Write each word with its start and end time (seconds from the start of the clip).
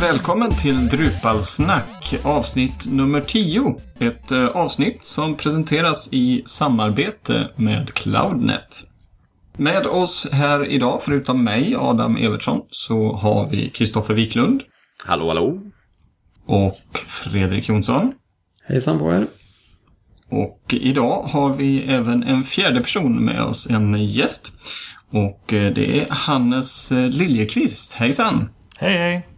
välkommen 0.00 0.50
till 0.50 0.88
Drupalsnack 0.88 2.14
avsnitt 2.24 2.86
nummer 2.86 3.20
10. 3.20 3.76
Ett 3.98 4.32
eh, 4.32 4.46
avsnitt 4.46 5.04
som 5.04 5.36
presenteras 5.36 6.08
i 6.12 6.42
samarbete 6.46 7.50
med 7.56 7.94
Cloudnet. 7.94 8.84
Med 9.56 9.86
oss 9.86 10.28
här 10.32 10.66
idag, 10.66 11.00
förutom 11.02 11.44
mig, 11.44 11.76
Adam 11.78 12.16
Evertsson, 12.16 12.60
så 12.70 13.12
har 13.12 13.48
vi 13.48 13.70
Kristoffer 13.70 14.14
Wiklund. 14.14 14.62
Hallå, 15.06 15.28
hallå. 15.28 15.60
Och 16.46 16.98
Fredrik 17.06 17.68
Jonsson. 17.68 18.12
Hejsan 18.64 18.98
på 18.98 19.12
er. 19.12 19.26
Och 20.28 20.60
idag 20.70 21.22
har 21.22 21.54
vi 21.54 21.82
även 21.82 22.22
en 22.22 22.44
fjärde 22.44 22.80
person 22.80 23.24
med 23.24 23.42
oss, 23.42 23.66
en 23.70 24.06
gäst. 24.06 24.52
Och 25.10 25.52
eh, 25.52 25.74
det 25.74 26.00
är 26.00 26.06
Hannes 26.10 26.92
eh, 26.92 27.08
Liljekvist. 27.08 27.92
Hejsan! 27.92 28.48
Hej 28.78 28.98
hej! 28.98 29.33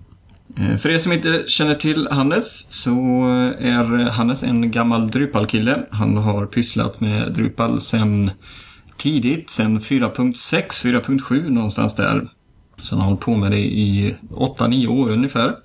Eh, 0.60 0.76
för 0.76 0.90
er 0.90 0.98
som 0.98 1.12
inte 1.12 1.44
känner 1.46 1.74
till 1.74 2.08
Hannes 2.10 2.72
så 2.72 2.90
är 3.58 4.10
Hannes 4.10 4.42
en 4.42 4.70
gammal 4.70 5.10
Drupal-kille. 5.10 5.82
Han 5.90 6.16
har 6.16 6.46
pysslat 6.46 7.00
med 7.00 7.32
Drupal 7.32 7.80
sedan 7.80 8.30
tidigt, 8.96 9.50
sedan 9.50 9.80
4.6, 9.80 11.02
4.7 11.02 11.50
någonstans 11.50 11.94
där. 11.94 12.28
Så 12.76 12.94
han 12.94 13.00
har 13.00 13.06
hållit 13.06 13.20
på 13.20 13.36
med 13.36 13.50
det 13.50 13.58
i 13.58 14.16
8-9 14.30 14.86
år 14.86 15.10
ungefär. 15.10 15.56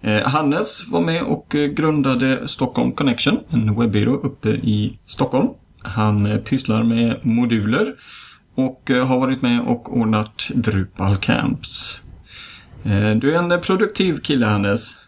Eh, 0.00 0.28
Hannes 0.28 0.88
var 0.88 1.00
med 1.00 1.22
och 1.22 1.56
grundade 1.76 2.48
Stockholm 2.48 2.92
Connection, 2.92 3.38
en 3.48 3.80
webbyrå 3.80 4.14
uppe 4.14 4.48
i 4.48 4.98
Stockholm. 5.06 5.48
Han 5.82 6.26
eh, 6.26 6.38
pysslar 6.38 6.82
med 6.82 7.20
moduler 7.22 7.94
och 8.54 8.90
har 8.90 9.20
varit 9.20 9.42
med 9.42 9.60
och 9.60 9.96
ordnat 9.96 10.50
Drupal 10.54 11.16
Camps. 11.16 12.03
Du 13.16 13.34
är 13.34 13.52
en 13.52 13.60
produktiv 13.60 14.16
kille 14.16 14.46
Hannes. 14.46 14.98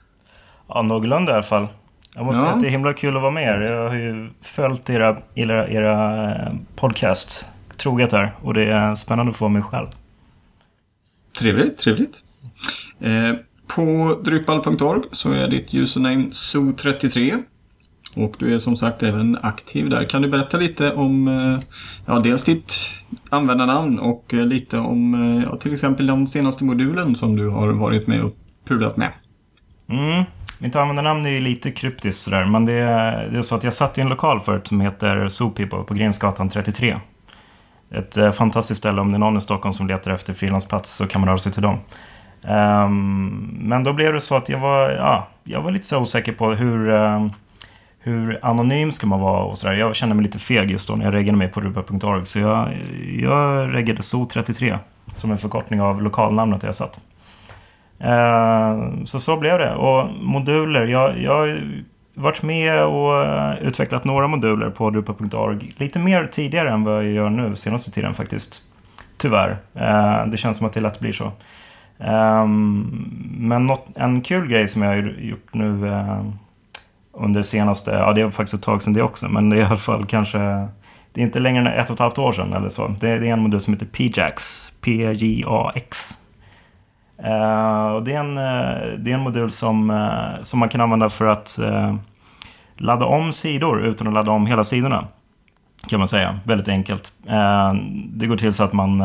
Ja, 0.69 0.83
någorlunda 0.83 1.33
i 1.33 1.35
alla 1.35 1.43
fall. 1.43 1.67
Jag 2.15 2.25
måste 2.25 2.39
ja. 2.39 2.45
säga 2.45 2.55
att 2.55 2.61
det 2.61 2.67
är 2.67 2.71
himla 2.71 2.95
kul 2.95 3.17
att 3.17 3.23
vara 3.23 3.33
med 3.33 3.63
er. 3.63 3.63
Jag 3.63 3.89
har 3.89 3.97
ju 3.97 4.31
följt 4.43 4.91
era, 4.91 5.19
era, 5.35 5.69
era 5.69 6.25
podcast 6.77 7.47
troget 7.77 8.13
här 8.13 8.35
och 8.43 8.55
det 8.55 8.65
är 8.65 8.95
spännande 8.95 9.31
att 9.31 9.37
få 9.37 9.49
mig 9.49 9.63
själv. 9.63 9.87
Trevligt, 11.39 11.79
trevligt. 11.79 12.23
på 13.67 14.19
drupal.org 14.25 15.03
så 15.13 15.33
är 15.33 15.49
ditt 15.49 15.75
username 15.75 16.25
so33 16.25 17.43
och 18.17 18.35
du 18.39 18.55
är 18.55 18.59
som 18.59 18.77
sagt 18.77 19.03
även 19.03 19.39
aktiv 19.43 19.91
där. 19.91 20.05
Kan 20.05 20.23
du 20.23 20.29
berätta 20.29 20.57
lite 20.57 20.93
om 20.93 21.29
eh, 21.29 21.59
ja, 22.07 22.19
dels 22.19 22.43
ditt 22.43 22.75
användarnamn 23.29 23.99
och 23.99 24.35
eh, 24.35 24.47
lite 24.47 24.79
om 24.79 25.15
eh, 25.15 25.45
ja, 25.51 25.57
till 25.57 25.73
exempel 25.73 26.07
den 26.07 26.27
senaste 26.27 26.65
modulen 26.65 27.15
som 27.15 27.37
du 27.37 27.49
har 27.49 27.69
varit 27.69 28.07
med 28.07 28.23
och 28.23 28.33
pulat 28.69 28.97
med? 28.97 29.11
Mm. 29.89 30.25
Mitt 30.59 30.77
användarnamn 30.77 31.27
är 31.27 31.31
ju 31.31 31.41
lite 31.41 31.71
kryptiskt 31.71 32.23
sådär 32.23 32.45
men 32.45 32.65
det 32.65 32.73
är, 32.73 33.29
det 33.29 33.39
är 33.39 33.43
så 33.43 33.55
att 33.55 33.65
jag 33.65 33.75
satt 33.75 33.99
i 33.99 34.01
en 34.01 34.09
lokal 34.09 34.41
förut 34.41 34.67
som 34.67 34.81
heter 34.81 35.29
Zoopeople 35.29 35.83
på 35.83 35.95
Grensgatan 35.95 36.49
33. 36.49 36.97
Ett 37.91 38.37
fantastiskt 38.37 38.79
ställe 38.79 39.01
om 39.01 39.13
det 39.13 39.17
är 39.17 39.19
någon 39.19 39.39
i 39.39 39.41
Stockholm 39.41 39.73
som 39.73 39.87
letar 39.87 40.11
efter 40.11 40.35
frilansplats 40.35 40.97
så 40.97 41.07
kan 41.07 41.21
man 41.21 41.29
röra 41.29 41.39
sig 41.39 41.53
till 41.53 41.63
dem. 41.63 41.79
Um, 42.43 43.59
men 43.61 43.85
då 43.85 43.93
blev 43.93 44.13
det 44.13 44.21
så 44.21 44.37
att 44.37 44.49
jag 44.49 44.59
var, 44.59 44.91
ja, 44.91 45.29
jag 45.45 45.63
var 45.63 45.71
lite 45.71 45.87
så 45.87 46.01
osäker 46.01 46.33
på 46.33 46.53
hur 46.53 46.89
um, 46.89 47.33
hur 48.07 48.39
anonym 48.43 48.93
ska 48.93 49.07
man 49.07 49.21
vara 49.21 49.45
och 49.45 49.59
sådär. 49.59 49.75
Jag 49.75 49.97
kände 49.97 50.15
mig 50.15 50.23
lite 50.23 50.39
feg 50.39 50.71
just 50.71 50.89
då 50.89 50.95
när 50.95 51.05
jag 51.05 51.15
reggade 51.15 51.39
mig 51.39 51.49
på 51.49 51.61
rupa.org. 51.61 52.27
Så 52.27 52.39
jag, 52.39 52.69
jag 53.19 53.75
reggade 53.75 54.01
SO33 54.01 54.79
som 55.17 55.31
en 55.31 55.39
förkortning 55.39 55.81
av 55.81 56.03
lokalnamnet 56.03 56.63
jag 56.63 56.75
satt. 56.75 57.01
Eh, 57.99 59.05
så 59.05 59.21
så 59.21 59.37
blev 59.37 59.59
det. 59.59 59.75
Och 59.75 60.09
moduler, 60.23 60.87
jag, 60.87 61.23
jag 61.23 61.33
har 61.33 61.63
varit 62.15 62.43
med 62.43 62.85
och 62.85 63.55
utvecklat 63.61 64.05
några 64.05 64.29
moduler 64.29 64.71
på 64.71 64.91
drupa.org 64.91 65.75
lite 65.77 65.99
mer 65.99 66.29
tidigare 66.33 66.71
än 66.71 66.85
vad 66.85 67.05
jag 67.05 67.13
gör 67.13 67.31
nu 67.31 67.57
senaste 67.57 67.91
tiden 67.91 68.15
faktiskt. 68.15 68.63
Tyvärr. 69.17 69.57
Eh, 69.75 70.27
det 70.27 70.37
känns 70.37 70.57
som 70.57 70.67
att 70.67 70.73
det 70.73 70.81
lätt 70.81 71.01
blir 71.01 71.13
så. 71.13 71.33
Ehm, 71.99 73.11
men 73.39 73.67
något, 73.67 73.87
en 73.95 74.21
kul 74.21 74.49
grej 74.49 74.69
som 74.69 74.83
jag 74.83 74.89
har 74.89 75.15
gjort 75.19 75.55
nu 75.55 75.89
eh, 75.89 76.25
under 77.17 77.43
senaste, 77.43 77.91
ja 77.91 78.13
det 78.13 78.21
är 78.21 78.31
faktiskt 78.31 78.55
ett 78.55 78.63
tag 78.63 78.83
sedan 78.83 78.93
det 78.93 79.03
också, 79.03 79.29
men 79.29 79.51
det 79.51 79.57
är 79.57 79.61
i 79.61 79.65
alla 79.65 79.77
fall 79.77 80.07
kanske, 80.07 80.39
det 81.13 81.21
är 81.21 81.25
inte 81.25 81.39
längre 81.39 81.61
än 81.61 81.67
ett 81.67 81.91
och 81.91 81.95
ett 81.95 82.01
halvt 82.01 82.19
år 82.19 82.33
sedan 82.33 82.53
eller 82.53 82.69
så. 82.69 82.89
Det 83.01 83.09
är, 83.09 83.23
en 83.23 83.41
modul 83.41 83.61
som 83.61 83.75
heter 83.75 83.87
PJAX, 83.87 84.73
P-J-A-X. 84.81 86.17
Uh, 87.25 87.31
eh, 87.31 87.87
och 87.87 88.03
det, 88.03 88.13
är 88.13 88.21
en, 88.21 88.39
uh, 88.39 88.99
det 88.99 89.11
är 89.11 89.15
en 89.15 89.21
modul 89.21 89.51
som, 89.51 89.91
uh, 89.91 90.43
som 90.43 90.59
man 90.59 90.69
kan 90.69 90.81
använda 90.81 91.11
för 91.11 91.27
att 91.27 91.59
ladda 92.77 93.07
om 93.07 93.33
sidor 93.33 93.85
utan 93.85 94.07
att 94.09 94.15
ladda 94.15 94.31
om 94.31 94.47
hela 94.47 94.65
sidorna. 94.65 95.07
Kan 95.89 95.99
man 95.99 96.09
säga, 96.09 96.39
väldigt 96.45 96.69
enkelt. 96.69 97.13
det 98.07 98.27
går 98.27 98.37
till 98.37 98.55
så 98.55 98.65
att 98.65 98.73
man 98.73 99.03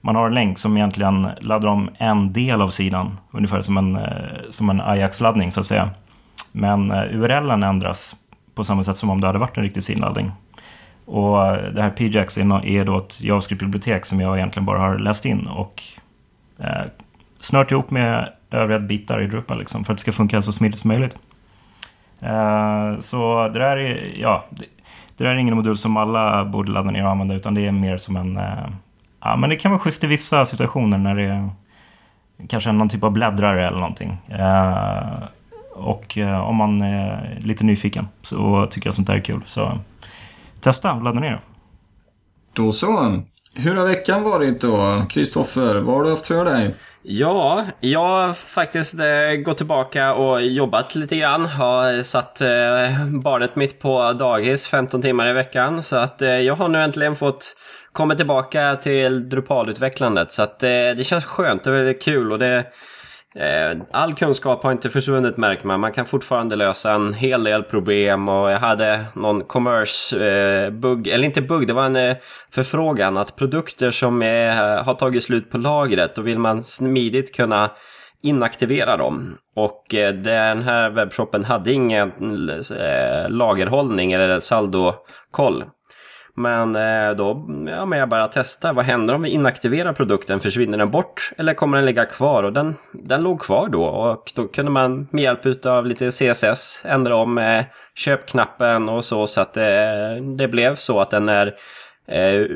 man 0.00 0.16
har 0.16 0.26
en 0.26 0.34
länk 0.34 0.58
som 0.58 0.76
egentligen 0.76 1.28
laddar 1.40 1.68
om 1.68 1.90
en 1.98 2.32
del 2.32 2.62
av 2.62 2.70
sidan. 2.70 3.18
Ungefär 3.30 3.62
som 3.62 3.76
en, 3.76 3.98
som 4.50 4.70
en 4.70 4.80
Ajax-laddning 4.80 5.50
så 5.52 5.60
att 5.60 5.66
säga. 5.66 5.90
Men 6.52 6.90
eh, 6.90 7.16
URLen 7.16 7.62
ändras 7.62 8.16
på 8.54 8.64
samma 8.64 8.84
sätt 8.84 8.96
som 8.96 9.10
om 9.10 9.20
det 9.20 9.26
hade 9.26 9.38
varit 9.38 9.56
en 9.56 9.62
riktig 9.62 9.82
sinladdning. 9.82 10.32
Och 11.04 11.46
eh, 11.46 11.72
det 11.72 11.82
här 11.82 11.90
PJAX 11.90 12.38
är 12.38 12.84
då 12.84 12.98
ett 12.98 13.20
JavaScript-bibliotek 13.20 14.04
som 14.04 14.20
jag 14.20 14.36
egentligen 14.36 14.66
bara 14.66 14.78
har 14.78 14.98
läst 14.98 15.24
in 15.24 15.46
och 15.46 15.82
eh, 16.58 16.84
snört 17.40 17.70
ihop 17.70 17.90
med 17.90 18.32
övriga 18.50 18.78
bitar 18.78 19.20
i 19.20 19.26
Drupal 19.26 19.58
liksom, 19.58 19.84
för 19.84 19.92
att 19.92 19.98
det 19.98 20.02
ska 20.02 20.12
funka 20.12 20.42
så 20.42 20.52
smidigt 20.52 20.78
som 20.78 20.88
möjligt. 20.88 21.18
Eh, 22.20 23.00
så 23.00 23.48
det 23.48 23.58
där 23.58 23.76
är, 23.76 24.12
ja, 24.16 24.44
det, 24.50 24.64
det 25.16 25.24
där 25.24 25.30
är 25.30 25.36
ingen 25.36 25.56
modul 25.56 25.76
som 25.76 25.96
alla 25.96 26.44
borde 26.44 26.72
ladda 26.72 26.90
ner 26.90 27.04
och 27.04 27.10
använda 27.10 27.34
utan 27.34 27.54
det 27.54 27.66
är 27.66 27.72
mer 27.72 27.96
som 27.96 28.16
en, 28.16 28.36
eh, 28.36 28.68
ja 29.20 29.36
men 29.36 29.50
det 29.50 29.56
kan 29.56 29.70
vara 29.70 29.80
schysst 29.80 30.04
i 30.04 30.06
vissa 30.06 30.46
situationer 30.46 30.98
när 30.98 31.14
det 31.14 31.22
är 31.22 31.50
kanske 32.48 32.72
någon 32.72 32.88
typ 32.88 33.02
av 33.04 33.10
bläddrare 33.10 33.66
eller 33.66 33.78
någonting. 33.78 34.18
Eh, 34.28 35.22
och 35.82 36.18
eh, 36.18 36.40
om 36.40 36.56
man 36.56 36.82
är 36.82 37.38
lite 37.44 37.64
nyfiken 37.64 38.08
så 38.22 38.68
tycker 38.70 38.86
jag 38.86 38.94
sånt 38.94 39.06
där 39.06 39.14
är 39.14 39.20
kul. 39.20 39.44
Så 39.46 39.78
testa, 40.60 40.94
ladda 40.94 41.20
ner. 41.20 41.40
Då 42.52 42.72
så. 42.72 43.22
Hur 43.56 43.74
har 43.76 43.86
veckan 43.86 44.22
varit 44.22 44.60
då? 44.60 45.02
Kristoffer, 45.08 45.74
vad 45.74 45.96
har 45.96 46.04
du 46.04 46.10
haft 46.10 46.26
för 46.26 46.44
dig? 46.44 46.74
Ja, 47.02 47.64
jag 47.80 48.00
har 48.00 48.32
faktiskt 48.34 49.00
eh, 49.00 49.36
gått 49.44 49.56
tillbaka 49.56 50.14
och 50.14 50.42
jobbat 50.42 50.94
lite 50.94 51.16
grann. 51.16 51.46
Har 51.46 52.02
satt 52.02 52.40
eh, 52.40 53.06
barnet 53.22 53.56
mitt 53.56 53.80
på 53.80 54.12
dagis 54.12 54.66
15 54.66 55.02
timmar 55.02 55.28
i 55.28 55.32
veckan. 55.32 55.82
Så 55.82 55.96
att 55.96 56.22
eh, 56.22 56.40
jag 56.40 56.54
har 56.54 56.68
nu 56.68 56.82
äntligen 56.82 57.16
fått 57.16 57.56
komma 57.92 58.14
tillbaka 58.14 58.76
till 58.76 59.28
Drupal-utvecklandet. 59.28 60.32
Så 60.32 60.42
att 60.42 60.62
eh, 60.62 60.68
det 60.68 61.06
känns 61.06 61.24
skönt, 61.24 61.64
det 61.64 61.70
är 61.70 61.74
väldigt 61.74 62.02
kul 62.02 62.32
och 62.32 62.38
det 62.38 62.64
Eh, 63.34 63.78
all 63.90 64.14
kunskap 64.14 64.62
har 64.62 64.72
inte 64.72 64.90
försvunnit 64.90 65.36
märker 65.36 65.66
man. 65.66 65.80
Man 65.80 65.92
kan 65.92 66.06
fortfarande 66.06 66.56
lösa 66.56 66.92
en 66.92 67.14
hel 67.14 67.44
del 67.44 67.62
problem 67.62 68.28
och 68.28 68.50
jag 68.50 68.58
hade 68.58 69.04
någon 69.14 69.44
commerce-bugg, 69.44 71.06
eh, 71.06 71.14
eller 71.14 71.24
inte 71.24 71.42
bugg, 71.42 71.66
det 71.66 71.72
var 71.72 71.86
en 71.86 71.96
eh, 71.96 72.16
förfrågan 72.50 73.16
att 73.16 73.36
produkter 73.36 73.90
som 73.90 74.22
är, 74.22 74.82
har 74.82 74.94
tagit 74.94 75.22
slut 75.22 75.50
på 75.50 75.58
lagret, 75.58 76.14
då 76.14 76.22
vill 76.22 76.38
man 76.38 76.62
smidigt 76.62 77.34
kunna 77.34 77.70
inaktivera 78.22 78.96
dem. 78.96 79.36
Och 79.56 79.84
den 80.22 80.62
här 80.62 80.90
webbshoppen 80.90 81.44
hade 81.44 81.72
ingen 81.72 82.12
lagerhållning 83.28 84.12
eller 84.12 84.40
saldokoll. 84.40 85.64
Men 86.34 86.76
eh, 86.76 87.16
då 87.16 87.46
ja, 87.66 87.86
men 87.86 87.98
jag 87.98 88.08
bara 88.08 88.28
testa. 88.28 88.72
Vad 88.72 88.84
händer 88.84 89.14
om 89.14 89.22
vi 89.22 89.28
inaktiverar 89.28 89.92
produkten? 89.92 90.40
Försvinner 90.40 90.78
den 90.78 90.90
bort 90.90 91.32
eller 91.36 91.54
kommer 91.54 91.76
den 91.76 91.86
ligga 91.86 92.04
kvar? 92.04 92.42
Och 92.42 92.52
den, 92.52 92.74
den 92.92 93.22
låg 93.22 93.40
kvar 93.40 93.68
då 93.68 93.84
och 93.84 94.32
då 94.34 94.48
kunde 94.48 94.70
man 94.70 95.08
med 95.10 95.22
hjälp 95.22 95.66
av 95.66 95.86
lite 95.86 96.10
CSS 96.10 96.82
ändra 96.84 97.16
om 97.16 97.38
eh, 97.38 97.64
köpknappen 97.94 98.88
och 98.88 99.04
så 99.04 99.26
så 99.26 99.40
att 99.40 99.56
eh, 99.56 99.64
det 100.36 100.48
blev 100.48 100.76
så 100.76 101.00
att 101.00 101.10
den 101.10 101.28
är 101.28 101.54
eh, 102.08 102.46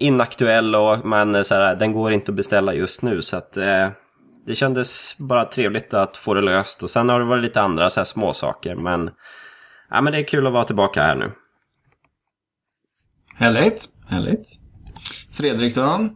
inaktuell 0.00 0.74
och 0.74 1.06
man, 1.06 1.44
så 1.44 1.54
här, 1.54 1.76
den 1.76 1.92
går 1.92 2.12
inte 2.12 2.32
att 2.32 2.36
beställa 2.36 2.74
just 2.74 3.02
nu. 3.02 3.22
Så 3.22 3.36
att 3.36 3.56
eh, 3.56 3.88
det 4.46 4.54
kändes 4.54 5.18
bara 5.18 5.44
trevligt 5.44 5.94
att 5.94 6.16
få 6.16 6.34
det 6.34 6.40
löst. 6.40 6.82
Och 6.82 6.90
sen 6.90 7.08
har 7.08 7.18
det 7.18 7.24
varit 7.24 7.42
lite 7.42 7.60
andra 7.60 7.90
så 7.90 8.00
här 8.00 8.04
små 8.04 8.32
saker 8.32 8.76
men, 8.76 9.10
ja, 9.90 10.00
men 10.00 10.12
det 10.12 10.18
är 10.18 10.24
kul 10.24 10.46
att 10.46 10.52
vara 10.52 10.64
tillbaka 10.64 11.02
här 11.02 11.14
nu. 11.14 11.30
Härligt, 13.36 13.88
härligt. 14.06 14.46
Fredrik 15.32 15.74
då? 15.74 16.08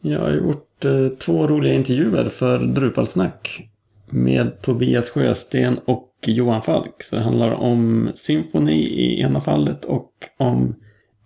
Jag 0.00 0.20
har 0.20 0.30
gjort 0.30 0.84
eh, 0.84 1.08
två 1.08 1.46
roliga 1.46 1.74
intervjuer 1.74 2.28
för 2.28 2.58
Drupalsnack. 2.58 3.70
Med 4.10 4.62
Tobias 4.62 5.10
Sjösten 5.10 5.78
och 5.78 6.14
Johan 6.26 6.62
Falk. 6.62 7.02
Så 7.02 7.16
det 7.16 7.22
handlar 7.22 7.50
om 7.50 8.10
symfoni 8.14 8.78
i 8.78 9.20
ena 9.20 9.40
fallet 9.40 9.84
och 9.84 10.12
om 10.36 10.74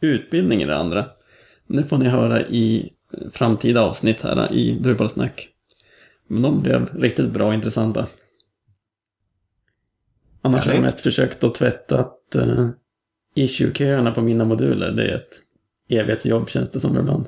utbildning 0.01 0.63
i 0.63 0.67
det 0.67 0.77
andra. 0.77 1.07
Det 1.67 1.85
får 1.85 1.99
ni 1.99 2.09
höra 2.09 2.47
i 2.47 2.93
framtida 3.33 3.83
avsnitt 3.83 4.23
här 4.23 4.53
i 4.53 4.79
Drupalsnack. 4.81 5.49
Men 6.27 6.43
de 6.43 6.61
blev 6.61 6.91
riktigt 6.95 7.31
bra 7.31 7.47
och 7.47 7.55
intressanta. 7.55 8.07
Annars 10.43 10.67
har 10.67 10.73
jag 10.73 10.83
mest 10.83 11.01
försökt 11.01 11.45
att 11.45 11.55
tvätta 11.55 12.01
att 12.01 12.37
uh, 12.37 12.69
issue-köerna 13.35 14.13
på 14.13 14.23
mina 14.23 14.45
moduler. 14.45 14.93
Det 14.93 15.11
är 15.11 15.17
ett 15.17 15.43
evighetsjobb 15.89 16.51
känns 16.51 16.73
det 16.73 16.81
som 16.81 16.99
ibland. 16.99 17.27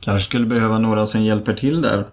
Kanske 0.00 0.28
skulle 0.28 0.46
behöva 0.46 0.78
några 0.78 1.06
som 1.06 1.22
hjälper 1.22 1.52
till 1.52 1.82
där. 1.82 2.04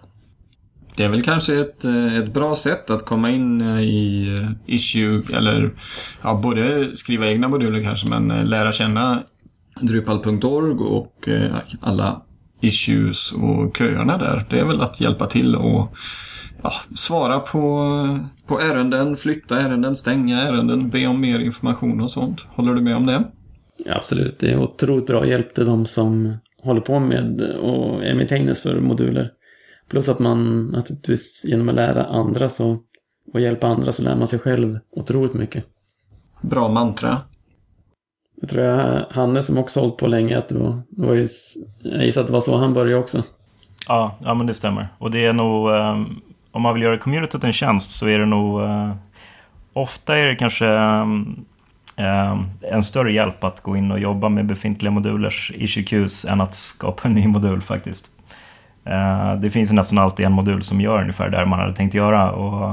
Det 0.96 1.04
är 1.04 1.08
väl 1.08 1.22
kanske 1.22 1.60
ett, 1.60 1.84
eh, 1.84 2.16
ett 2.16 2.32
bra 2.32 2.56
sätt 2.56 2.90
att 2.90 3.04
komma 3.06 3.30
in 3.30 3.60
eh, 3.60 3.80
i 3.80 4.34
eh, 4.40 4.74
issue 4.74 5.22
eller 5.36 5.70
ja, 6.22 6.34
både 6.34 6.96
skriva 6.96 7.26
egna 7.26 7.48
moduler 7.48 7.82
kanske 7.82 8.08
men 8.08 8.28
lära 8.28 8.72
känna 8.72 9.22
Drupal.org 9.80 10.78
och 10.78 11.28
alla 11.80 12.22
issues 12.60 13.32
och 13.32 13.76
köerna 13.76 14.18
där. 14.18 14.46
Det 14.50 14.58
är 14.58 14.64
väl 14.64 14.80
att 14.80 15.00
hjälpa 15.00 15.26
till 15.26 15.56
och 15.56 15.96
ja, 16.62 16.72
svara 16.96 17.40
på, 17.40 17.58
på 18.46 18.60
ärenden, 18.60 19.16
flytta 19.16 19.60
ärenden, 19.60 19.96
stänga 19.96 20.40
ärenden, 20.42 20.90
be 20.90 21.06
om 21.06 21.20
mer 21.20 21.38
information 21.38 22.00
och 22.00 22.10
sånt. 22.10 22.46
Håller 22.54 22.74
du 22.74 22.80
med 22.80 22.96
om 22.96 23.06
det? 23.06 23.24
Ja, 23.84 23.94
absolut, 23.96 24.38
det 24.38 24.50
är 24.50 24.58
otroligt 24.58 25.06
bra 25.06 25.26
hjälp 25.26 25.54
till 25.54 25.66
de 25.66 25.86
som 25.86 26.36
håller 26.62 26.80
på 26.80 26.98
med 26.98 27.40
och 27.40 28.04
är 28.04 28.14
med 28.14 28.56
för 28.58 28.80
moduler. 28.80 29.30
Plus 29.88 30.08
att 30.08 30.18
man 30.18 30.66
naturligtvis 30.66 31.44
genom 31.48 31.68
att 31.68 31.74
lära 31.74 32.04
andra 32.04 32.48
så, 32.48 32.78
och 33.32 33.40
hjälpa 33.40 33.66
andra 33.66 33.92
så 33.92 34.02
lär 34.02 34.16
man 34.16 34.28
sig 34.28 34.38
själv 34.38 34.78
otroligt 34.90 35.34
mycket. 35.34 35.66
Bra 36.40 36.68
mantra. 36.68 37.18
Jag 38.40 38.50
tror 38.50 38.64
jag 38.64 39.06
Hanne 39.10 39.42
som 39.42 39.58
också 39.58 39.80
hållit 39.80 39.96
på 39.96 40.06
länge, 40.06 40.38
att 40.38 40.48
det 40.48 40.58
var, 40.58 40.82
det 40.90 41.06
var 41.06 41.14
ju, 41.14 41.28
jag 41.82 42.04
gissar 42.04 42.20
att 42.20 42.26
det 42.26 42.32
var 42.32 42.40
så 42.40 42.56
han 42.56 42.74
började 42.74 43.02
också. 43.02 43.22
Ja, 43.88 44.18
ja 44.20 44.34
men 44.34 44.46
det 44.46 44.54
stämmer. 44.54 44.88
Och 44.98 45.10
det 45.10 45.24
är 45.24 45.32
nog, 45.32 45.70
um, 45.70 46.22
om 46.52 46.62
man 46.62 46.74
vill 46.74 46.82
göra 46.82 46.98
communityt 46.98 47.44
en 47.44 47.52
tjänst 47.52 47.90
så 47.90 48.08
är 48.08 48.18
det 48.18 48.26
nog, 48.26 48.62
eh, 48.62 48.92
ofta 49.72 50.18
är 50.18 50.26
det 50.26 50.36
kanske 50.36 50.66
eh, 50.66 51.06
eh 51.96 52.38
en 52.60 52.82
större 52.82 53.12
hjälp 53.12 53.44
att 53.44 53.60
gå 53.60 53.76
in 53.76 53.90
och 53.90 54.00
jobba 54.00 54.28
med 54.28 54.46
befintliga 54.46 54.90
modulers 54.90 55.52
issue 55.54 56.08
än 56.28 56.40
att 56.40 56.54
skapa 56.54 57.08
en 57.08 57.14
ny 57.14 57.26
modul 57.26 57.62
faktiskt. 57.62 58.10
Eh, 58.84 59.34
det 59.34 59.50
finns 59.50 59.70
nästan 59.70 59.98
alltid 59.98 60.26
en 60.26 60.32
modul 60.32 60.62
som 60.62 60.80
gör 60.80 61.00
ungefär 61.00 61.28
det 61.28 61.46
man 61.46 61.58
hade 61.58 61.74
tänkt 61.74 61.94
göra 61.94 62.32
och 62.32 62.70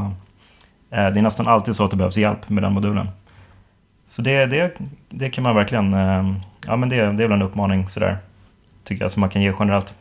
eh, 0.89 1.09
det 1.09 1.19
är 1.19 1.21
nästan 1.21 1.47
alltid 1.47 1.75
så 1.75 1.83
att 1.85 1.91
det 1.91 1.97
behövs 1.97 2.17
hjälp 2.17 2.49
med 2.49 2.63
den 2.63 2.73
modulen. 2.73 3.09
Så 4.09 4.21
det, 4.21 4.45
det, 4.45 4.73
det 5.09 5.29
kan 5.29 5.43
man 5.43 5.55
verkligen, 5.55 5.93
eh, 5.93 6.33
ja 6.67 6.75
men 6.75 6.89
det, 6.89 6.95
det 6.95 7.23
är 7.23 7.27
väl 7.27 7.31
en 7.31 7.41
uppmaning 7.41 7.89
sådär, 7.89 8.17
tycker 8.83 9.03
jag, 9.03 9.11
som 9.11 9.21
man 9.21 9.29
kan 9.29 9.41
ge 9.41 9.53
generellt. 9.59 9.93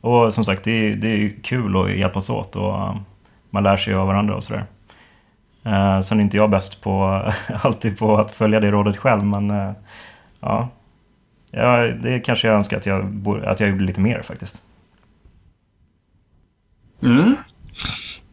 Och 0.00 0.34
som 0.34 0.44
sagt, 0.44 0.64
det, 0.64 0.94
det 0.94 1.08
är 1.08 1.42
kul 1.42 1.76
att 1.76 1.96
hjälpas 1.96 2.30
åt 2.30 2.56
och 2.56 2.74
eh, 2.74 2.96
man 3.50 3.62
lär 3.62 3.76
sig 3.76 3.94
av 3.94 4.06
varandra 4.06 4.36
och 4.36 4.44
sådär. 4.44 4.64
Eh, 5.64 6.00
sen 6.00 6.18
är 6.18 6.22
inte 6.22 6.36
jag 6.36 6.50
bäst 6.50 6.82
på, 6.82 7.22
alltid 7.62 7.98
på 7.98 8.16
att 8.18 8.30
följa 8.30 8.60
det 8.60 8.70
rådet 8.70 8.96
själv, 8.96 9.24
men 9.24 9.50
eh, 9.50 9.72
ja, 10.40 10.68
ja 11.50 11.76
det 11.78 12.20
kanske 12.20 12.48
jag 12.48 12.56
önskar 12.56 12.76
att 12.76 12.86
jag, 12.86 13.28
att 13.44 13.60
jag 13.60 13.68
gjorde 13.68 13.84
lite 13.84 14.00
mer 14.00 14.22
faktiskt. 14.22 14.62
Mm. 17.02 17.36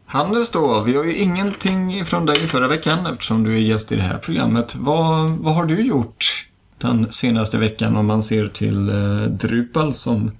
Hannes 0.06 0.50
då, 0.50 0.82
vi 0.82 0.96
har 0.96 1.04
ju 1.04 1.16
ingenting 1.16 2.04
från 2.04 2.26
dig 2.26 2.36
förra 2.36 2.68
veckan 2.68 3.06
eftersom 3.06 3.44
du 3.44 3.54
är 3.54 3.60
gäst 3.60 3.92
i 3.92 3.96
det 3.96 4.02
här 4.02 4.18
programmet. 4.18 4.74
Vad, 4.76 5.30
vad 5.30 5.54
har 5.54 5.64
du 5.64 5.82
gjort 5.82 6.46
den 6.78 7.12
senaste 7.12 7.58
veckan 7.58 7.96
om 7.96 8.06
man 8.06 8.22
ser 8.22 8.48
till 8.48 8.88
eh, 8.88 9.22
Drupal 9.22 9.94
som, 9.94 10.30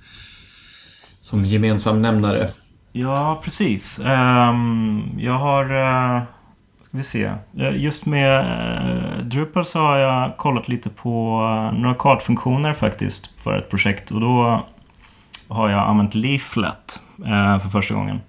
som 1.27 1.45
gemensam 1.45 2.03
nämnare? 2.03 2.49
Ja, 2.93 3.41
precis. 3.45 3.99
Um, 3.99 5.15
jag 5.19 5.33
har... 5.33 5.73
Uh, 5.73 6.23
ska 6.89 6.97
vi 6.97 7.03
se. 7.03 7.25
Eh, 7.59 7.77
just 7.77 8.07
med 8.07 8.41
uh, 8.41 9.25
Drupal 9.25 9.65
så 9.65 9.79
har 9.79 9.97
jag 9.97 10.37
kollat 10.37 10.69
lite 10.69 10.91
på 10.91 11.41
uh, 11.41 11.79
några 11.79 11.95
kartfunktioner 11.95 12.75
faktiskt 12.75 13.41
för 13.41 13.59
ett 13.59 13.71
projekt. 13.71 14.11
Och 14.11 14.21
då 14.21 14.65
har 15.49 15.69
jag 15.69 15.89
använt 15.89 16.15
Leaflet 16.15 17.01
uh, 17.21 17.59
för 17.59 17.69
första 17.69 17.95
gången. 17.95 18.21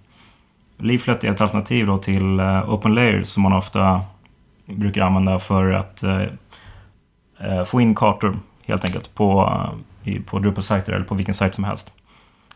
Leaflet 0.77 1.23
är 1.23 1.31
ett 1.31 1.41
alternativ 1.41 1.85
då 1.85 1.97
till 1.97 2.39
uh, 2.39 2.69
Open 2.69 3.25
som 3.25 3.43
man 3.43 3.53
ofta 3.53 4.01
brukar 4.65 5.01
använda 5.05 5.39
för 5.39 5.71
att 5.71 6.03
uh, 6.03 7.63
få 7.63 7.81
in 7.81 7.95
kartor 7.95 8.39
helt 8.65 8.85
enkelt 8.85 9.15
på, 9.15 9.59
uh, 10.05 10.21
på 10.21 10.39
Drupal-sajter 10.39 10.93
eller 10.93 11.05
på 11.05 11.15
vilken 11.15 11.35
sajt 11.35 11.55
som 11.55 11.63
helst. 11.63 11.93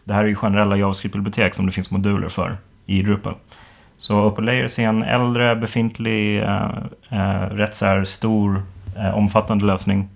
Det 0.04 0.14
här 0.14 0.24
är 0.24 0.28
ju 0.28 0.36
generella 0.36 0.76
JavaScript-bibliotek 0.76 1.54
som 1.54 1.66
det 1.66 1.72
finns 1.72 1.92
moduler 1.92 2.30
för 2.30 2.58
i 2.86 3.02
Drupal. 3.02 3.36
Så 3.98 4.26
OpenLayers 4.26 4.80
är 4.80 4.88
en 4.88 5.04
äldre 5.04 5.56
befintlig, 5.56 6.42
eh, 6.42 6.70
eh, 7.10 7.42
rätt 7.42 7.76
så 7.76 7.86
här 7.86 8.04
stor, 8.04 8.64
eh, 8.98 9.18
omfattande 9.18 9.66
lösning 9.66 10.10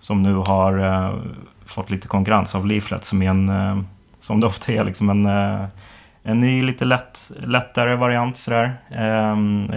som 0.00 0.22
nu 0.22 0.34
har 0.34 1.14
fått 1.66 1.90
lite 1.90 2.08
konkurrens 2.08 2.54
av 2.54 2.66
Leaflet 2.66 3.04
som 3.04 3.22
är 3.22 3.30
en, 3.30 3.86
som 4.20 4.40
det 4.40 4.46
ofta 4.46 4.72
är, 4.72 4.84
liksom 4.84 5.10
en 5.10 5.26
en 6.22 6.40
ny 6.40 6.62
lite 6.62 6.84
lätt, 6.84 7.30
lättare 7.40 7.96
variant 7.96 8.36
sådär. 8.36 8.76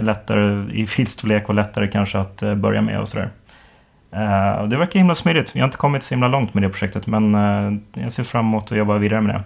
Lättare 0.02 0.72
i 0.72 0.86
filstorlek 0.86 1.48
och 1.48 1.54
lättare 1.54 1.88
kanske 1.88 2.18
att 2.18 2.42
börja 2.56 2.82
med 2.82 3.00
och 3.00 3.08
sådär. 3.08 3.28
Uh, 4.14 4.68
det 4.68 4.76
verkar 4.76 5.00
himla 5.00 5.14
smidigt. 5.14 5.50
Jag 5.54 5.62
har 5.62 5.66
inte 5.68 5.76
kommit 5.76 6.02
så 6.02 6.14
himla 6.14 6.28
långt 6.28 6.54
med 6.54 6.62
det 6.62 6.68
projektet 6.68 7.06
men 7.06 7.34
uh, 7.34 7.78
jag 7.94 8.12
ser 8.12 8.24
fram 8.24 8.46
emot 8.46 8.72
att 8.72 8.78
jobba 8.78 8.98
vidare 8.98 9.20
med 9.20 9.34
det. 9.34 9.44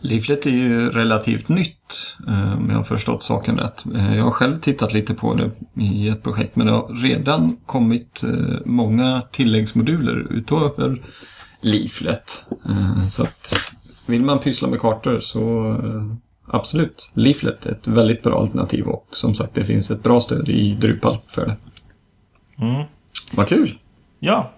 Leaflet 0.00 0.46
är 0.46 0.50
ju 0.50 0.90
relativt 0.90 1.48
nytt 1.48 2.16
om 2.26 2.66
jag 2.68 2.76
har 2.76 2.84
förstått 2.84 3.22
saken 3.22 3.58
rätt. 3.58 3.84
Jag 4.16 4.24
har 4.24 4.30
själv 4.30 4.60
tittat 4.60 4.92
lite 4.92 5.14
på 5.14 5.34
det 5.34 5.50
i 5.82 6.08
ett 6.08 6.22
projekt 6.22 6.56
men 6.56 6.66
det 6.66 6.72
har 6.72 7.02
redan 7.02 7.56
kommit 7.66 8.22
många 8.64 9.22
tilläggsmoduler 9.30 10.32
utöver 10.32 11.02
Leaflet. 11.60 12.46
Så 13.10 13.22
att 13.22 13.74
vill 14.06 14.22
man 14.22 14.38
pyssla 14.38 14.68
med 14.68 14.80
kartor 14.80 15.20
så 15.20 15.72
eh, 15.72 16.16
absolut. 16.46 17.12
Leaflet 17.14 17.66
är 17.66 17.70
ett 17.70 17.86
väldigt 17.86 18.22
bra 18.22 18.40
alternativ 18.40 18.86
och 18.86 19.08
som 19.10 19.34
sagt 19.34 19.54
det 19.54 19.64
finns 19.64 19.90
ett 19.90 20.02
bra 20.02 20.20
stöd 20.20 20.48
i 20.48 20.74
Drupal 20.74 21.18
för 21.26 21.46
det. 21.46 21.56
Mm. 22.64 22.84
Vad 23.32 23.48
kul! 23.48 23.78
Ja. 24.18 24.50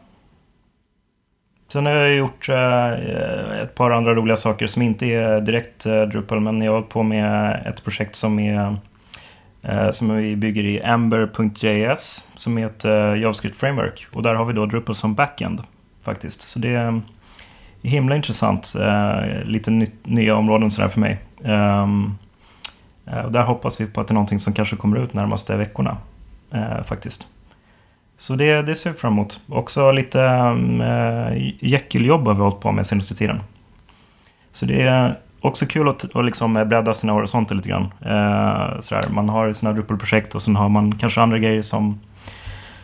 Sen 1.68 1.87
har 1.87 1.92
jag 1.92 2.16
gjort 2.16 2.49
eh, 2.49 2.92
eh, 2.92 3.61
ett 3.62 3.75
par 3.75 3.90
andra 3.90 4.14
roliga 4.14 4.37
saker 4.37 4.66
som 4.66 4.82
inte 4.82 5.06
är 5.06 5.40
direkt 5.40 5.87
eh, 5.87 6.02
Drupal 6.02 6.40
men 6.40 6.62
jag 6.62 6.73
har 6.73 6.78
hållit 6.78 6.90
på 6.90 7.02
med 7.02 7.62
ett 7.66 7.85
projekt 7.85 8.16
som 8.16 8.38
är 8.38 8.76
eh, 9.62 9.90
som 9.90 10.16
vi 10.16 10.37
bygger 10.37 10.64
i 10.64 10.80
Ember.js 10.80 12.28
som 12.37 12.58
är 12.58 12.66
ett 12.66 12.85
eh, 12.85 13.20
JavaScript 13.20 13.56
framework 13.56 14.06
och 14.12 14.23
där 14.23 14.35
har 14.35 14.44
vi 14.44 14.52
då 14.52 14.66
Drupal 14.66 14.94
som 14.94 15.14
backend 15.14 15.62
faktiskt. 16.02 16.42
Så 16.42 16.58
det 16.58 16.75
är 16.75 17.00
himla 17.82 18.16
intressant. 18.16 18.75
Eh, 18.80 19.44
lite 19.44 19.70
ny, 19.70 19.87
nya 20.02 20.37
områden 20.37 20.70
sådär 20.70 20.88
för 20.88 21.00
mig. 21.00 21.18
Um, 21.38 22.18
och 23.25 23.32
där 23.32 23.42
hoppas 23.42 23.80
vi 23.80 23.87
på 23.87 24.00
att 24.00 24.08
det 24.08 24.12
är 24.12 24.14
någonting 24.14 24.40
som 24.40 24.52
kanske 24.52 24.76
kommer 24.76 24.99
ut 24.99 25.14
närmaste 25.14 25.56
veckorna. 25.56 25.96
Faktiskt. 26.85 27.26
Så 28.18 28.35
det, 28.35 28.62
det 28.62 28.75
ser 28.75 28.90
vi 28.90 28.99
fram 28.99 29.12
emot. 29.12 29.40
Också 29.49 29.92
lite 29.92 30.20
um, 30.20 30.82
Jekyll-jobb 31.61 32.26
har 32.26 32.35
vi 32.35 32.40
hållit 32.40 32.61
på 32.61 32.73
med 32.73 32.87
senaste 32.87 33.14
tiden. 33.14 33.40
Så 34.52 34.66
det 34.66 34.82
är 34.82 35.18
också 35.40 35.66
kul 35.66 35.88
att, 35.88 36.16
att 36.16 36.25
liksom 36.25 36.54
bredda 36.54 36.94
sina 36.94 37.12
horisonter 37.12 37.54
lite 37.54 37.68
grann. 37.68 37.92
Eh, 38.00 38.80
sådär. 38.80 39.04
Man 39.11 39.28
har 39.28 39.52
sina 39.52 39.73
Drupal-projekt 39.73 40.35
och 40.35 40.42
sen 40.42 40.56
har 40.56 40.68
man 40.68 40.99
kanske 40.99 41.20
andra 41.20 41.38
grejer 41.38 41.62
som, 41.62 42.00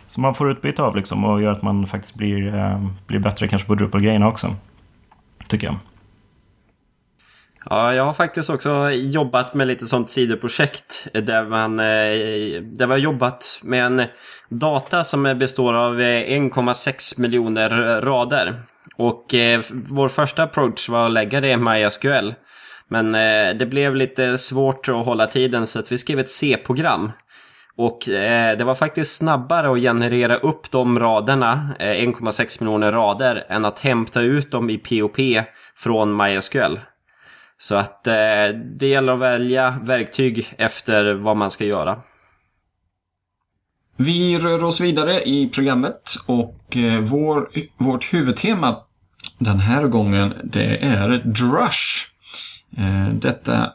som 0.07 0.21
man 0.21 0.33
får 0.33 0.51
utbyte 0.51 0.83
av 0.83 0.95
liksom, 0.95 1.25
och 1.25 1.41
gör 1.41 1.51
att 1.51 1.61
man 1.61 1.87
faktiskt 1.87 2.15
blir, 2.15 2.55
eh, 2.55 2.87
blir 3.07 3.19
bättre 3.19 3.47
kanske 3.47 3.67
på 3.67 3.75
Drupal-grejerna 3.75 4.27
också 4.27 4.55
tycker 5.47 5.67
jag. 5.67 5.75
Ja, 7.69 7.93
jag 7.93 8.05
har 8.05 8.13
faktiskt 8.13 8.49
också 8.49 8.91
jobbat 8.91 9.53
med 9.53 9.67
lite 9.67 9.85
sånt 9.85 10.09
sidoprojekt 10.09 11.07
där 11.13 11.45
man 11.45 11.79
eh, 11.79 12.61
där 12.61 12.87
vi 12.87 12.91
har 12.91 12.97
jobbat 12.97 13.59
med 13.63 13.85
en 13.85 14.03
data 14.49 15.03
som 15.03 15.23
består 15.23 15.73
av 15.73 16.01
eh, 16.01 16.39
1,6 16.39 17.19
miljoner 17.19 18.01
rader. 18.01 18.55
Och 18.95 19.33
eh, 19.33 19.61
vår 19.71 20.09
första 20.09 20.43
approach 20.43 20.89
var 20.89 21.05
att 21.05 21.11
lägga 21.11 21.41
det 21.41 21.49
i 21.49 21.57
MySQL. 21.57 22.33
Men 22.87 23.15
eh, 23.15 23.55
det 23.55 23.65
blev 23.65 23.95
lite 23.95 24.37
svårt 24.37 24.89
att 24.89 25.05
hålla 25.05 25.27
tiden 25.27 25.67
så 25.67 25.79
att 25.79 25.91
vi 25.91 25.97
skrev 25.97 26.19
ett 26.19 26.29
C-program 26.29 27.11
och 27.75 28.09
eh, 28.09 28.57
det 28.57 28.63
var 28.63 28.75
faktiskt 28.75 29.15
snabbare 29.15 29.71
att 29.71 29.79
generera 29.79 30.37
upp 30.37 30.71
de 30.71 30.99
raderna, 30.99 31.69
1,6 31.79 32.63
miljoner 32.63 32.91
rader, 32.91 33.45
än 33.49 33.65
att 33.65 33.79
hämta 33.79 34.21
ut 34.21 34.51
dem 34.51 34.69
i 34.69 34.77
POP 34.77 35.17
från 35.75 36.17
MySQL. 36.17 36.77
Så 37.57 37.75
att 37.75 38.07
eh, 38.07 38.13
det 38.55 38.87
gäller 38.87 39.13
att 39.13 39.19
välja 39.19 39.79
verktyg 39.81 40.53
efter 40.57 41.13
vad 41.13 41.37
man 41.37 41.51
ska 41.51 41.65
göra. 41.65 41.97
Vi 43.97 44.39
rör 44.39 44.63
oss 44.63 44.81
vidare 44.81 45.21
i 45.21 45.49
programmet 45.49 46.15
och 46.25 46.77
eh, 46.77 46.99
vår, 46.99 47.49
vårt 47.77 48.13
huvudtema 48.13 48.75
den 49.37 49.59
här 49.59 49.83
gången 49.83 50.33
det 50.43 50.77
är 50.83 51.21
Drush. 51.25 52.07
Eh, 52.77 53.13
detta 53.13 53.71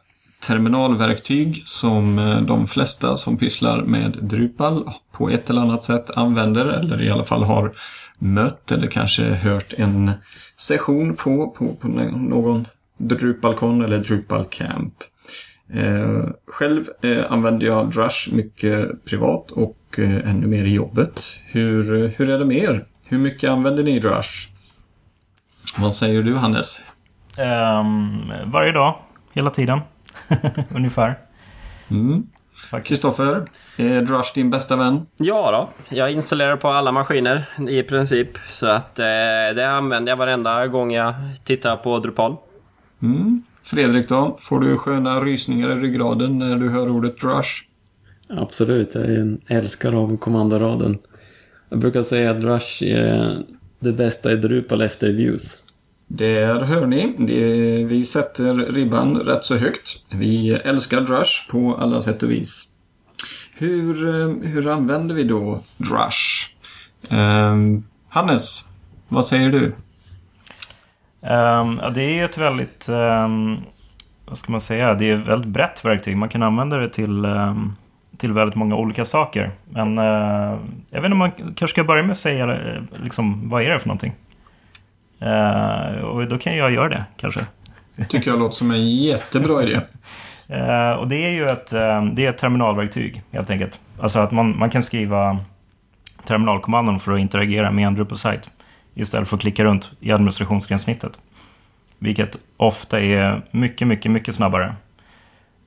terminalverktyg 0.47 1.63
som 1.67 2.19
eh, 2.19 2.41
de 2.41 2.67
flesta 2.67 3.17
som 3.17 3.37
pysslar 3.37 3.83
med 3.83 4.19
Drupal 4.23 4.91
på 5.13 5.31
ett 5.31 5.51
eller 5.51 5.61
annat 5.61 5.85
sätt 5.85 6.17
använder 6.17 6.67
eller 6.67 7.03
i 7.03 7.11
alla 7.11 7.25
fall 7.25 7.43
har 7.43 7.73
mött 8.19 8.73
eller 8.73 8.87
kanske 8.87 9.23
hört 9.23 9.73
en 9.77 10.11
session 10.57 11.17
på, 11.17 11.51
på, 11.51 11.75
på 11.75 11.89
någon 11.89 12.67
Drupalcon 12.99 13.85
eller 13.85 13.99
Drupal 13.99 14.45
Camp. 14.45 14.95
Eh, 15.75 16.25
själv 16.47 16.85
eh, 17.03 17.33
använder 17.33 17.67
jag 17.67 17.91
Drush 17.91 18.33
mycket 18.33 19.05
privat 19.05 19.51
och 19.51 19.79
eh, 19.99 20.31
ännu 20.31 20.47
mer 20.47 20.65
i 20.65 20.73
jobbet. 20.73 21.23
Hur, 21.47 22.09
hur 22.09 22.31
är 22.31 22.39
det 22.39 22.45
med 22.45 22.57
er? 22.57 22.85
Hur 23.09 23.19
mycket 23.19 23.51
använder 23.51 23.83
ni 23.83 23.99
Drush? 23.99 24.49
Vad 25.79 25.95
säger 25.95 26.23
du 26.23 26.35
Hannes? 26.35 26.81
Um, 27.39 28.33
varje 28.47 28.73
dag, 28.73 28.95
hela 29.33 29.51
tiden. 29.51 29.81
Ungefär. 30.75 31.19
Mm. 31.91 32.27
Kristoffer, 32.85 33.45
är 33.77 34.03
Drush 34.03 34.35
din 34.35 34.51
bästa 34.51 34.77
vän? 34.77 35.07
Ja 35.17 35.51
då, 35.51 35.97
jag 35.97 36.13
installerar 36.13 36.57
på 36.57 36.69
alla 36.69 36.93
maskiner 36.93 37.45
i 37.69 37.83
princip. 37.83 38.39
Så 38.49 38.67
att 38.67 38.99
eh, 38.99 39.05
det 39.55 39.71
använder 39.71 40.13
jag 40.13 40.17
varenda 40.17 40.67
gång 40.67 40.93
jag 40.93 41.15
tittar 41.45 41.77
på 41.77 41.99
Drupal. 41.99 42.37
Mm. 43.03 43.43
Fredrik 43.63 44.09
då? 44.09 44.37
Får 44.41 44.61
du 44.61 44.77
sköna 44.77 45.21
rysningar 45.21 45.79
i 45.79 45.81
ryggraden 45.81 46.39
när 46.39 46.57
du 46.57 46.69
hör 46.69 46.91
ordet 46.91 47.21
Drush? 47.21 47.65
Absolut, 48.29 48.95
jag 48.95 49.05
är 49.05 49.19
en 49.19 49.41
älskare 49.47 49.97
av 49.97 50.17
kommandoraden. 50.17 50.99
Jag 51.69 51.79
brukar 51.79 52.03
säga 52.03 52.31
att 52.31 52.41
Drush 52.41 52.83
är 52.83 53.37
det 53.81 53.93
bästa 53.93 54.33
i 54.33 54.37
Drupal 54.37 54.83
efter 54.83 55.13
Views. 55.13 55.59
Där 56.07 56.61
hör 56.61 56.87
ni. 56.87 57.15
Vi 57.85 58.05
sätter 58.05 58.55
ribban 58.55 59.17
rätt 59.17 59.45
så 59.45 59.57
högt. 59.57 60.03
Vi 60.11 60.51
älskar 60.51 61.01
Drush 61.01 61.51
på 61.51 61.77
alla 61.77 62.03
sätt 62.03 62.23
och 62.23 62.31
vis. 62.31 62.69
Hur, 63.55 63.95
hur 64.47 64.69
använder 64.69 65.15
vi 65.15 65.25
då 65.25 65.61
Drush? 65.77 66.49
Um, 67.11 67.83
Hannes, 68.09 68.69
vad 69.09 69.27
säger 69.27 69.51
du? 69.51 69.73
Um, 71.21 71.81
ja, 71.83 71.91
det 71.95 72.03
är 72.03 72.25
ett 72.25 72.39
väldigt, 72.39 72.89
um, 72.89 73.59
vad 74.27 74.39
ska 74.39 74.53
man 74.53 74.61
säga, 74.61 74.95
det 74.95 75.11
är 75.11 75.21
ett 75.21 75.27
väldigt 75.27 75.51
brett 75.51 75.85
verktyg. 75.85 76.17
Man 76.17 76.29
kan 76.29 76.43
använda 76.43 76.77
det 76.77 76.89
till, 76.89 77.25
um, 77.25 77.77
till 78.17 78.33
väldigt 78.33 78.57
många 78.57 78.77
olika 78.77 79.05
saker. 79.05 79.51
Men 79.71 79.99
uh, 79.99 80.59
jag 80.91 81.01
vet 81.01 81.05
inte 81.05 81.13
om 81.13 81.19
man 81.19 81.31
kanske 81.31 81.69
ska 81.69 81.85
börja 81.85 82.03
med 82.03 82.11
att 82.11 82.19
säga 82.19 82.59
liksom, 83.03 83.49
vad 83.49 83.63
är 83.63 83.71
det 83.71 83.81
för 83.81 83.89
någonting? 83.89 84.13
Uh, 85.23 86.05
och 86.05 86.27
då 86.27 86.39
kan 86.39 86.57
jag 86.57 86.73
göra 86.73 86.89
det 86.89 87.05
kanske. 87.17 87.41
tycker 88.09 88.31
jag 88.31 88.39
låter 88.39 88.57
som 88.57 88.71
en 88.71 88.89
jättebra 88.89 89.63
idé. 89.63 89.81
Uh, 90.51 90.91
och 90.91 91.09
det 91.09 91.17
är 91.17 91.31
ju 91.31 91.47
ett, 91.47 91.71
det 92.17 92.27
är 92.27 92.31
ett 92.31 92.39
terminalverktyg 92.39 93.23
helt 93.33 93.51
enkelt. 93.51 93.81
Alltså 94.01 94.19
att 94.19 94.31
man, 94.31 94.59
man 94.59 94.71
kan 94.71 94.83
skriva 94.83 95.39
terminalkommandon 96.25 97.01
för 97.01 97.13
att 97.13 97.19
interagera 97.19 97.71
med 97.71 97.87
en 97.87 97.95
Drupal-sajt 97.95 98.51
istället 98.99 99.29
för 99.29 99.37
att 99.37 99.41
klicka 99.41 99.65
runt 99.65 99.91
i 100.01 100.13
administrationsgränssnittet. 100.13 101.19
Vilket 101.99 102.37
ofta 102.57 103.01
är 103.01 103.43
mycket, 103.51 103.89
mycket, 103.89 104.11
mycket 104.11 104.35
snabbare. 104.35 104.75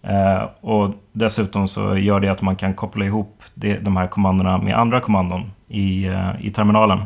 Eh, 0.02 0.50
och 0.62 0.94
dessutom 1.12 1.68
så 1.68 1.98
gör 1.98 2.20
det 2.20 2.32
att 2.32 2.42
man 2.42 2.56
kan 2.56 2.74
koppla 2.74 3.06
ihop 3.06 3.44
det, 3.54 3.80
de 3.80 3.98
här 3.98 4.08
kommandona 4.08 4.58
med 4.58 4.76
andra 4.76 5.02
kommandon 5.02 5.52
i, 5.68 6.06
eh, 6.06 6.32
i 6.40 6.52
terminalen. 6.52 7.04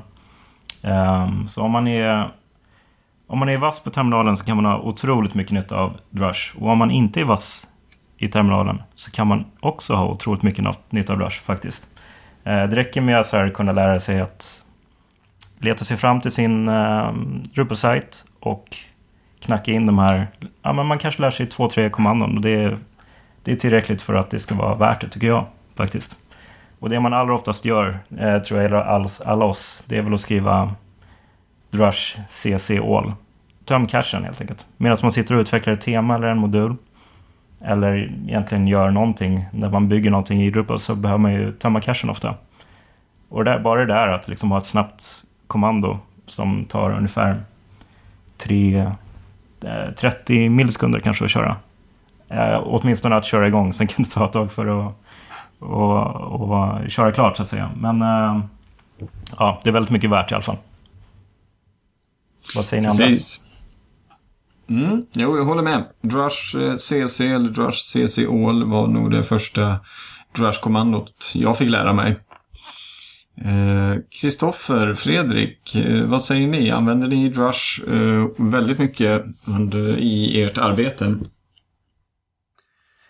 Eh, 0.81 1.29
så 1.47 1.61
om 1.61 1.71
man, 1.71 1.87
är, 1.87 2.31
om 3.27 3.39
man 3.39 3.49
är 3.49 3.57
vass 3.57 3.83
på 3.83 3.89
terminalen 3.89 4.37
så 4.37 4.45
kan 4.45 4.55
man 4.55 4.65
ha 4.65 4.79
otroligt 4.79 5.33
mycket 5.33 5.53
nytta 5.53 5.75
av 5.75 5.97
Drush. 6.09 6.55
Och 6.59 6.69
om 6.69 6.77
man 6.77 6.91
inte 6.91 7.21
är 7.21 7.25
vass 7.25 7.67
i 8.17 8.27
terminalen 8.27 8.81
så 8.95 9.11
kan 9.11 9.27
man 9.27 9.45
också 9.59 9.93
ha 9.93 10.05
otroligt 10.05 10.43
mycket 10.43 10.65
nytta 10.89 11.13
av 11.13 11.19
Drush 11.19 11.41
faktiskt. 11.41 11.87
Eh, 12.43 12.63
det 12.63 12.75
räcker 12.75 13.01
med 13.01 13.19
att 13.19 13.27
så 13.27 13.37
här 13.37 13.49
kunna 13.49 13.71
lära 13.71 13.99
sig 13.99 14.21
att 14.21 14.64
leta 15.65 15.85
sig 15.85 15.97
fram 15.97 16.21
till 16.21 16.31
sin 16.31 16.67
eh, 16.67 17.13
Drupal-sajt 17.53 18.25
och 18.39 18.77
knacka 19.39 19.71
in 19.71 19.85
de 19.85 19.99
här. 19.99 20.27
Ja, 20.61 20.73
men 20.73 20.85
man 20.85 20.97
kanske 20.97 21.21
lär 21.21 21.31
sig 21.31 21.47
två, 21.47 21.69
tre 21.69 21.89
kommandon 21.89 22.37
och 22.37 22.41
det 22.41 22.63
är, 22.63 22.77
det 23.43 23.51
är 23.51 23.55
tillräckligt 23.55 24.01
för 24.01 24.13
att 24.13 24.29
det 24.29 24.39
ska 24.39 24.55
vara 24.55 24.75
värt 24.75 25.01
det 25.01 25.09
tycker 25.09 25.27
jag 25.27 25.45
faktiskt. 25.75 26.17
Och 26.79 26.89
det 26.89 26.99
man 26.99 27.13
allra 27.13 27.35
oftast 27.35 27.65
gör, 27.65 27.99
eh, 28.19 28.39
tror 28.39 28.59
jag 28.59 28.63
gäller 28.63 28.81
all, 28.81 29.09
alla 29.25 29.45
oss, 29.45 29.83
det 29.85 29.97
är 29.97 30.01
väl 30.01 30.13
att 30.13 30.21
skriva 30.21 30.73
drush 31.71 32.17
cc 32.29 32.79
all. 32.79 33.13
Töm 33.65 33.87
cachen 33.87 34.23
helt 34.23 34.41
enkelt. 34.41 34.65
Medan 34.77 34.97
man 35.01 35.11
sitter 35.11 35.35
och 35.35 35.41
utvecklar 35.41 35.73
ett 35.73 35.81
tema 35.81 36.15
eller 36.15 36.27
en 36.27 36.37
modul 36.37 36.75
eller 37.61 38.11
egentligen 38.27 38.67
gör 38.67 38.91
någonting, 38.91 39.45
när 39.51 39.69
man 39.69 39.89
bygger 39.89 40.11
någonting 40.11 40.43
i 40.43 40.49
Drupal 40.49 40.79
så 40.79 40.95
behöver 40.95 41.19
man 41.19 41.33
ju 41.33 41.51
tömma 41.51 41.81
cachen 41.81 42.09
ofta. 42.09 42.35
Och 43.29 43.45
det, 43.45 43.59
bara 43.59 43.79
det 43.79 43.93
där 43.93 44.07
att 44.07 44.27
liksom 44.27 44.51
ha 44.51 44.57
ett 44.57 44.65
snabbt 44.65 45.24
kommando 45.47 45.99
som 46.27 46.65
tar 46.65 46.97
ungefär 46.97 47.41
3, 48.37 48.91
30 49.97 50.43
eh, 50.43 50.49
millisekunder 50.49 50.99
kanske 50.99 51.25
att 51.25 51.31
köra. 51.31 51.55
Eh, 52.29 52.61
åtminstone 52.63 53.15
att 53.15 53.25
köra 53.25 53.47
igång, 53.47 53.73
sen 53.73 53.87
kan 53.87 54.03
det 54.03 54.09
ta 54.09 54.25
ett 54.25 54.33
tag 54.33 54.51
för 54.51 54.87
att 54.87 54.95
och, 55.59 56.41
och 56.41 56.89
köra 56.89 57.11
klart 57.11 57.37
så 57.37 57.43
att 57.43 57.49
säga. 57.49 57.71
Men 57.77 58.01
eh, 58.01 58.39
ja, 59.37 59.61
det 59.63 59.69
är 59.69 59.73
väldigt 59.73 59.91
mycket 59.91 60.09
värt 60.09 60.31
i 60.31 60.33
alla 60.33 60.43
fall. 60.43 60.57
Vad 62.55 62.65
säger 62.65 62.81
ni 62.81 62.87
andra? 62.87 63.05
Precis. 63.05 63.41
Mm, 64.67 65.05
jo, 65.11 65.37
jag 65.37 65.45
håller 65.45 65.63
med. 65.63 65.83
Drush 66.01 66.57
eh, 66.57 66.77
CC 66.77 67.21
eller 67.21 67.49
Drush 67.49 67.77
CC 67.77 68.19
All 68.19 68.63
var 68.63 68.87
nog 68.87 69.11
det 69.11 69.23
första 69.23 69.79
Drush-kommandot 70.35 71.31
jag 71.35 71.57
fick 71.57 71.69
lära 71.69 71.93
mig. 71.93 72.17
Kristoffer, 74.21 74.87
eh, 74.87 74.93
Fredrik, 74.93 75.75
eh, 75.75 76.03
vad 76.03 76.23
säger 76.23 76.47
ni? 76.47 76.71
Använder 76.71 77.07
ni 77.07 77.29
Drush 77.29 77.81
eh, 77.87 78.27
väldigt 78.37 78.79
mycket 78.79 79.25
under, 79.47 79.97
i 79.97 80.43
ert 80.43 80.57
arbete? 80.57 81.15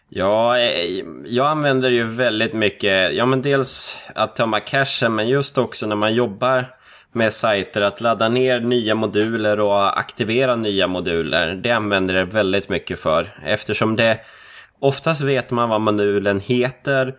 Ja, 0.09 0.59
eh, 0.59 1.03
jag 1.25 1.47
använder 1.47 1.91
ju 1.91 2.03
väldigt 2.03 2.53
mycket, 2.53 3.13
ja 3.13 3.25
men 3.25 3.41
dels 3.41 3.97
att 4.15 4.35
tömma 4.35 4.59
cachen 4.59 5.15
men 5.15 5.27
just 5.27 5.57
också 5.57 5.87
när 5.87 5.95
man 5.95 6.13
jobbar 6.13 6.65
med 7.11 7.33
sajter 7.33 7.81
att 7.81 8.01
ladda 8.01 8.29
ner 8.29 8.59
nya 8.59 8.95
moduler 8.95 9.59
och 9.59 9.99
aktivera 9.99 10.55
nya 10.55 10.87
moduler. 10.87 11.55
Det 11.55 11.71
använder 11.71 12.15
jag 12.15 12.25
väldigt 12.25 12.69
mycket 12.69 12.99
för 12.99 13.27
eftersom 13.45 13.95
det 13.95 14.19
oftast 14.79 15.21
vet 15.21 15.51
man 15.51 15.69
vad 15.69 15.81
modulen 15.81 16.39
heter 16.39 17.15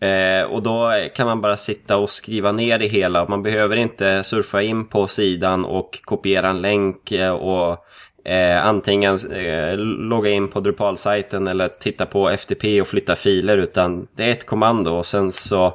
Eh, 0.00 0.42
och 0.42 0.62
då 0.62 0.92
kan 1.14 1.26
man 1.26 1.40
bara 1.40 1.56
sitta 1.56 1.96
och 1.96 2.10
skriva 2.10 2.52
ner 2.52 2.78
det 2.78 2.86
hela. 2.86 3.28
Man 3.28 3.42
behöver 3.42 3.76
inte 3.76 4.24
surfa 4.24 4.62
in 4.62 4.86
på 4.86 5.06
sidan 5.06 5.64
och 5.64 6.00
kopiera 6.02 6.48
en 6.48 6.62
länk 6.62 7.12
eh, 7.12 7.32
och 7.32 7.86
eh, 8.24 8.66
antingen 8.66 9.18
eh, 9.32 9.76
logga 9.78 10.30
in 10.30 10.48
på 10.48 10.60
Drupal-sajten 10.60 11.46
eller 11.46 11.68
titta 11.68 12.06
på 12.06 12.28
FTP 12.30 12.80
och 12.80 12.86
flytta 12.86 13.16
filer. 13.16 13.56
Utan 13.56 14.06
det 14.16 14.24
är 14.24 14.32
ett 14.32 14.46
kommando 14.46 14.90
och 14.90 15.06
sen 15.06 15.32
så 15.32 15.66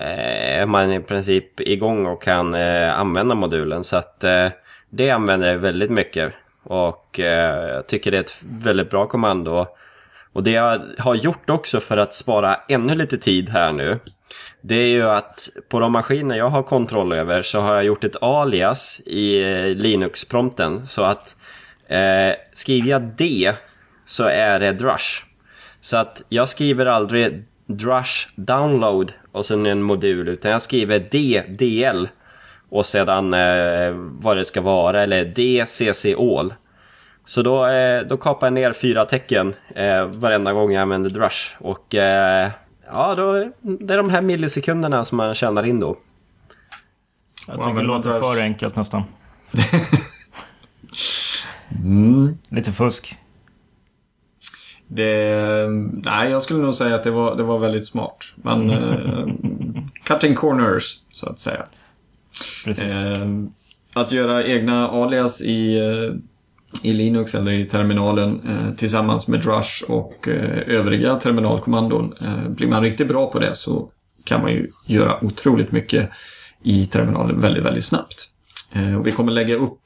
eh, 0.00 0.60
är 0.60 0.66
man 0.66 0.92
i 0.92 1.00
princip 1.00 1.60
igång 1.60 2.06
och 2.06 2.22
kan 2.22 2.54
eh, 2.54 2.98
använda 3.00 3.34
modulen. 3.34 3.84
Så 3.84 3.96
att 3.96 4.24
eh, 4.24 4.48
det 4.90 5.10
använder 5.10 5.52
jag 5.52 5.58
väldigt 5.58 5.90
mycket. 5.90 6.32
Och 6.62 7.20
eh, 7.20 7.68
jag 7.74 7.86
tycker 7.86 8.10
det 8.10 8.16
är 8.16 8.20
ett 8.20 8.42
väldigt 8.62 8.90
bra 8.90 9.06
kommando. 9.06 9.66
Och 10.36 10.42
det 10.42 10.50
jag 10.50 10.80
har 10.98 11.14
gjort 11.14 11.50
också 11.50 11.80
för 11.80 11.96
att 11.96 12.14
spara 12.14 12.54
ännu 12.68 12.94
lite 12.94 13.18
tid 13.18 13.48
här 13.48 13.72
nu. 13.72 13.98
Det 14.60 14.74
är 14.74 14.88
ju 14.88 15.08
att 15.08 15.48
på 15.68 15.80
de 15.80 15.92
maskiner 15.92 16.36
jag 16.36 16.50
har 16.50 16.62
kontroll 16.62 17.12
över 17.12 17.42
så 17.42 17.60
har 17.60 17.74
jag 17.74 17.84
gjort 17.84 18.04
ett 18.04 18.22
alias 18.22 19.00
i 19.06 19.42
eh, 19.42 19.66
Linux-prompten. 19.66 20.86
Så 20.86 21.02
att 21.02 21.36
eh, 21.88 22.34
skriver 22.52 22.90
jag 22.90 23.02
D 23.02 23.52
så 24.06 24.24
är 24.24 24.60
det 24.60 24.72
drush. 24.72 25.24
Så 25.80 25.96
att 25.96 26.22
jag 26.28 26.48
skriver 26.48 26.86
aldrig 26.86 27.44
drush 27.66 28.28
download 28.34 29.12
och 29.32 29.46
sen 29.46 29.66
en 29.66 29.82
modul 29.82 30.28
utan 30.28 30.50
jag 30.50 30.62
skriver 30.62 30.98
D, 31.10 31.42
DL 31.48 32.08
och 32.68 32.86
sedan 32.86 33.34
eh, 33.34 33.90
vad 33.94 34.36
det 34.36 34.44
ska 34.44 34.60
vara 34.60 35.02
eller 35.02 35.24
DCC 35.24 36.06
all. 36.18 36.52
Så 37.26 37.42
då, 37.42 37.66
eh, 37.66 38.06
då 38.06 38.16
kapar 38.16 38.46
jag 38.46 38.54
ner 38.54 38.72
fyra 38.72 39.04
tecken 39.04 39.54
eh, 39.74 40.06
varenda 40.06 40.52
gång 40.52 40.72
jag 40.72 40.82
använder 40.82 41.10
Drush. 41.10 41.56
Och 41.58 41.94
eh, 41.94 42.50
ja, 42.92 43.14
då, 43.14 43.32
det 43.60 43.94
är 43.94 43.98
de 43.98 44.10
här 44.10 44.22
millisekunderna 44.22 45.04
som 45.04 45.16
man 45.16 45.34
tjänar 45.34 45.62
in 45.62 45.80
då. 45.80 45.96
Jag 47.48 47.56
tycker 47.56 47.74
det 47.74 47.82
låter 47.82 48.20
för 48.20 48.40
enkelt 48.40 48.76
nästan. 48.76 49.02
mm. 51.70 52.38
Lite 52.48 52.72
fusk. 52.72 53.16
Det, 54.88 55.66
nej, 55.92 56.30
jag 56.30 56.42
skulle 56.42 56.62
nog 56.62 56.74
säga 56.74 56.94
att 56.94 57.04
det 57.04 57.10
var, 57.10 57.36
det 57.36 57.42
var 57.42 57.58
väldigt 57.58 57.86
smart. 57.86 58.16
Man, 58.36 58.70
uh, 58.70 59.28
cutting 60.04 60.34
corners, 60.34 61.00
så 61.12 61.28
att 61.28 61.38
säga. 61.38 61.66
Uh, 62.68 63.44
att 63.94 64.12
göra 64.12 64.44
egna 64.44 64.88
alias 64.88 65.42
i 65.42 65.80
uh, 65.80 66.14
i 66.82 66.92
Linux 66.92 67.34
eller 67.34 67.52
i 67.52 67.64
terminalen 67.64 68.40
eh, 68.48 68.74
tillsammans 68.76 69.28
med 69.28 69.40
Drush 69.40 69.84
och 69.88 70.28
eh, 70.28 70.76
övriga 70.76 71.14
terminalkommandon. 71.14 72.14
Eh, 72.20 72.48
blir 72.48 72.68
man 72.68 72.82
riktigt 72.82 73.08
bra 73.08 73.30
på 73.30 73.38
det 73.38 73.54
så 73.54 73.90
kan 74.24 74.40
man 74.40 74.52
ju 74.52 74.66
göra 74.86 75.24
otroligt 75.24 75.72
mycket 75.72 76.10
i 76.62 76.86
terminalen 76.86 77.40
väldigt, 77.40 77.64
väldigt 77.64 77.84
snabbt. 77.84 78.28
Eh, 78.72 78.98
och 78.98 79.06
vi 79.06 79.12
kommer 79.12 79.32
lägga 79.32 79.54
upp 79.54 79.80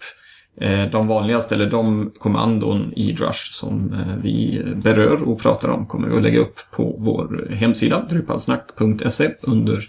eh, 0.61 0.85
de 0.85 1.09
vanligaste, 1.09 1.55
eller 1.55 1.71
de 1.71 2.13
kommandon 2.19 2.93
i 2.97 3.13
Drush 3.13 3.53
som 3.53 3.93
eh, 3.93 4.23
vi 4.23 4.63
berör 4.75 5.23
och 5.23 5.43
pratar 5.43 5.69
om 5.69 5.87
kommer 5.87 6.09
vi 6.09 6.17
att 6.17 6.23
lägga 6.23 6.41
upp 6.41 6.61
på 6.71 6.97
vår 6.99 7.51
hemsida 7.55 8.07
drupalsnack.se 8.11 9.31
under 9.41 9.89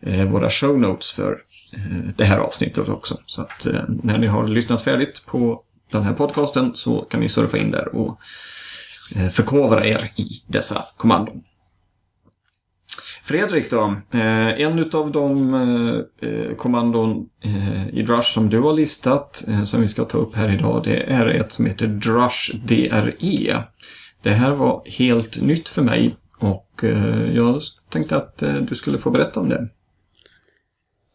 eh, 0.00 0.24
våra 0.24 0.50
show 0.50 0.78
notes 0.78 1.12
för 1.12 1.38
eh, 1.76 2.10
det 2.16 2.24
här 2.24 2.38
avsnittet 2.38 2.88
också. 2.88 3.18
Så 3.26 3.42
att 3.42 3.66
eh, 3.66 3.82
när 4.02 4.18
ni 4.18 4.26
har 4.26 4.46
lyssnat 4.46 4.82
färdigt 4.82 5.22
på 5.26 5.62
den 5.90 6.02
här 6.02 6.12
podcasten 6.12 6.72
så 6.74 7.00
kan 7.00 7.20
ni 7.20 7.28
surfa 7.28 7.58
in 7.58 7.70
där 7.70 7.96
och 7.96 8.18
eh, 9.16 9.28
förkovra 9.28 9.86
er 9.86 10.12
i 10.16 10.42
dessa 10.46 10.84
kommandon. 10.96 11.42
Fredrik 13.24 13.70
då, 13.70 13.96
eh, 14.10 14.62
en 14.62 14.90
av 14.92 15.12
de 15.12 15.54
eh, 16.20 16.56
kommandon 16.56 17.28
i 17.92 18.02
Drush 18.02 18.34
som 18.34 18.50
du 18.50 18.60
har 18.60 18.72
listat 18.72 19.44
som 19.64 19.80
vi 19.80 19.88
ska 19.88 20.04
ta 20.04 20.18
upp 20.18 20.34
här 20.34 20.52
idag 20.52 20.82
det 20.84 21.02
är 21.02 21.26
ett 21.26 21.52
som 21.52 21.66
heter 21.66 21.86
Drush 21.86 22.54
DRE. 22.54 23.62
Det 24.22 24.30
här 24.30 24.50
var 24.50 24.82
helt 24.86 25.42
nytt 25.42 25.68
för 25.68 25.82
mig 25.82 26.16
och 26.38 26.84
jag 27.34 27.62
tänkte 27.90 28.16
att 28.16 28.42
du 28.68 28.74
skulle 28.74 28.98
få 28.98 29.10
berätta 29.10 29.40
om 29.40 29.48
det. 29.48 29.68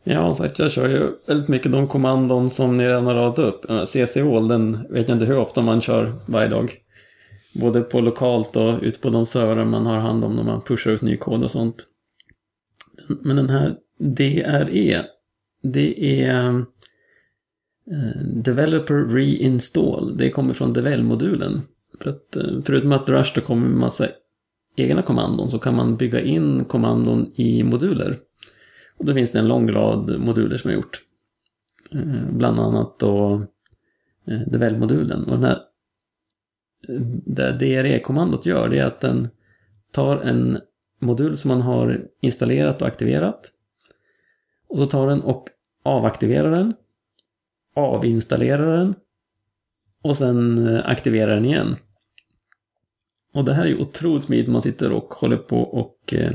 Ja, 0.04 0.36
sagt, 0.36 0.60
jag 0.60 0.72
kör 0.72 0.90
ju 0.90 1.12
väldigt 1.28 1.48
mycket 1.48 1.72
de 1.72 1.88
kommandon 1.88 2.50
som 2.50 2.78
ni 2.78 2.88
redan 2.88 3.06
har 3.06 3.14
radat 3.14 3.40
upp. 3.40 3.70
Eh, 3.70 3.86
CC-Wall, 3.86 4.48
den 4.48 4.88
vet 4.90 5.08
jag 5.08 5.16
inte 5.16 5.26
hur 5.26 5.38
ofta 5.38 5.62
man 5.62 5.82
kör 5.82 6.14
varje 6.26 6.50
dag. 6.50 6.78
Både 7.54 7.82
på 7.82 8.02
lokalt 8.02 8.56
och 8.56 8.80
ute 8.82 9.00
på 9.00 9.10
de 9.10 9.26
servrar 9.26 9.66
man 9.66 9.86
har 9.86 9.98
hand 9.98 10.24
om 10.24 10.36
när 10.36 10.44
man 10.44 10.62
pushar 10.62 10.92
ut 10.92 11.02
ny 11.02 11.18
kod 11.18 11.44
och 11.44 11.52
sånt. 11.52 11.76
Men 13.08 13.36
den 13.36 13.50
här 13.50 13.76
DRE, 14.00 15.06
det 15.64 16.22
är 16.26 16.48
eh, 17.92 18.22
Developer 18.26 18.96
Reinstall. 18.96 20.18
Det 20.18 20.30
kommer 20.30 20.54
från 20.54 20.74
Devel-modulen. 20.74 21.62
För 22.02 22.10
att, 22.10 22.36
eh, 22.36 22.62
förutom 22.66 22.92
att 22.92 23.10
Rush 23.10 23.32
då 23.36 23.42
kommer 23.42 23.68
med 23.68 23.78
massa 23.78 24.08
egna 24.76 25.02
kommandon 25.02 25.50
så 25.50 25.60
kan 25.60 25.76
man 25.76 25.98
bygga 25.98 26.22
in 26.22 26.66
kommandon 26.66 27.32
i 27.36 27.64
moduler. 27.64 28.20
Och 29.04 29.08
då 29.08 29.14
finns 29.14 29.32
det 29.32 29.40
en 29.40 29.48
lång 29.48 29.72
rad 29.72 30.20
moduler 30.20 30.58
som 30.58 30.70
är 30.70 30.74
gjort. 30.74 31.02
Eh, 31.92 32.26
bland 32.32 32.60
annat 32.60 33.00
då 33.00 33.46
eh, 34.28 34.40
Devel-modulen. 34.48 35.24
Och 35.24 35.32
den 35.32 35.44
här, 35.44 35.60
eh, 36.88 37.02
det 37.26 37.52
DRE-kommandot 37.52 38.46
gör 38.46 38.70
det 38.70 38.80
är 38.80 38.86
att 38.86 39.00
den 39.00 39.30
tar 39.92 40.18
en 40.18 40.60
modul 41.00 41.38
som 41.38 41.48
man 41.48 41.62
har 41.62 42.08
installerat 42.22 42.82
och 42.82 42.88
aktiverat. 42.88 43.52
Och 44.68 44.78
så 44.78 44.86
tar 44.86 45.08
den 45.08 45.22
och 45.22 45.50
avaktiverar 45.84 46.52
den. 46.52 46.74
Avinstallerar 47.76 48.78
den. 48.78 48.94
Och 50.02 50.18
sen 50.18 50.68
aktiverar 50.78 51.36
den 51.36 51.46
igen. 51.46 51.76
Och 53.34 53.46
det 53.46 53.54
här 53.54 53.64
är 53.64 53.70
ju 53.70 53.78
otroligt 53.78 54.24
smidigt 54.24 54.50
man 54.52 54.62
sitter 54.62 54.92
och 54.92 55.14
håller 55.14 55.38
på 55.38 55.62
och 55.62 56.14
eh, 56.14 56.34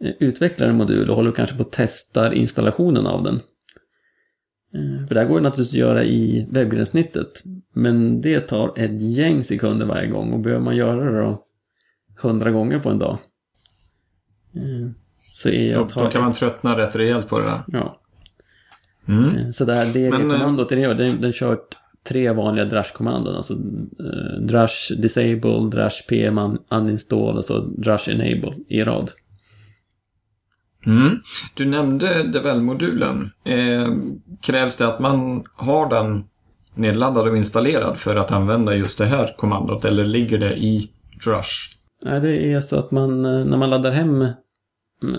utvecklar 0.00 0.68
en 0.68 0.76
modul 0.76 1.10
och 1.10 1.16
håller 1.16 1.32
kanske 1.32 1.56
på 1.56 1.62
att 1.62 1.72
testa 1.72 2.34
installationen 2.34 3.06
av 3.06 3.22
den. 3.22 3.34
Eh, 4.74 5.06
för 5.06 5.14
det 5.14 5.20
här 5.20 5.28
går 5.28 5.38
ju 5.38 5.42
naturligtvis 5.42 5.74
att 5.74 5.88
göra 5.88 6.04
i 6.04 6.46
webbgränssnittet. 6.50 7.42
Men 7.74 8.20
det 8.20 8.40
tar 8.40 8.72
ett 8.76 9.00
gäng 9.00 9.42
sekunder 9.42 9.86
varje 9.86 10.08
gång 10.08 10.32
och 10.32 10.40
behöver 10.40 10.64
man 10.64 10.76
göra 10.76 11.10
det 11.10 11.20
då 11.20 11.44
hundra 12.22 12.50
gånger 12.50 12.78
på 12.78 12.90
en 12.90 12.98
dag 12.98 13.18
Mm. 14.54 14.94
Så 15.30 15.48
är 15.48 15.72
jag 15.72 15.88
tar... 15.88 16.04
Då 16.04 16.10
kan 16.10 16.22
man 16.22 16.32
tröttna 16.32 16.78
rätt 16.78 16.96
rejält 16.96 17.28
på 17.28 17.38
det 17.38 17.44
där. 17.44 17.62
Ja. 17.66 18.00
Mm. 19.08 19.36
Eh, 19.36 19.50
så 19.50 19.64
det 19.64 19.74
här 19.74 19.86
DV-kommandot, 19.86 20.68
den, 20.68 20.96
den, 20.96 21.20
den 21.20 21.32
kör 21.32 21.58
tre 22.04 22.32
vanliga 22.32 22.64
Drush-kommandon. 22.64 23.36
Alltså 23.36 23.54
uh, 23.54 24.40
Drush 24.40 24.92
Disable, 24.98 25.70
Drush 25.70 26.06
PM 26.08 26.58
Uninstall 26.70 27.36
och 27.36 27.44
så 27.44 27.58
Drush 27.60 28.08
Enable 28.10 28.54
i 28.68 28.84
rad. 28.84 29.10
Mm. 30.86 31.20
Du 31.54 31.64
nämnde 31.64 32.22
Devel-modulen. 32.22 33.30
Eh, 33.44 33.88
krävs 34.40 34.76
det 34.76 34.88
att 34.88 35.00
man 35.00 35.44
har 35.54 35.88
den 35.88 36.24
nedladdad 36.74 37.28
och 37.28 37.36
installerad 37.36 37.98
för 37.98 38.16
att 38.16 38.32
använda 38.32 38.74
just 38.74 38.98
det 38.98 39.06
här 39.06 39.34
kommandot 39.38 39.84
eller 39.84 40.04
ligger 40.04 40.38
det 40.38 40.56
i 40.56 40.90
Drush? 41.24 41.76
Nej, 42.04 42.20
det 42.20 42.52
är 42.52 42.60
så 42.60 42.78
att 42.78 42.90
man, 42.90 43.24
eh, 43.24 43.44
när 43.44 43.56
man 43.56 43.70
laddar 43.70 43.90
hem 43.90 44.26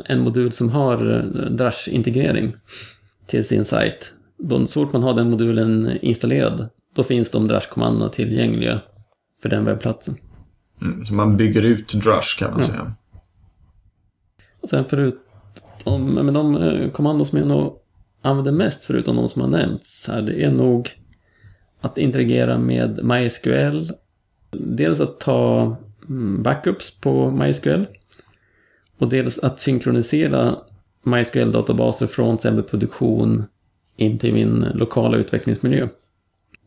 en 0.06 0.19
modul 0.19 0.52
som 0.52 0.69
har 0.69 1.17
eh, 1.17 1.52
Drush-integrering 1.52 2.54
till 3.28 3.47
sin 3.47 3.65
sajt, 3.65 4.13
då, 4.38 4.67
så 4.67 4.86
fort 4.86 4.93
man 4.93 5.04
har 5.04 5.13
den 5.13 5.30
modulen 5.30 5.97
installerad, 6.02 6.69
då 6.95 7.04
finns 7.04 7.32
de 7.32 7.47
Drush-kommandona 7.47 8.10
tillgängliga 8.10 8.82
för 9.41 9.50
den 9.50 9.65
webbplatsen. 9.65 10.15
Mm, 10.82 11.06
så 11.06 11.13
man 11.13 11.38
bygger 11.38 11.62
ut 11.62 11.93
Drush 11.93 12.39
kan 12.39 12.52
man 12.52 12.60
ja. 12.60 12.65
säga. 12.65 12.93
Och 14.62 14.69
sen 14.69 14.86
de, 15.84 16.13
men 16.13 16.34
de 16.34 16.56
eh, 16.56 16.91
kommandon 16.91 17.26
som 17.26 17.38
jag 17.39 17.48
nog 17.48 17.78
använder 18.22 18.52
mest 18.52 18.84
förutom 18.84 19.15
de 19.15 19.30
som 19.30 19.41
har 19.41 19.50
nämnts 19.50 20.08
här, 20.08 20.22
det 20.22 20.44
är 20.44 20.52
nog 20.52 20.89
att 21.82 21.98
interagera 21.98 22.58
med 22.58 23.04
MySQL. 23.04 23.91
Dels 24.52 25.00
att 25.00 25.20
ta 25.20 25.76
mm, 26.10 26.44
backups 26.44 26.91
på 27.00 27.32
MySQL. 27.32 27.86
Och 28.98 29.10
dels 29.10 29.39
att 29.39 29.60
synkronisera 29.60 30.56
MySQL-databaser 31.04 32.08
från 32.08 32.36
exempel 32.36 32.63
produktion 32.63 33.44
in 33.96 34.17
till 34.17 34.34
min 34.34 34.65
lokala 34.74 35.17
utvecklingsmiljö. 35.17 35.88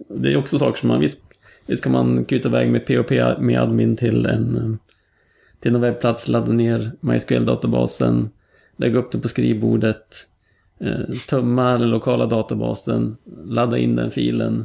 Det 0.08 0.32
är 0.32 0.36
också 0.36 0.58
saker 0.58 0.78
som 0.80 0.88
man, 0.88 1.00
visst, 1.00 1.18
visst 1.66 1.82
kan 1.82 1.92
man 1.92 2.24
kuta 2.24 2.48
iväg 2.48 2.70
med 2.70 2.86
POP 2.86 3.10
med 3.38 3.60
admin 3.60 3.96
till 3.96 4.26
en, 4.26 4.56
eh, 4.56 4.94
till 5.60 5.72
någon 5.72 5.80
webbplats, 5.80 6.28
ladda 6.28 6.52
ner 6.52 6.92
MySQL-databasen, 7.00 8.28
lägga 8.76 8.98
upp 8.98 9.12
det 9.12 9.18
på 9.18 9.28
skrivbordet, 9.28 10.28
eh, 10.80 11.16
tömma 11.28 11.78
den 11.78 11.90
lokala 11.90 12.26
databasen, 12.26 13.16
ladda 13.44 13.78
in 13.78 13.96
den 13.96 14.10
filen. 14.10 14.64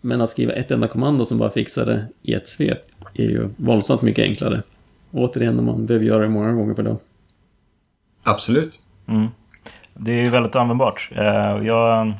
Men 0.00 0.20
att 0.20 0.30
skriva 0.30 0.52
ett 0.52 0.70
enda 0.70 0.88
kommando 0.88 1.24
som 1.24 1.38
bara 1.38 1.50
fixar 1.50 1.86
det 1.86 2.06
i 2.22 2.34
ett 2.34 2.48
svep 2.48 2.82
är 3.14 3.22
ju 3.22 3.48
våldsamt 3.56 4.02
mycket 4.02 4.24
enklare. 4.24 4.62
Återigen 5.10 5.56
när 5.56 5.62
man 5.62 5.86
behöver 5.86 6.06
göra 6.06 6.22
det 6.22 6.28
många 6.28 6.52
gånger 6.52 6.74
per 6.74 6.82
dag. 6.82 6.96
Absolut. 8.22 8.80
Mm. 9.06 9.26
Det 9.94 10.12
är 10.12 10.24
ju 10.24 10.30
väldigt 10.30 10.56
användbart. 10.56 11.10
Eh, 11.14 11.66
jag, 11.66 12.12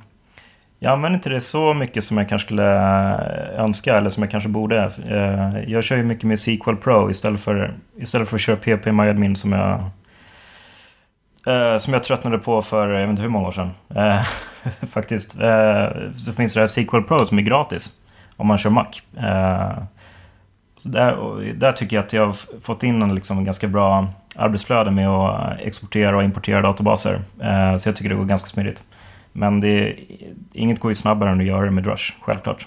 jag 0.79 0.93
använder 0.93 1.17
inte 1.17 1.31
det 1.31 1.41
så 1.41 1.75
mycket 1.75 2.05
som 2.05 2.19
jag 2.19 2.29
kanske 2.29 2.47
skulle 2.47 2.75
eh, 2.75 3.61
önska 3.61 3.97
eller 3.97 4.11
som 4.11 4.23
jag 4.23 4.31
kanske 4.31 4.49
borde. 4.49 4.93
Jag 5.67 5.85
kör 5.85 5.97
ju 5.97 6.03
mycket 6.03 6.25
med 6.25 6.39
SQL 6.39 6.75
Pro 6.83 7.11
istället 7.11 7.41
för, 7.41 7.75
istället 7.97 8.29
för 8.29 8.37
att 8.37 8.41
köra 8.41 8.57
PP 8.57 8.93
MyAdmin 8.93 9.37
som 9.37 9.53
jag 9.53 9.91
Eh, 11.47 11.79
som 11.79 11.93
jag 11.93 12.05
tröttnade 12.05 12.39
på 12.39 12.63
för 12.63 12.89
jag 12.89 13.01
vet 13.01 13.11
inte 13.11 13.23
hur 13.23 13.29
många 13.29 13.49
år 13.49 13.53
sedan. 13.53 13.71
Eh, 13.95 14.23
faktiskt. 14.87 15.41
Eh, 15.41 15.87
så 16.17 16.33
finns 16.33 16.55
det 16.55 16.61
här 16.61 16.67
SQL 16.67 17.01
Pro 17.01 17.27
som 17.27 17.39
är 17.39 17.43
gratis 17.43 17.99
om 18.37 18.47
man 18.47 18.59
kör 18.59 18.71
Mac. 18.71 18.87
Så 20.77 20.89
där, 20.89 21.17
där 21.55 21.73
tycker 21.73 21.97
jag 21.97 22.05
att 22.05 22.13
jag 22.13 22.27
har 22.27 22.37
fått 22.63 22.83
in 22.83 23.03
en 23.03 23.15
liksom 23.15 23.45
ganska 23.45 23.69
bra 23.69 24.09
arbetsflöde 24.37 24.91
med 24.91 25.09
att 25.09 25.61
exportera 25.61 26.17
och 26.17 26.25
importera 26.25 26.63
databaser. 26.63 27.21
Eh, 27.41 27.77
så 27.77 27.89
jag 27.89 27.97
tycker 27.97 28.09
det 28.09 28.17
går 28.17 28.25
ganska 28.25 28.49
smidigt. 28.49 28.83
Men 29.33 29.61
det, 29.61 29.97
inget 30.53 30.81
går 30.81 30.91
ju 30.91 30.95
snabbare 30.95 31.31
än 31.31 31.41
att 31.41 31.47
göra 31.47 31.65
det 31.65 31.71
med 31.71 31.85
Drush, 31.85 32.13
självklart. 32.21 32.67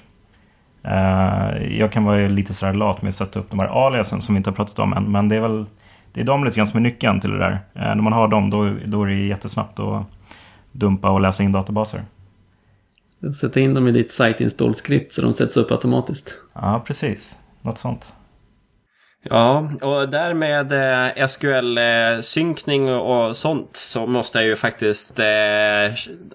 Eh, 0.83 1.77
jag 1.77 1.91
kan 1.91 2.03
vara 2.03 2.27
lite 2.27 2.53
sådär 2.53 2.73
lat 2.73 3.01
med 3.01 3.09
att 3.09 3.15
sätta 3.15 3.39
upp 3.39 3.49
de 3.49 3.59
här 3.59 3.87
aliasen 3.87 4.21
som 4.21 4.35
vi 4.35 4.37
inte 4.37 4.49
har 4.49 4.55
pratat 4.55 4.79
om 4.79 4.93
än. 4.93 5.11
Men 5.11 5.29
det 5.29 5.35
är 5.35 5.41
väl 5.41 5.65
det 6.15 6.21
är 6.21 6.25
de 6.25 6.43
lite 6.43 6.55
grann 6.55 6.67
som 6.67 6.77
är 6.77 6.81
nyckeln 6.81 7.19
till 7.19 7.31
det 7.31 7.37
där. 7.37 7.51
Eh, 7.73 7.81
när 7.81 7.95
man 7.95 8.13
har 8.13 8.27
dem 8.27 8.49
då, 8.49 8.75
då 8.85 9.03
är 9.03 9.07
det 9.07 9.15
jättesnabbt 9.15 9.79
att 9.79 10.05
dumpa 10.71 11.09
och 11.09 11.21
läsa 11.21 11.43
in 11.43 11.51
databaser. 11.51 12.05
Sätta 13.39 13.59
in 13.59 13.73
dem 13.73 13.87
i 13.87 13.91
ditt 13.91 14.11
site 14.11 14.43
install 14.43 14.73
script 14.73 15.13
så 15.13 15.21
de 15.21 15.33
sätts 15.33 15.57
upp 15.57 15.71
automatiskt. 15.71 16.35
Ja, 16.53 16.83
precis. 16.87 17.35
Något 17.61 17.77
sånt. 17.77 18.05
Ja, 19.29 19.69
och 19.81 20.09
där 20.09 20.33
med 20.33 20.71
eh, 20.71 21.27
SQL-synkning 21.27 22.89
och 22.89 23.37
sånt 23.37 23.75
så 23.75 24.05
måste 24.05 24.37
jag 24.37 24.47
ju 24.47 24.55
faktiskt 24.55 25.19
eh, 25.19 25.25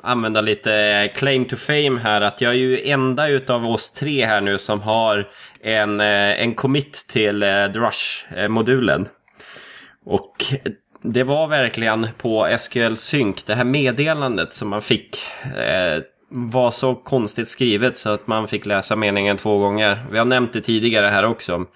använda 0.03 0.41
lite 0.41 1.09
claim 1.15 1.45
to 1.45 1.57
fame 1.57 2.01
här. 2.03 2.21
Att 2.21 2.41
jag 2.41 2.53
är 2.53 2.57
ju 2.57 2.89
enda 2.89 3.29
utav 3.29 3.69
oss 3.69 3.93
tre 3.93 4.27
här 4.27 4.41
nu 4.41 4.59
som 4.59 4.81
har 4.81 5.29
en, 5.63 6.01
en 6.01 6.55
commit 6.55 7.07
till 7.09 7.43
eh, 7.43 7.49
Drush-modulen. 7.49 9.07
Och 10.07 10.45
det 11.03 11.25
var 11.25 11.49
verkligen 11.49 12.09
på 12.19 12.57
SQL 12.59 12.95
Sync, 12.95 13.45
det 13.45 13.55
här 13.55 13.65
meddelandet 13.65 14.55
som 14.55 14.69
man 14.69 14.83
fick 14.83 15.19
eh, 15.57 16.03
var 16.29 16.71
så 16.71 16.95
konstigt 16.95 17.49
skrivet 17.49 17.97
så 17.97 18.11
att 18.11 18.27
man 18.27 18.49
fick 18.49 18.67
läsa 18.67 18.97
meningen 18.97 19.37
två 19.37 19.59
gånger. 19.59 19.99
Vi 20.13 20.19
har 20.19 20.25
nämnt 20.25 20.53
det 20.53 20.61
tidigare 20.61 21.07
här 21.07 21.25
också. 21.25 21.67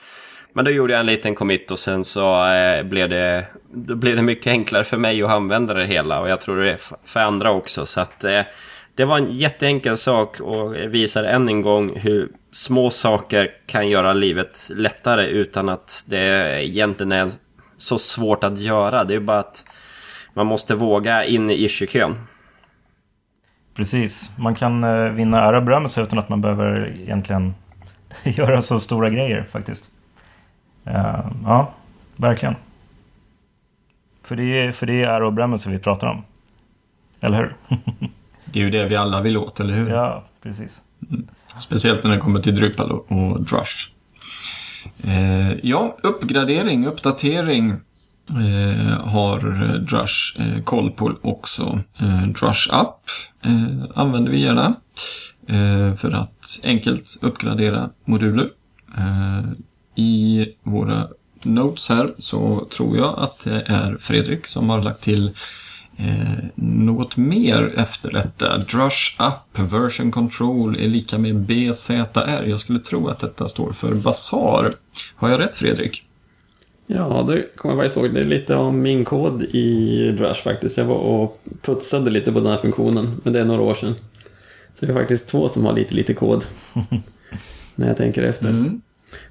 Men 0.52 0.64
då 0.64 0.70
gjorde 0.70 0.92
jag 0.92 1.00
en 1.00 1.06
liten 1.06 1.34
commit 1.34 1.70
och 1.70 1.78
sen 1.78 2.04
så 2.04 2.46
eh, 2.46 2.82
blev, 2.82 3.08
det, 3.08 3.46
då 3.72 3.94
blev 3.94 4.16
det 4.16 4.22
mycket 4.22 4.46
enklare 4.46 4.84
för 4.84 4.96
mig 4.96 5.22
att 5.22 5.30
använda 5.30 5.74
det 5.74 5.86
hela. 5.86 6.20
Och 6.20 6.28
jag 6.28 6.40
tror 6.40 6.56
det 6.56 6.72
är 6.72 6.80
för 7.04 7.20
andra 7.20 7.50
också. 7.50 7.86
Så 7.86 8.00
att 8.00 8.24
eh, 8.24 8.40
det 8.94 9.04
var 9.04 9.18
en 9.18 9.36
jätteenkel 9.36 9.96
sak 9.96 10.40
och 10.40 10.74
visar 10.74 11.24
än 11.24 11.48
en 11.48 11.62
gång 11.62 11.96
hur 11.96 12.28
små 12.52 12.90
saker 12.90 13.50
kan 13.66 13.88
göra 13.88 14.12
livet 14.12 14.70
lättare 14.74 15.26
utan 15.26 15.68
att 15.68 16.04
det 16.08 16.64
egentligen 16.64 17.12
är 17.12 17.30
så 17.84 17.98
svårt 17.98 18.44
att 18.44 18.58
göra. 18.58 19.04
Det 19.04 19.14
är 19.14 19.20
bara 19.20 19.38
att 19.38 19.64
man 20.34 20.46
måste 20.46 20.74
våga 20.74 21.24
in 21.24 21.50
i 21.50 21.64
issue-kön. 21.64 22.14
Precis, 23.74 24.38
man 24.38 24.54
kan 24.54 24.84
eh, 24.84 25.10
vinna 25.10 25.40
ära 25.40 25.56
och 25.56 25.64
berömmelse 25.64 26.02
utan 26.02 26.18
att 26.18 26.28
man 26.28 26.40
behöver 26.40 26.90
egentligen 27.00 27.54
göra 28.22 28.62
så 28.62 28.80
stora 28.80 29.10
grejer 29.10 29.46
faktiskt. 29.50 29.90
Uh, 30.86 31.32
ja, 31.44 31.72
verkligen. 32.16 32.54
För 34.22 34.36
det, 34.36 34.42
är, 34.42 34.72
för 34.72 34.86
det 34.86 35.02
är 35.02 35.08
ära 35.08 35.26
och 35.26 35.32
berömmelse 35.32 35.70
vi 35.70 35.78
pratar 35.78 36.06
om. 36.06 36.24
Eller 37.20 37.38
hur? 37.38 37.56
det 38.44 38.60
är 38.60 38.64
ju 38.64 38.70
det 38.70 38.84
vi 38.84 38.96
alla 38.96 39.20
vill 39.20 39.36
åt, 39.36 39.60
eller 39.60 39.74
hur? 39.74 39.90
Ja, 39.90 40.24
precis. 40.42 40.80
Mm. 41.10 41.28
Speciellt 41.58 42.04
när 42.04 42.12
det 42.12 42.18
kommer 42.18 42.40
till 42.40 42.56
Drupal 42.56 42.92
och, 42.92 43.12
och 43.12 43.40
Drush. 43.40 43.93
Eh, 45.04 45.52
ja, 45.62 45.96
uppgradering, 46.02 46.86
uppdatering 46.86 47.70
eh, 48.30 49.00
har 49.00 49.62
eh, 49.62 49.80
Drush 49.80 50.40
eh, 50.40 50.62
koll 50.62 50.90
på 50.90 51.12
också. 51.22 51.80
Eh, 51.98 52.22
Drush 52.28 52.68
app 52.70 53.00
eh, 53.44 53.84
använder 53.94 54.30
vi 54.30 54.40
gärna 54.40 54.74
eh, 55.46 55.94
för 55.94 56.10
att 56.14 56.60
enkelt 56.62 57.18
uppgradera 57.20 57.90
moduler. 58.04 58.50
Eh, 58.98 59.42
I 59.94 60.46
våra 60.62 61.08
notes 61.42 61.88
här 61.88 62.10
så 62.18 62.66
tror 62.76 62.96
jag 62.96 63.18
att 63.18 63.44
det 63.44 63.62
är 63.66 63.96
Fredrik 64.00 64.46
som 64.46 64.70
har 64.70 64.82
lagt 64.82 65.02
till 65.02 65.34
Eh, 65.96 66.44
något 66.54 67.16
mer 67.16 67.72
efter 67.76 68.12
detta. 68.12 68.58
Drush 68.58 69.20
Up 69.20 69.72
Version 69.72 70.10
Control 70.10 70.76
är 70.80 70.88
lika 70.88 71.18
med 71.18 71.36
BZR. 71.36 72.44
Jag 72.46 72.60
skulle 72.60 72.78
tro 72.78 73.08
att 73.08 73.18
detta 73.18 73.48
står 73.48 73.72
för 73.72 73.94
Basar. 73.94 74.72
Har 75.14 75.30
jag 75.30 75.40
rätt 75.40 75.56
Fredrik? 75.56 76.02
Ja, 76.86 77.26
det 77.28 77.56
kommer 77.56 77.74
jag 77.74 77.82
faktiskt 77.82 77.96
ihåg. 77.96 78.14
Det 78.14 78.20
är 78.20 78.24
lite 78.24 78.54
om 78.54 78.82
min 78.82 79.04
kod 79.04 79.42
i 79.42 80.10
Drush 80.18 80.42
faktiskt. 80.42 80.78
Jag 80.78 80.84
var 80.84 80.96
och 80.96 81.40
putsade 81.62 82.10
lite 82.10 82.32
på 82.32 82.40
den 82.40 82.50
här 82.50 82.58
funktionen, 82.58 83.20
men 83.24 83.32
det 83.32 83.40
är 83.40 83.44
några 83.44 83.62
år 83.62 83.74
sedan. 83.74 83.94
Så 84.78 84.86
det 84.86 84.92
är 84.92 84.94
faktiskt 84.94 85.28
två 85.28 85.48
som 85.48 85.64
har 85.64 85.72
lite, 85.72 85.94
lite 85.94 86.14
kod. 86.14 86.44
när 87.74 87.88
jag 87.88 87.96
tänker 87.96 88.22
efter. 88.22 88.48
Mm. 88.48 88.80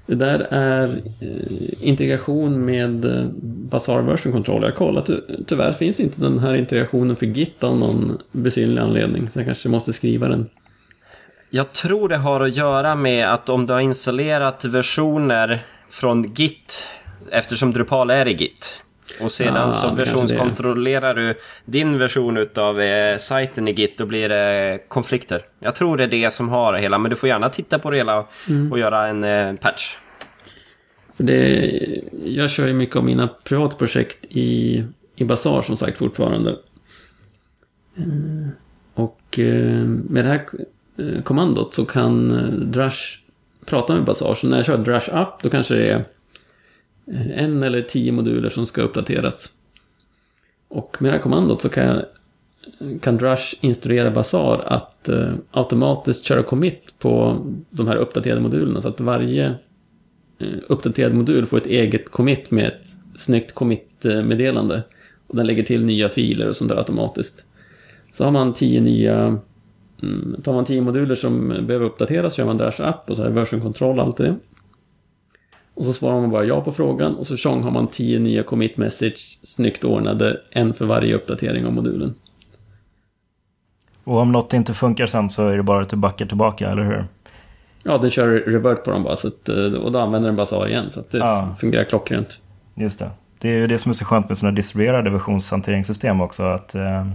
Det 0.06 0.14
där 0.14 0.46
är 0.50 1.02
eh, 1.20 1.88
integration 1.88 2.64
med 2.64 3.04
eh, 3.04 3.26
Bazaar 3.42 4.02
Version 4.02 4.32
Control. 4.32 4.62
Jag 4.62 4.70
har 4.70 4.76
kollat, 4.76 5.10
tyvärr 5.46 5.72
finns 5.72 6.00
inte 6.00 6.20
den 6.20 6.38
här 6.38 6.54
integrationen 6.54 7.16
för 7.16 7.26
Git 7.26 7.64
av 7.64 7.78
någon 7.78 8.18
besynlig 8.32 8.82
anledning. 8.82 9.30
Så 9.30 9.38
jag 9.38 9.46
kanske 9.46 9.68
måste 9.68 9.92
skriva 9.92 10.28
den. 10.28 10.50
Jag 11.50 11.72
tror 11.72 12.08
det 12.08 12.16
har 12.16 12.40
att 12.40 12.56
göra 12.56 12.94
med 12.94 13.32
att 13.32 13.48
om 13.48 13.66
du 13.66 13.72
har 13.72 13.80
installerat 13.80 14.64
versioner 14.64 15.58
från 15.88 16.32
Git, 16.34 16.86
eftersom 17.30 17.72
Drupal 17.72 18.10
är 18.10 18.28
i 18.28 18.32
Git, 18.32 18.84
och 19.20 19.30
sedan 19.30 19.68
ah, 19.68 19.72
så 19.72 19.94
versionskontrollerar 19.94 21.14
du 21.14 21.34
din 21.64 21.98
version 21.98 22.46
av 22.56 22.80
eh, 22.80 23.16
sajten 23.16 23.68
i 23.68 23.72
Git, 23.72 23.98
då 23.98 24.06
blir 24.06 24.28
det 24.28 24.78
konflikter. 24.88 25.42
Jag 25.60 25.74
tror 25.74 25.96
det 25.96 26.04
är 26.04 26.08
det 26.08 26.32
som 26.32 26.48
har 26.48 26.72
det 26.72 26.80
hela, 26.80 26.98
men 26.98 27.10
du 27.10 27.16
får 27.16 27.28
gärna 27.28 27.48
titta 27.48 27.78
på 27.78 27.90
det 27.90 27.96
hela 27.96 28.26
mm. 28.48 28.72
och 28.72 28.78
göra 28.78 29.06
en 29.06 29.24
eh, 29.24 29.54
patch. 29.54 29.96
För 31.14 31.24
det, 31.24 32.02
jag 32.24 32.50
kör 32.50 32.66
ju 32.66 32.74
mycket 32.74 32.96
av 32.96 33.04
mina 33.04 33.28
privatprojekt 33.44 34.18
i, 34.28 34.84
i 35.16 35.24
Bazaar 35.24 35.62
som 35.62 35.76
sagt 35.76 35.98
fortfarande. 35.98 36.50
Eh, 37.96 38.48
och 38.94 39.38
eh, 39.38 39.84
med 39.84 40.24
det 40.24 40.28
här 40.28 40.48
eh, 40.98 41.22
kommandot 41.22 41.74
så 41.74 41.84
kan 41.84 42.28
Drush 42.72 43.18
prata 43.66 43.94
med 43.94 44.04
Bazaar. 44.04 44.34
Så 44.34 44.46
när 44.46 44.56
jag 44.56 44.66
kör 44.66 44.78
Drush 44.78 45.08
Up 45.08 45.42
då 45.42 45.50
kanske 45.50 45.74
det 45.74 45.90
är 45.90 46.04
en 47.34 47.62
eller 47.62 47.82
tio 47.82 48.12
moduler 48.12 48.48
som 48.48 48.66
ska 48.66 48.82
uppdateras. 48.82 49.50
Och 50.68 50.96
med 51.00 51.12
det 51.12 51.16
här 51.16 51.22
kommandot 51.22 51.60
så 51.60 51.68
kan, 51.68 51.86
jag, 51.86 52.04
kan 53.02 53.16
Drush 53.16 53.54
instruera 53.60 54.10
Bazaar 54.10 54.60
att 54.66 55.08
eh, 55.08 55.32
automatiskt 55.50 56.24
köra 56.24 56.42
commit 56.42 56.94
på 56.98 57.40
de 57.70 57.88
här 57.88 57.96
uppdaterade 57.96 58.40
modulerna. 58.40 58.80
Så 58.80 58.88
att 58.88 59.00
varje 59.00 59.54
eh, 60.38 60.48
uppdaterad 60.68 61.14
modul 61.14 61.46
får 61.46 61.56
ett 61.56 61.66
eget 61.66 62.10
commit 62.10 62.50
med 62.50 62.66
ett 62.66 62.88
snyggt 63.14 63.54
commit-meddelande. 63.54 64.82
Och 65.26 65.36
den 65.36 65.46
lägger 65.46 65.62
till 65.62 65.84
nya 65.84 66.08
filer 66.08 66.48
och 66.48 66.56
sånt 66.56 66.70
där 66.70 66.76
automatiskt. 66.76 67.44
Så 68.12 68.24
har 68.24 68.30
man 68.30 68.54
tio 68.54 68.80
nya 68.80 69.40
mm, 70.02 70.36
Tar 70.42 70.52
man 70.52 70.64
tio 70.64 70.80
moduler 70.80 71.14
som 71.14 71.48
behöver 71.48 71.86
uppdateras 71.86 72.34
så 72.34 72.40
gör 72.40 72.46
man 72.46 72.58
Drush 72.58 72.80
app 72.80 73.10
och 73.10 73.16
så 73.16 73.22
är 73.22 73.26
det 73.26 73.34
version 73.34 73.60
control 73.60 74.00
allt 74.00 74.16
det. 74.16 74.36
Och 75.74 75.84
så 75.84 75.92
svarar 75.92 76.20
man 76.20 76.30
bara 76.30 76.44
ja 76.44 76.60
på 76.60 76.72
frågan 76.72 77.14
och 77.14 77.26
så 77.26 77.36
tjong 77.36 77.62
har 77.62 77.70
man 77.70 77.86
tio 77.86 78.18
nya 78.18 78.42
commit 78.42 78.76
message 78.76 79.38
snyggt 79.42 79.84
ordnade, 79.84 80.40
en 80.50 80.74
för 80.74 80.84
varje 80.84 81.14
uppdatering 81.14 81.66
av 81.66 81.72
modulen. 81.72 82.14
Och 84.04 84.16
om 84.16 84.32
något 84.32 84.52
inte 84.52 84.74
funkar 84.74 85.06
sen 85.06 85.30
så 85.30 85.48
är 85.48 85.56
det 85.56 85.62
bara 85.62 85.82
att 85.82 85.88
du 85.88 85.96
backar 85.96 86.26
tillbaka, 86.26 86.70
eller 86.70 86.82
hur? 86.82 87.06
Ja, 87.82 87.98
den 87.98 88.10
kör 88.10 88.28
revert 88.28 88.84
på 88.84 88.90
dem 88.90 89.02
bara, 89.02 89.16
så 89.16 89.28
att, 89.28 89.48
eh, 89.48 89.56
och 89.56 89.92
då 89.92 89.98
använder 89.98 90.28
den 90.28 90.36
Bazaar 90.36 90.68
igen, 90.68 90.90
så 90.90 91.00
att 91.00 91.10
det 91.10 91.18
ja. 91.18 91.56
fungerar 91.58 91.84
klockrent. 91.84 92.40
Just 92.74 92.98
det. 92.98 93.10
Det 93.38 93.48
är 93.48 93.52
ju 93.52 93.66
det 93.66 93.78
som 93.78 93.90
är 93.90 93.94
så 93.94 94.04
skönt 94.04 94.28
med 94.28 94.38
sådana 94.38 94.56
distribuerade 94.56 95.10
versionshanteringssystem 95.10 96.20
också, 96.20 96.42
att 96.42 96.74
eh, 96.74 97.06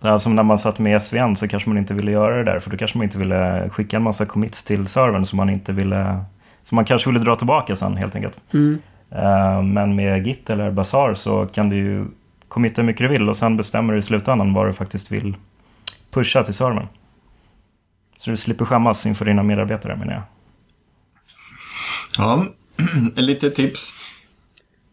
Alltså 0.00 0.30
när 0.30 0.42
man 0.42 0.58
satt 0.58 0.78
med 0.78 1.02
SVN 1.02 1.36
så 1.36 1.48
kanske 1.48 1.68
man 1.68 1.78
inte 1.78 1.94
ville 1.94 2.10
göra 2.10 2.36
det 2.36 2.44
där, 2.44 2.60
för 2.60 2.70
då 2.70 2.76
kanske 2.76 2.98
man 2.98 3.04
inte 3.04 3.18
ville 3.18 3.70
skicka 3.70 3.96
en 3.96 4.02
massa 4.02 4.26
commits 4.26 4.64
till 4.64 4.86
servern 4.86 5.26
som 5.26 5.36
man 5.36 5.50
inte 5.50 5.72
ville 5.72 6.24
som 6.68 6.76
man 6.76 6.84
kanske 6.84 7.10
ville 7.10 7.24
dra 7.24 7.36
tillbaka 7.36 7.76
sen 7.76 7.96
helt 7.96 8.14
enkelt. 8.14 8.40
Mm. 8.52 8.78
Uh, 9.12 9.62
men 9.62 9.96
med 9.96 10.26
Git 10.26 10.50
eller 10.50 10.70
Bazaar 10.70 11.14
så 11.14 11.46
kan 11.46 11.68
du 11.68 11.76
ju 11.76 12.06
committa 12.48 12.82
hur 12.82 12.86
mycket 12.86 13.02
du 13.02 13.08
vill 13.08 13.28
och 13.28 13.36
sen 13.36 13.56
bestämmer 13.56 13.92
du 13.92 13.98
i 13.98 14.02
slutändan 14.02 14.54
vad 14.54 14.66
du 14.66 14.72
faktiskt 14.72 15.12
vill 15.12 15.36
pusha 16.10 16.44
till 16.44 16.54
servern. 16.54 16.86
Så 18.18 18.30
du 18.30 18.36
slipper 18.36 18.64
skämmas 18.64 19.06
inför 19.06 19.24
dina 19.24 19.42
medarbetare 19.42 19.96
menar 19.96 20.12
jag. 20.12 20.22
Ja, 22.18 22.46
lite 23.16 23.50
tips. 23.50 23.92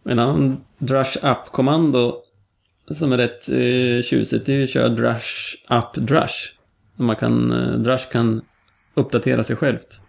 En 0.05 0.19
annan 0.19 0.57
Drush 0.77 1.17
App-kommando 1.21 2.15
som 2.91 3.11
är 3.11 3.17
rätt 3.17 3.49
eh, 3.49 4.03
tjusigt 4.03 4.49
är 4.49 4.63
att 4.63 4.69
köra 4.69 4.89
Drush 4.89 5.55
App 5.67 5.95
Drush. 5.95 6.53
Man 6.95 7.15
kan, 7.15 7.51
eh, 7.51 7.79
Drush 7.79 8.11
kan 8.11 8.41
uppdatera 8.93 9.43
sig 9.43 9.55
självt. 9.55 9.99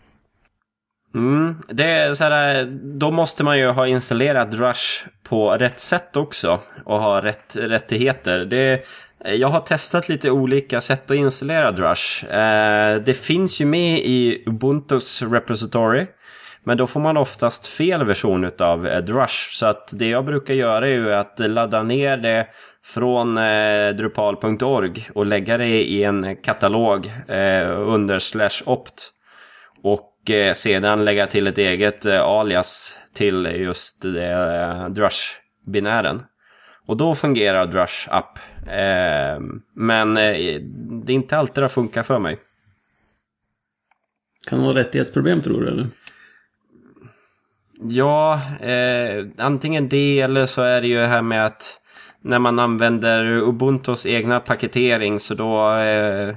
Mm, 1.17 1.57
det 1.69 1.85
är 1.85 2.15
så 2.15 2.25
här, 2.25 2.65
då 2.99 3.11
måste 3.11 3.45
man 3.45 3.59
ju 3.59 3.67
ha 3.67 3.87
installerat 3.87 4.55
Rush 4.55 5.07
på 5.23 5.51
rätt 5.51 5.81
sätt 5.81 6.17
också 6.17 6.61
och 6.85 7.01
ha 7.01 7.21
rätt 7.21 7.57
rättigheter. 7.57 8.45
Det, 8.45 8.85
jag 9.25 9.49
har 9.49 9.61
testat 9.61 10.09
lite 10.09 10.31
olika 10.31 10.81
sätt 10.81 11.11
att 11.11 11.17
installera 11.17 11.73
Drush. 11.73 12.25
Eh, 12.25 12.97
det 12.97 13.15
finns 13.15 13.61
ju 13.61 13.67
med 13.67 13.99
i 13.99 14.43
Ubuntus 14.47 15.23
repository. 15.23 16.07
Men 16.65 16.77
då 16.77 16.87
får 16.87 17.01
man 17.01 17.17
oftast 17.17 17.67
fel 17.67 18.05
version 18.05 18.51
av 18.59 18.87
eh, 18.87 19.05
Drush. 19.05 19.51
Så 19.53 19.67
att 19.67 19.91
det 19.93 20.09
jag 20.09 20.25
brukar 20.25 20.55
göra 20.55 20.89
är 20.89 20.93
ju 20.93 21.15
att 21.15 21.39
ladda 21.39 21.83
ner 21.83 22.17
det 22.17 22.47
från 22.85 23.39
eh, 23.39 23.89
drupal.org 23.89 25.09
och 25.15 25.27
lägga 25.27 25.59
det 25.59 25.83
i 25.83 26.05
en 26.05 26.37
katalog 26.37 27.13
eh, 27.29 27.81
under 27.81 28.19
slash 28.19 28.63
opt. 28.67 29.13
Och 29.83 30.13
sedan 30.55 31.05
lägga 31.05 31.27
till 31.27 31.47
ett 31.47 31.59
eget 31.59 32.07
eh, 32.07 32.23
alias 32.23 32.99
till 33.15 33.47
just 33.47 34.05
eh, 34.05 34.89
Drush-binären. 34.89 36.23
Och 36.87 36.97
då 36.97 37.15
fungerar 37.15 37.67
Drush 37.67 38.09
Up. 38.17 38.39
men 39.75 40.15
det 40.15 41.13
är 41.13 41.15
inte 41.15 41.37
alltid 41.37 41.65
det 41.65 41.69
funkar 41.69 42.03
för 42.03 42.19
mig. 42.19 42.39
Kan 44.49 44.59
det 44.59 44.65
vara 44.65 44.77
rättighetsproblem 44.77 45.43
tror 45.43 45.61
du 45.61 45.69
eller? 45.69 45.87
Ja, 47.81 48.41
eh, 48.61 49.27
antingen 49.39 49.89
det 49.89 50.21
eller 50.21 50.47
så 50.47 50.63
är 50.63 50.81
det 50.81 50.89
ju 50.89 50.97
det 50.97 51.07
här 51.07 51.23
med 51.23 51.47
att 51.47 51.81
när 52.21 52.39
man 52.39 52.59
använder 52.59 53.25
Ubuntus 53.25 54.07
egna 54.07 54.41
paketering 54.41 55.21
så 55.21 55.35
då 55.35 55.75
eh, 55.75 56.35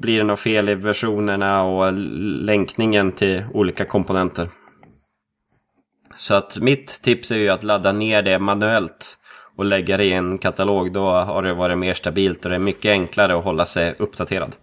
blir 0.00 0.18
det 0.18 0.24
något 0.24 0.40
fel 0.40 0.68
i 0.68 0.74
versionerna 0.74 1.62
och 1.62 1.92
länkningen 2.42 3.12
till 3.12 3.44
olika 3.54 3.84
komponenter. 3.84 4.48
Så 6.16 6.34
att 6.34 6.58
mitt 6.60 7.02
tips 7.02 7.30
är 7.30 7.36
ju 7.36 7.48
att 7.48 7.64
ladda 7.64 7.92
ner 7.92 8.22
det 8.22 8.38
manuellt 8.38 9.18
och 9.56 9.64
lägga 9.64 9.96
det 9.96 10.04
i 10.04 10.12
en 10.12 10.38
katalog. 10.38 10.92
Då 10.92 11.10
har 11.10 11.42
det 11.42 11.54
varit 11.54 11.78
mer 11.78 11.94
stabilt 11.94 12.44
och 12.44 12.50
det 12.50 12.56
är 12.56 12.60
mycket 12.60 12.90
enklare 12.90 13.38
att 13.38 13.44
hålla 13.44 13.66
sig 13.66 13.94
uppdaterad. 13.98 14.56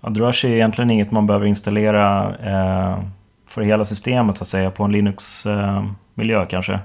Ja, 0.00 0.08
Drush 0.08 0.46
är 0.46 0.50
egentligen 0.50 0.90
inget 0.90 1.10
man 1.10 1.26
behöver 1.26 1.46
installera 1.46 2.36
eh, 2.36 3.04
för 3.46 3.62
hela 3.62 3.84
systemet 3.84 4.42
att 4.42 4.48
säga 4.48 4.70
på 4.70 4.84
en 4.84 4.92
Linux-miljö 4.92 6.42
eh, 6.42 6.48
kanske. 6.48 6.80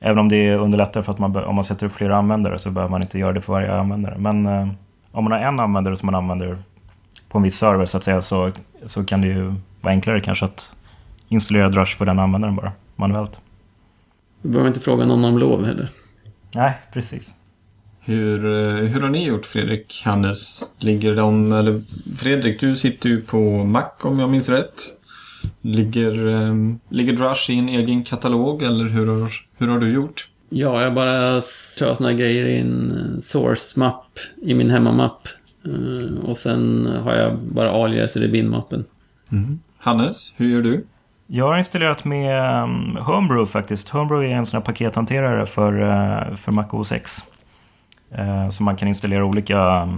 Även 0.00 0.18
om 0.18 0.28
det 0.28 0.54
underlättar 0.54 1.02
för 1.02 1.12
att 1.12 1.18
man, 1.18 1.36
om 1.36 1.54
man 1.54 1.64
sätter 1.64 1.86
upp 1.86 1.92
flera 1.92 2.16
användare 2.16 2.58
så 2.58 2.70
behöver 2.70 2.90
man 2.90 3.02
inte 3.02 3.18
göra 3.18 3.32
det 3.32 3.40
för 3.40 3.52
varje 3.52 3.72
användare. 3.72 4.18
Men 4.18 4.46
eh, 4.46 4.68
om 5.16 5.24
man 5.24 5.32
har 5.32 5.38
en 5.38 5.60
användare 5.60 5.96
som 5.96 6.06
man 6.06 6.14
använder 6.14 6.58
på 7.28 7.38
en 7.38 7.44
viss 7.44 7.58
server 7.58 7.86
så 7.86 7.96
att 7.96 8.04
säga 8.04 8.22
så, 8.22 8.52
så 8.86 9.04
kan 9.04 9.20
det 9.20 9.26
ju 9.26 9.54
vara 9.80 9.94
enklare 9.94 10.20
kanske 10.20 10.44
att 10.44 10.72
installera 11.28 11.68
Drush 11.68 11.96
för 11.96 12.06
den 12.06 12.18
användaren 12.18 12.56
bara 12.56 12.72
manuellt. 12.96 13.40
Du 14.42 14.48
behöver 14.48 14.68
inte 14.68 14.80
fråga 14.80 15.06
någon 15.06 15.24
om 15.24 15.38
lov 15.38 15.64
heller. 15.64 15.88
Nej, 16.54 16.72
precis. 16.92 17.34
Hur, 18.00 18.44
eh, 18.44 18.88
hur 18.88 19.00
har 19.00 19.08
ni 19.08 19.26
gjort 19.26 19.46
Fredrik, 19.46 20.02
Hannes? 20.04 20.72
Ligger 20.78 21.16
de, 21.16 21.52
eller 21.52 21.82
Fredrik, 22.18 22.60
du 22.60 22.76
sitter 22.76 23.08
ju 23.08 23.22
på 23.22 23.64
Mac 23.64 23.90
om 24.00 24.18
jag 24.18 24.30
minns 24.30 24.48
rätt. 24.48 24.82
Ligger, 25.60 26.26
um, 26.26 26.80
ligger 26.88 27.12
Drush 27.12 27.50
i 27.50 27.58
en 27.58 27.68
egen 27.68 28.04
katalog 28.04 28.62
eller 28.62 28.84
hur 28.84 29.06
har, 29.06 29.32
hur 29.58 29.68
har 29.68 29.78
du 29.78 29.90
gjort? 29.90 30.28
Ja, 30.58 30.82
jag 30.82 30.94
bara 30.94 31.42
kör 31.78 31.94
såna 31.94 32.12
grejer 32.12 32.46
i 32.46 32.58
en 32.58 32.90
eh, 32.90 33.20
source-mapp 33.20 34.18
i 34.42 34.54
min 34.54 34.70
hemmamapp. 34.70 35.28
Uh, 35.66 36.24
och 36.24 36.36
sen 36.36 36.86
har 36.86 37.14
jag 37.14 37.38
bara 37.38 37.70
alias 37.70 38.16
i 38.16 38.28
bin-mappen. 38.28 38.84
Mm. 39.32 39.58
Hannes, 39.78 40.34
hur 40.36 40.48
gör 40.48 40.62
du? 40.62 40.86
Jag 41.26 41.48
har 41.48 41.58
installerat 41.58 42.04
med 42.04 42.62
um, 42.62 42.96
Homebrew 42.96 43.52
faktiskt. 43.52 43.88
Homebrew 43.88 44.32
är 44.32 44.38
en 44.38 44.46
sån 44.46 44.58
här 44.58 44.64
pakethanterare 44.64 45.46
för, 45.46 45.72
uh, 45.72 46.36
för 46.36 46.52
Mac 46.52 46.66
OS 46.70 46.92
X. 46.92 47.16
Som 48.50 48.64
man 48.64 48.76
kan 48.76 48.88
installera 48.88 49.24
olika 49.24 49.88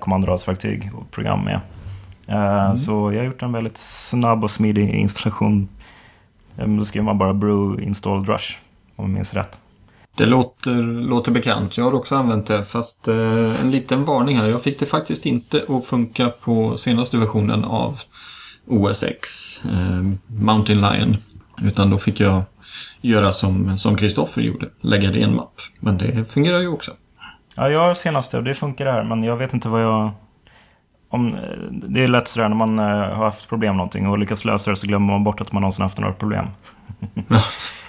kommandoradsverktyg 0.00 0.90
och 0.94 1.10
program 1.10 1.44
med. 1.44 1.60
Mm. 2.26 2.76
Så 2.76 3.12
jag 3.12 3.20
har 3.20 3.26
gjort 3.26 3.42
en 3.42 3.52
väldigt 3.52 3.78
snabb 3.78 4.44
och 4.44 4.50
smidig 4.50 4.90
installation. 4.90 5.68
Då 6.56 6.84
skriver 6.84 7.04
man 7.04 7.18
bara 7.18 7.34
brew 7.34 7.84
install 7.84 8.24
drush 8.24 8.56
om 8.96 9.04
jag 9.04 9.14
minns 9.14 9.34
rätt. 9.34 9.58
Det 10.18 10.26
låter, 10.26 10.74
låter 10.82 11.32
bekant. 11.32 11.76
Jag 11.76 11.84
har 11.84 11.94
också 11.94 12.16
använt 12.16 12.46
det 12.46 12.64
fast 12.64 13.08
eh, 13.08 13.60
en 13.60 13.70
liten 13.70 14.04
varning 14.04 14.36
här. 14.36 14.48
Jag 14.48 14.62
fick 14.62 14.78
det 14.78 14.86
faktiskt 14.86 15.26
inte 15.26 15.64
att 15.68 15.86
funka 15.86 16.28
på 16.28 16.76
senaste 16.76 17.16
versionen 17.18 17.64
av 17.64 18.00
OS 18.66 19.02
X, 19.02 19.28
eh, 19.64 20.02
Mountain 20.26 20.80
Lion. 20.80 21.16
Utan 21.62 21.90
då 21.90 21.98
fick 21.98 22.20
jag 22.20 22.42
göra 23.00 23.32
som 23.32 23.96
Kristoffer 23.98 24.42
gjorde, 24.42 24.66
lägga 24.80 25.10
det 25.10 25.18
i 25.18 25.22
en 25.22 25.36
mapp. 25.36 25.54
Men 25.80 25.98
det 25.98 26.24
fungerar 26.24 26.60
ju 26.60 26.68
också. 26.68 26.90
Ja, 27.54 27.70
jag 27.70 27.80
har 27.80 27.94
senaste 27.94 28.36
och 28.36 28.44
det 28.44 28.54
funkar 28.54 28.86
här, 28.86 29.04
men 29.04 29.22
jag 29.22 29.36
vet 29.36 29.54
inte 29.54 29.68
vad 29.68 29.82
jag... 29.82 30.10
Om, 31.08 31.36
det 31.70 32.04
är 32.04 32.08
lätt 32.08 32.28
sådär 32.28 32.48
när 32.48 32.56
man 32.56 32.78
eh, 32.78 32.84
har 32.84 33.24
haft 33.24 33.48
problem 33.48 33.70
med 33.70 33.76
någonting 33.76 34.08
och 34.08 34.18
lyckats 34.18 34.44
lösa 34.44 34.70
det 34.70 34.76
så 34.76 34.86
glömmer 34.86 35.12
man 35.12 35.24
bort 35.24 35.40
att 35.40 35.52
man 35.52 35.62
någonsin 35.62 35.82
haft 35.82 35.98
några 35.98 36.12
problem. 36.12 36.46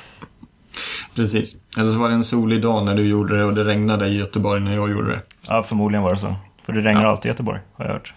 Precis. 1.20 1.56
Eller 1.78 1.92
så 1.92 1.98
var 1.98 2.10
det 2.10 2.16
en 2.16 2.24
solig 2.24 2.62
dag 2.62 2.86
när 2.86 2.96
du 2.96 3.08
gjorde 3.08 3.38
det 3.38 3.44
och 3.44 3.54
det 3.54 3.64
regnade 3.64 4.08
i 4.08 4.18
Göteborg 4.18 4.62
när 4.62 4.76
jag 4.76 4.92
gjorde 4.92 5.12
det. 5.12 5.22
Ja, 5.48 5.64
förmodligen 5.64 6.04
var 6.04 6.14
det 6.14 6.20
så. 6.20 6.36
För 6.66 6.74
det 6.74 6.82
regnar 6.82 7.04
ja. 7.04 7.10
alltid 7.10 7.26
i 7.26 7.28
Göteborg, 7.32 7.60
har 7.74 7.86
jag 7.86 7.94
hört. 7.94 8.14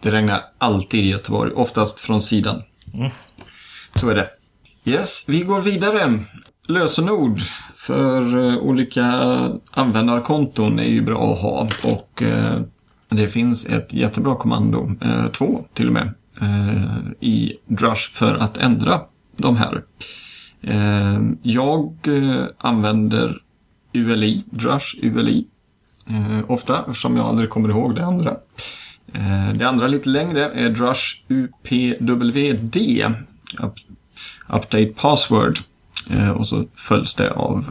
Det 0.00 0.10
regnar 0.10 0.40
alltid 0.58 1.04
i 1.04 1.08
Göteborg, 1.08 1.52
oftast 1.52 2.00
från 2.00 2.22
sidan. 2.22 2.62
Mm. 2.94 3.10
Så 3.94 4.08
är 4.08 4.14
det. 4.14 4.26
Yes, 4.84 5.24
vi 5.28 5.40
går 5.40 5.60
vidare. 5.60 6.18
Lösenord 6.68 7.38
för 7.76 8.36
uh, 8.36 8.58
olika 8.58 9.04
användarkonton 9.70 10.78
är 10.78 10.88
ju 10.88 11.02
bra 11.02 11.32
att 11.32 11.40
ha 11.40 11.68
och 11.84 12.22
uh, 12.22 12.60
det 13.08 13.28
finns 13.28 13.66
ett 13.66 13.94
jättebra 13.94 14.36
kommando, 14.36 14.90
uh, 15.04 15.26
två 15.26 15.64
till 15.74 15.86
och 15.86 15.92
med, 15.92 16.14
i 17.20 17.52
Drush 17.66 18.12
för 18.12 18.34
att 18.34 18.56
ändra 18.56 19.00
de 19.36 19.56
här. 19.56 19.82
Eh, 20.62 21.20
jag 21.42 21.94
eh, 22.04 22.44
använder 22.58 23.42
ULI, 23.94 24.44
Drush 24.50 24.96
ULI, 25.02 25.46
eh, 26.08 26.50
ofta 26.50 26.84
eftersom 26.88 27.16
jag 27.16 27.26
aldrig 27.26 27.50
kommer 27.50 27.68
ihåg 27.68 27.94
det 27.94 28.04
andra. 28.04 28.36
Det 29.54 29.64
andra 29.64 29.86
lite 29.86 30.08
längre 30.08 30.50
är 30.50 30.70
Drush 30.70 31.22
UPWD, 31.28 32.76
Update 34.48 34.86
Password. 34.86 35.58
Och 36.36 36.48
så 36.48 36.64
följs 36.74 37.14
det 37.14 37.30
av 37.30 37.64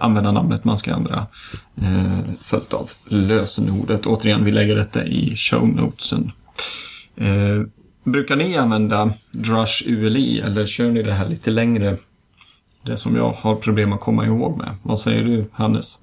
användarnamnet 0.00 0.64
man 0.64 0.78
ska 0.78 0.90
ändra. 0.90 1.26
Följt 2.42 2.74
av 2.74 2.90
lösenordet. 3.08 4.06
Återigen, 4.06 4.44
vi 4.44 4.50
lägger 4.50 4.76
detta 4.76 5.04
i 5.04 5.36
show 5.36 5.68
notesen. 5.68 6.32
Brukar 8.04 8.36
ni 8.36 8.56
använda 8.56 9.12
Drush 9.30 9.82
ULI 9.86 10.40
eller 10.40 10.66
kör 10.66 10.90
ni 10.90 11.02
det 11.02 11.14
här 11.14 11.28
lite 11.28 11.50
längre? 11.50 11.96
Det 12.86 12.96
som 12.96 13.16
jag 13.16 13.32
har 13.32 13.56
problem 13.56 13.92
att 13.92 14.00
komma 14.00 14.26
ihåg 14.26 14.58
med. 14.58 14.76
Vad 14.82 15.00
säger 15.00 15.24
du, 15.24 15.44
Hannes? 15.52 16.00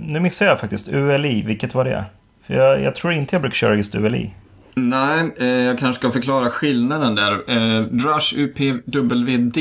Nu 0.00 0.20
missar 0.20 0.46
jag 0.46 0.60
faktiskt. 0.60 0.88
ULI, 0.88 1.42
vilket 1.42 1.74
var 1.74 1.84
det? 1.84 2.04
För 2.46 2.54
jag, 2.54 2.82
jag 2.82 2.94
tror 2.94 3.12
inte 3.12 3.34
jag 3.34 3.42
brukar 3.42 3.56
köra 3.56 3.74
just 3.74 3.94
ULI. 3.94 4.30
Nej, 4.74 5.30
eh, 5.38 5.46
jag 5.46 5.78
kanske 5.78 6.00
ska 6.00 6.10
förklara 6.10 6.50
skillnaden 6.50 7.14
där. 7.14 7.32
Eh, 7.32 7.82
Drush 7.82 8.34
UPWD, 8.36 9.58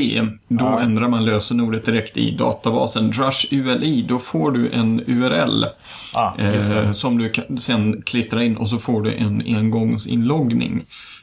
då 0.47 0.65
ja. 0.65 0.81
ändrar 0.81 1.07
man 1.07 1.25
lösenordet 1.25 1.85
direkt 1.85 2.17
i 2.17 2.31
databasen. 2.31 3.11
Drush 3.11 3.53
ULI, 3.53 4.05
då 4.09 4.19
får 4.19 4.51
du 4.51 4.69
en 4.71 5.03
URL 5.07 5.65
ah, 6.13 6.33
eh, 6.37 6.91
som 6.91 7.17
du 7.17 7.29
kan, 7.29 7.57
sen 7.57 8.01
klistrar 8.01 8.41
in 8.41 8.57
och 8.57 8.69
så 8.69 8.77
får 8.77 9.01
du 9.01 9.13
en 9.13 9.43
engångsinloggning. 9.45 10.81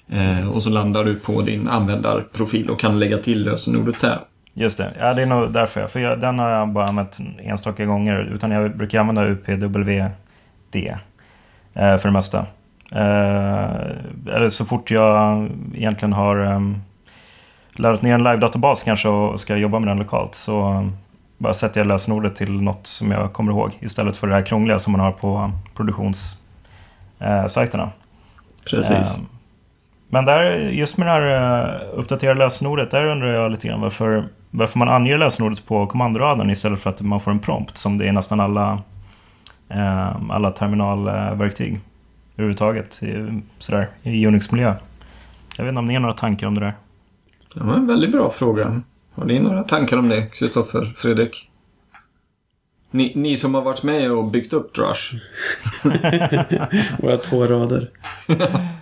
Eh, 0.09 0.49
och 0.49 0.62
så 0.62 0.71
landar 0.71 1.05
du 1.05 1.14
på 1.14 1.43
din 1.43 1.69
användarprofil 1.69 2.71
och 2.71 2.81
kan 2.81 2.99
lägga 2.99 3.19
till 3.19 3.45
lösenordet 3.45 4.01
där. 4.01 4.21
Just 4.59 4.79
det, 4.79 4.92
ja, 5.01 5.14
det 5.14 5.23
är 5.23 5.27
nog 5.27 5.53
därför. 5.53 5.81
Jag, 5.81 5.90
för 5.90 6.01
jag, 6.01 6.21
den 6.21 6.38
har 6.38 6.51
jag 6.51 6.68
bara 6.68 6.87
använt 6.87 7.18
enstaka 7.42 7.85
gånger. 7.85 8.21
Utan 8.21 8.51
jag 8.51 8.77
brukar 8.77 9.01
använda 9.01 9.27
UPWD. 9.27 9.88
Eh, 11.75 11.99
för 11.99 12.03
det 12.03 12.11
mesta. 12.11 12.38
Eh, 12.92 13.64
eller 14.35 14.49
så 14.49 14.64
fort 14.64 14.90
jag 14.90 15.49
egentligen 15.75 16.12
har 16.12 16.37
ehm, 16.37 16.83
laddat 17.73 18.03
ner 18.03 18.14
en 18.14 18.25
live-databas 18.25 18.83
kanske 18.83 19.09
och 19.09 19.40
ska 19.40 19.57
jobba 19.57 19.79
med 19.79 19.88
den 19.88 19.99
lokalt 19.99 20.35
så 20.35 20.88
bara 21.38 21.55
sätter 21.55 21.81
jag 21.81 21.87
lösenordet 21.87 22.37
till 22.37 22.53
något 22.53 22.87
som 22.87 23.11
jag 23.11 23.33
kommer 23.33 23.53
ihåg 23.53 23.73
istället 23.81 24.16
för 24.16 24.27
det 24.27 24.35
här 24.35 24.42
krångliga 24.42 24.79
som 24.79 24.92
man 24.92 25.01
har 25.01 25.12
på 25.12 25.53
produktionssajterna. 25.75 27.90
Precis. 28.71 29.23
Men 30.09 30.25
där, 30.25 30.53
just 30.59 30.97
med 30.97 31.07
det 31.07 31.11
här 31.11 31.75
eh, 31.75 31.99
uppdaterade 31.99 32.38
lösenordet, 32.38 32.90
där 32.90 33.05
undrar 33.05 33.29
jag 33.29 33.51
lite 33.51 33.68
grann 33.68 33.81
varför, 33.81 34.25
varför 34.51 34.79
man 34.79 34.88
anger 34.88 35.18
lösenordet 35.18 35.66
på 35.66 35.87
kommandoraden 35.87 36.51
istället 36.51 36.81
för 36.81 36.90
att 36.90 37.01
man 37.01 37.21
får 37.21 37.31
en 37.31 37.38
prompt 37.38 37.79
som 37.79 37.99
det 37.99 38.09
är 38.09 38.12
nästan 38.12 38.40
alla 38.40 38.83
Ehm, 39.68 40.31
alla 40.31 40.51
terminalverktyg 40.51 41.81
överhuvudtaget 42.37 43.01
sådär, 43.59 43.88
i 44.03 44.27
Unix-miljö. 44.27 44.75
Jag 45.57 45.64
vet 45.64 45.68
inte 45.71 45.79
om 45.79 45.87
ni 45.87 45.94
har 45.94 46.01
några 46.01 46.14
tankar 46.14 46.47
om 46.47 46.55
det 46.55 46.61
där? 46.61 46.75
Det 47.55 47.61
var 47.61 47.75
en 47.75 47.87
väldigt 47.87 48.12
bra 48.12 48.31
fråga. 48.31 48.81
Har 49.14 49.25
ni 49.25 49.38
några 49.38 49.62
tankar 49.62 49.99
om 49.99 50.09
det, 50.09 50.27
Kristoffer, 50.27 50.94
Fredrik? 50.97 51.51
Ni, 52.90 53.12
ni, 53.14 53.37
som 53.37 53.55
har 53.55 53.62
varit 53.62 53.83
med 53.83 54.12
och 54.12 54.25
byggt 54.25 54.53
upp 54.53 54.75
Drush. 54.75 55.14
Våra 56.99 57.16
två 57.16 57.47
rader. 57.47 57.90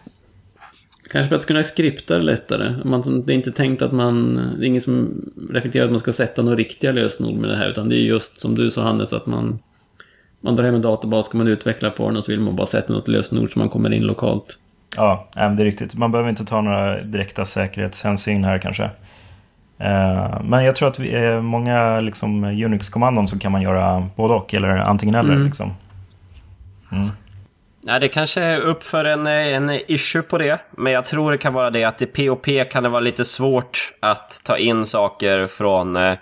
Kanske 1.10 1.28
för 1.28 1.36
att 1.36 1.46
kunna 1.46 1.62
skripta 1.62 2.16
det 2.16 2.22
lättare. 2.22 2.74
Man, 2.84 3.22
det 3.26 3.32
är 3.32 3.34
inte 3.34 3.52
tänkt 3.52 3.82
att 3.82 3.92
man... 3.92 4.34
Det 4.58 4.64
är 4.64 4.66
ingen 4.66 4.80
som 4.80 5.24
reflekterar 5.50 5.84
att 5.84 5.90
man 5.90 6.00
ska 6.00 6.12
sätta 6.12 6.42
några 6.42 6.56
riktiga 6.56 6.92
lösenord 6.92 7.34
med 7.34 7.50
det 7.50 7.56
här. 7.56 7.68
Utan 7.68 7.88
det 7.88 7.96
är 7.96 8.00
just 8.00 8.40
som 8.40 8.54
du 8.54 8.70
sa 8.70 8.82
Hannes, 8.82 9.12
att 9.12 9.26
man 9.26 9.58
man 10.40 10.56
drar 10.56 10.64
hem 10.64 10.74
en 10.74 10.82
databas, 10.82 11.26
ska 11.26 11.38
man 11.38 11.48
utveckla 11.48 11.90
på 11.90 12.08
den 12.08 12.16
och 12.16 12.24
så 12.24 12.32
vill 12.32 12.40
man 12.40 12.56
bara 12.56 12.66
sätta 12.66 12.92
något 12.92 13.08
lösenord 13.08 13.52
så 13.52 13.58
man 13.58 13.68
kommer 13.68 13.92
in 13.92 14.02
lokalt. 14.02 14.58
Ja, 14.96 15.28
det 15.34 15.40
är 15.40 15.56
riktigt. 15.56 15.94
Man 15.94 16.12
behöver 16.12 16.30
inte 16.30 16.44
ta 16.44 16.60
några 16.60 16.98
direkta 16.98 17.44
säkerhetshänsyn 17.44 18.44
här 18.44 18.58
kanske. 18.58 18.84
Eh, 19.78 20.42
men 20.42 20.64
jag 20.64 20.76
tror 20.76 20.88
att 20.88 20.98
vi 20.98 21.10
är 21.10 21.40
många 21.40 22.00
liksom, 22.00 22.44
Unix-kommandon 22.44 23.28
så 23.28 23.38
kan 23.38 23.52
man 23.52 23.62
göra 23.62 24.08
både 24.16 24.34
och 24.34 24.54
eller 24.54 24.68
antingen 24.68 25.14
eller. 25.14 25.32
Mm. 25.32 25.46
Liksom. 25.46 25.72
Mm. 26.92 27.08
Ja, 27.88 27.98
det 27.98 28.08
kanske 28.08 28.40
är 28.40 28.60
upp 28.60 28.84
för 28.84 29.04
en, 29.04 29.26
en 29.26 29.70
issue 29.86 30.22
på 30.22 30.38
det. 30.38 30.60
Men 30.70 30.92
jag 30.92 31.04
tror 31.04 31.32
det 31.32 31.38
kan 31.38 31.54
vara 31.54 31.70
det 31.70 31.84
att 31.84 32.02
i 32.02 32.06
POP 32.06 32.46
kan 32.70 32.82
det 32.82 32.88
vara 32.88 33.00
lite 33.00 33.24
svårt 33.24 33.94
att 34.00 34.40
ta 34.44 34.58
in 34.58 34.86
saker 34.86 35.46
från 35.46 35.96
eh, 35.96 36.16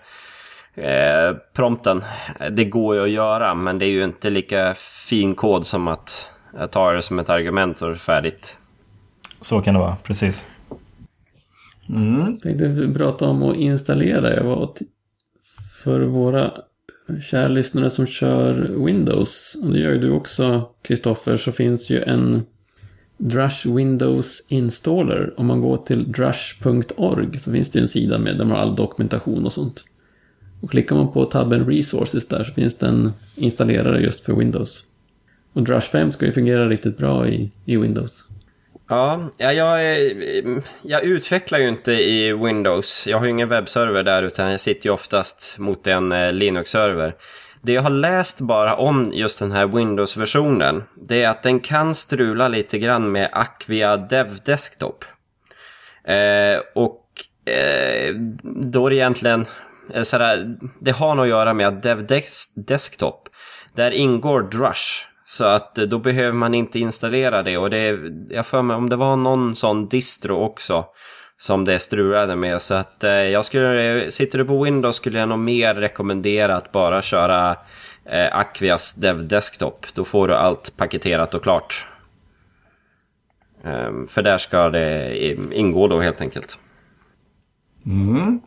eh, 0.75 1.35
prompten. 1.53 2.05
Det 2.51 2.65
går 2.65 2.95
ju 2.95 3.03
att 3.03 3.11
göra, 3.11 3.55
men 3.55 3.79
det 3.79 3.87
är 3.87 3.91
ju 3.91 4.05
inte 4.05 4.31
lika 4.31 4.75
fin 5.09 5.35
kod 5.35 5.67
som 5.67 5.89
att 5.89 6.31
ta 6.71 6.93
det 6.93 7.03
som 7.03 7.19
ett 7.19 7.31
argument 7.31 7.83
och 7.83 7.97
färdigt. 7.97 8.59
Så 9.41 9.61
kan 9.61 9.75
det 9.75 9.81
vara, 9.81 9.97
precis. 10.03 10.61
Mm. 11.89 12.21
Jag 12.21 12.43
tänkte 12.43 12.99
prata 12.99 13.29
om 13.29 13.43
att 13.43 13.57
installera. 13.57 14.35
Jag 14.35 14.45
var 14.45 14.71
för 15.85 16.01
våra 16.01 16.53
kära 17.23 17.49
lyssnare 17.49 17.91
som 17.91 18.07
kör 18.07 18.85
Windows, 18.85 19.57
och 19.63 19.73
det 19.73 19.79
gör 19.79 19.93
ju 19.93 19.99
du 19.99 20.11
också 20.11 20.69
Kristoffer, 20.83 21.37
så 21.37 21.53
finns 21.53 21.91
ju 21.91 22.03
en 22.03 22.43
Drush 23.17 23.67
Windows 23.67 24.45
Installer. 24.49 25.35
Om 25.37 25.47
man 25.47 25.61
går 25.61 25.77
till 25.77 26.13
drush.org 26.13 27.39
så 27.39 27.53
finns 27.53 27.71
det 27.71 27.81
en 27.81 27.89
sida 27.89 28.19
med 28.19 28.39
där 28.39 28.45
man 28.45 28.57
har 28.57 28.63
all 28.63 28.77
dokumentation 28.77 29.45
och 29.45 29.53
sånt. 29.53 29.85
Och 30.61 30.71
klickar 30.71 30.97
man 30.97 31.13
på 31.13 31.25
tabben 31.25 31.67
Resources 31.67 32.29
där 32.29 32.45
så 32.45 32.53
finns 32.53 32.75
det 32.75 32.87
en 32.87 33.13
installerare 33.35 34.03
just 34.03 34.21
för 34.21 34.33
Windows. 34.33 34.85
Och 35.53 35.63
Drush 35.63 35.91
5 35.91 36.13
ska 36.13 36.27
ju 36.27 36.33
fungera 36.33 36.69
riktigt 36.69 36.99
bra 36.99 37.29
i, 37.29 37.51
i 37.65 37.77
Windows. 37.77 38.25
Ja, 38.89 39.31
jag, 39.39 39.55
jag 40.83 41.03
utvecklar 41.03 41.59
ju 41.59 41.69
inte 41.69 41.93
i 41.93 42.33
Windows. 42.33 43.07
Jag 43.07 43.19
har 43.19 43.25
ju 43.25 43.31
ingen 43.31 43.49
webbserver 43.49 44.03
där 44.03 44.23
utan 44.23 44.51
jag 44.51 44.61
sitter 44.61 44.87
ju 44.87 44.93
oftast 44.93 45.59
mot 45.59 45.87
en 45.87 46.13
eh, 46.13 46.33
Linux-server. 46.33 47.15
Det 47.63 47.73
jag 47.73 47.83
har 47.83 47.91
läst 47.91 48.41
bara 48.41 48.77
om 48.77 49.13
just 49.13 49.39
den 49.39 49.53
här 49.53 49.67
Windows-versionen, 49.67 50.85
det 50.95 51.23
är 51.23 51.29
att 51.29 51.43
den 51.43 51.61
kan 51.61 51.95
strula 51.95 52.49
lite 52.49 52.79
grann 52.79 53.13
med 53.13 53.29
Acquia 53.33 53.97
Dev 53.97 54.39
Desktop. 54.45 55.05
Eh, 56.05 56.61
och 56.75 57.05
eh, 57.53 58.15
då 58.43 58.87
är 58.87 58.91
det 58.91 58.97
egentligen, 58.97 59.47
eh, 59.95 60.03
sådär, 60.03 60.57
det 60.81 60.93
har 60.93 61.15
nog 61.15 61.25
att 61.25 61.29
göra 61.29 61.55
med 61.55 61.69
att 61.69 61.83
Dev 61.83 62.07
Desktop, 62.55 63.29
där 63.75 63.91
ingår 63.91 64.43
Drush. 64.43 65.14
Så 65.25 65.45
att 65.45 65.79
eh, 65.79 65.85
då 65.85 65.99
behöver 65.99 66.33
man 66.33 66.55
inte 66.55 66.79
installera 66.79 67.43
det 67.43 67.59
och 67.59 67.71
det, 67.71 67.79
är, 67.79 68.13
jag 68.31 68.47
för 68.47 68.63
mig 68.63 68.77
om 68.77 68.89
det 68.89 68.97
var 68.97 69.17
någon 69.17 69.55
sån 69.55 69.89
distro 69.89 70.37
också 70.37 70.87
som 71.39 71.65
det 71.65 71.79
strulade 71.79 72.37
med. 72.37 72.63
Så 72.63 72.75
att 72.75 73.05
eh, 73.05 73.11
jag 73.11 73.45
skulle, 73.45 74.11
sitter 74.11 74.39
du 74.39 74.45
på 74.45 74.65
Windows 74.65 74.97
skulle 74.97 75.19
jag 75.19 75.29
nog 75.29 75.39
mer 75.39 75.75
rekommendera 75.75 76.57
att 76.57 76.73
bara 76.73 77.03
köra 77.03 77.57
eh, 78.05 78.39
Aquias 78.39 78.95
Dev 78.95 79.29
Desktop. 79.29 79.87
Då 79.95 80.05
får 80.05 80.29
du 80.29 80.35
allt 80.35 80.77
paketerat 80.77 81.35
och 81.35 81.43
klart. 81.43 81.87
Um, 83.63 84.09
för 84.09 84.23
där 84.23 84.39
ska 84.39 84.71
det 84.71 85.07
eh, 85.07 85.39
ingå 85.53 85.89
då 85.89 86.01
helt 86.01 86.21
enkelt. 86.21 86.59
Mm. 87.87 88.41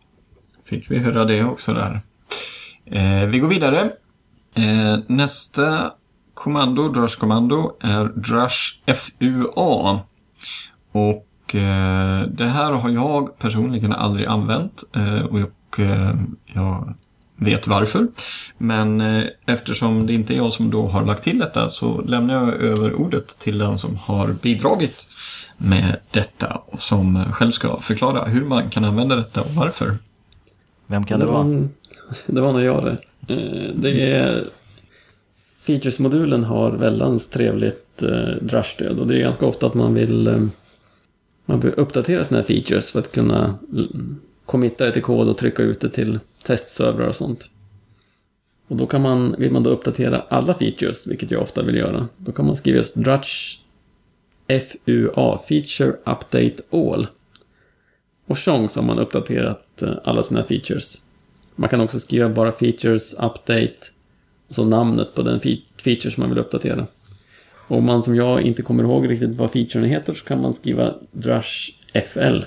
Fick 0.65 0.91
vi 0.91 0.97
höra 0.97 1.25
det 1.25 1.43
också 1.43 1.73
där. 1.73 1.99
Eh, 2.85 3.29
vi 3.29 3.39
går 3.39 3.47
vidare. 3.47 3.89
Eh, 4.55 4.99
nästa 5.07 5.93
kommando, 6.37 6.89
Drush-kommando, 6.89 7.71
är 7.79 8.05
Drush 8.05 8.81
FUA. 8.85 9.99
Och 10.91 11.27
och 11.47 11.55
eh, 11.55 12.21
det 12.27 12.45
här 12.45 12.71
har 12.71 12.89
jag 12.89 13.39
personligen 13.39 13.93
aldrig 13.93 14.25
använt 14.25 14.83
eh, 14.95 15.25
och 15.25 15.79
eh, 15.79 16.15
jag 16.45 16.93
vet 17.35 17.67
varför. 17.67 18.07
Men 18.57 19.01
eftersom 19.45 20.07
det 20.07 20.13
inte 20.13 20.33
är 20.33 20.37
jag 20.37 20.53
som 20.53 20.71
då 20.71 20.87
har 20.87 21.05
lagt 21.05 21.23
till 21.23 21.39
detta 21.39 21.69
så 21.69 22.01
lämnar 22.01 22.33
jag 22.33 22.53
över 22.53 22.93
ordet 22.93 23.39
till 23.39 23.57
den 23.57 23.77
som 23.77 23.95
har 23.97 24.27
bidragit 24.27 25.07
med 25.57 25.99
detta 26.11 26.61
och 26.65 26.81
som 26.81 27.31
själv 27.31 27.51
ska 27.51 27.77
förklara 27.77 28.25
hur 28.25 28.45
man 28.45 28.69
kan 28.69 28.85
använda 28.85 29.15
detta 29.15 29.41
och 29.41 29.51
varför. 29.55 29.97
Vem 30.87 31.05
kan 31.05 31.19
det, 31.19 31.25
vara? 31.25 31.43
Var, 31.43 31.67
det 32.25 32.41
var 32.41 32.53
nog 32.53 32.63
jag 32.63 32.83
det. 32.85 32.97
Det 33.75 34.11
är 34.11 34.45
Features-modulen 35.67 36.43
har 36.43 36.71
väldans 36.71 37.29
trevligt 37.29 38.03
eh, 38.03 38.29
drush-stöd 38.41 38.99
och 38.99 39.07
det 39.07 39.15
är 39.15 39.19
ganska 39.19 39.45
ofta 39.45 39.67
att 39.67 39.73
man 39.73 39.93
vill 39.93 40.27
eh, 40.27 40.41
man 41.45 41.59
behöver 41.59 41.79
uppdatera 41.79 42.23
sina 42.23 42.43
features 42.43 42.91
för 42.91 42.99
att 42.99 43.11
kunna 43.11 43.59
committa 44.45 44.85
det 44.85 44.91
till 44.91 45.01
kod 45.01 45.29
och 45.29 45.37
trycka 45.37 45.63
ut 45.63 45.79
det 45.79 45.89
till 45.89 46.19
testservrar 46.43 47.07
och 47.07 47.15
sånt. 47.15 47.49
Och 48.67 48.75
då 48.75 48.87
kan 48.87 49.01
man, 49.01 49.35
vill 49.37 49.51
man 49.51 49.63
då 49.63 49.69
uppdatera 49.69 50.23
alla 50.29 50.53
features, 50.53 51.07
vilket 51.07 51.31
jag 51.31 51.41
ofta 51.41 51.63
vill 51.63 51.75
göra, 51.75 52.07
då 52.17 52.31
kan 52.31 52.45
man 52.45 52.55
skriva 52.55 52.77
just 52.77 52.95
Drutch 52.95 53.57
FUA, 54.47 55.37
Feature 55.37 55.91
Update 55.91 56.55
All. 56.69 57.07
Och 58.27 58.39
chans 58.39 58.75
har 58.75 58.83
man 58.83 58.99
uppdaterat 58.99 59.81
eh, 59.81 59.93
alla 60.03 60.23
sina 60.23 60.43
features. 60.43 61.01
Man 61.55 61.69
kan 61.69 61.81
också 61.81 61.99
skriva 61.99 62.29
bara 62.29 62.51
Features 62.51 63.13
Update 63.13 63.75
så 64.49 64.65
namnet 64.65 65.15
på 65.15 65.21
den 65.21 65.39
feature 65.83 66.11
som 66.11 66.21
man 66.21 66.29
vill 66.29 66.39
uppdatera. 66.39 66.87
Om 67.67 67.85
man 67.85 68.03
som 68.03 68.15
jag 68.15 68.41
inte 68.41 68.61
kommer 68.61 68.83
ihåg 68.83 69.09
riktigt 69.09 69.35
vad 69.35 69.51
featuren 69.51 69.89
heter 69.89 70.13
så 70.13 70.25
kan 70.25 70.41
man 70.41 70.53
skriva 70.53 70.93
Drush 71.11 71.71
FL. 72.13 72.39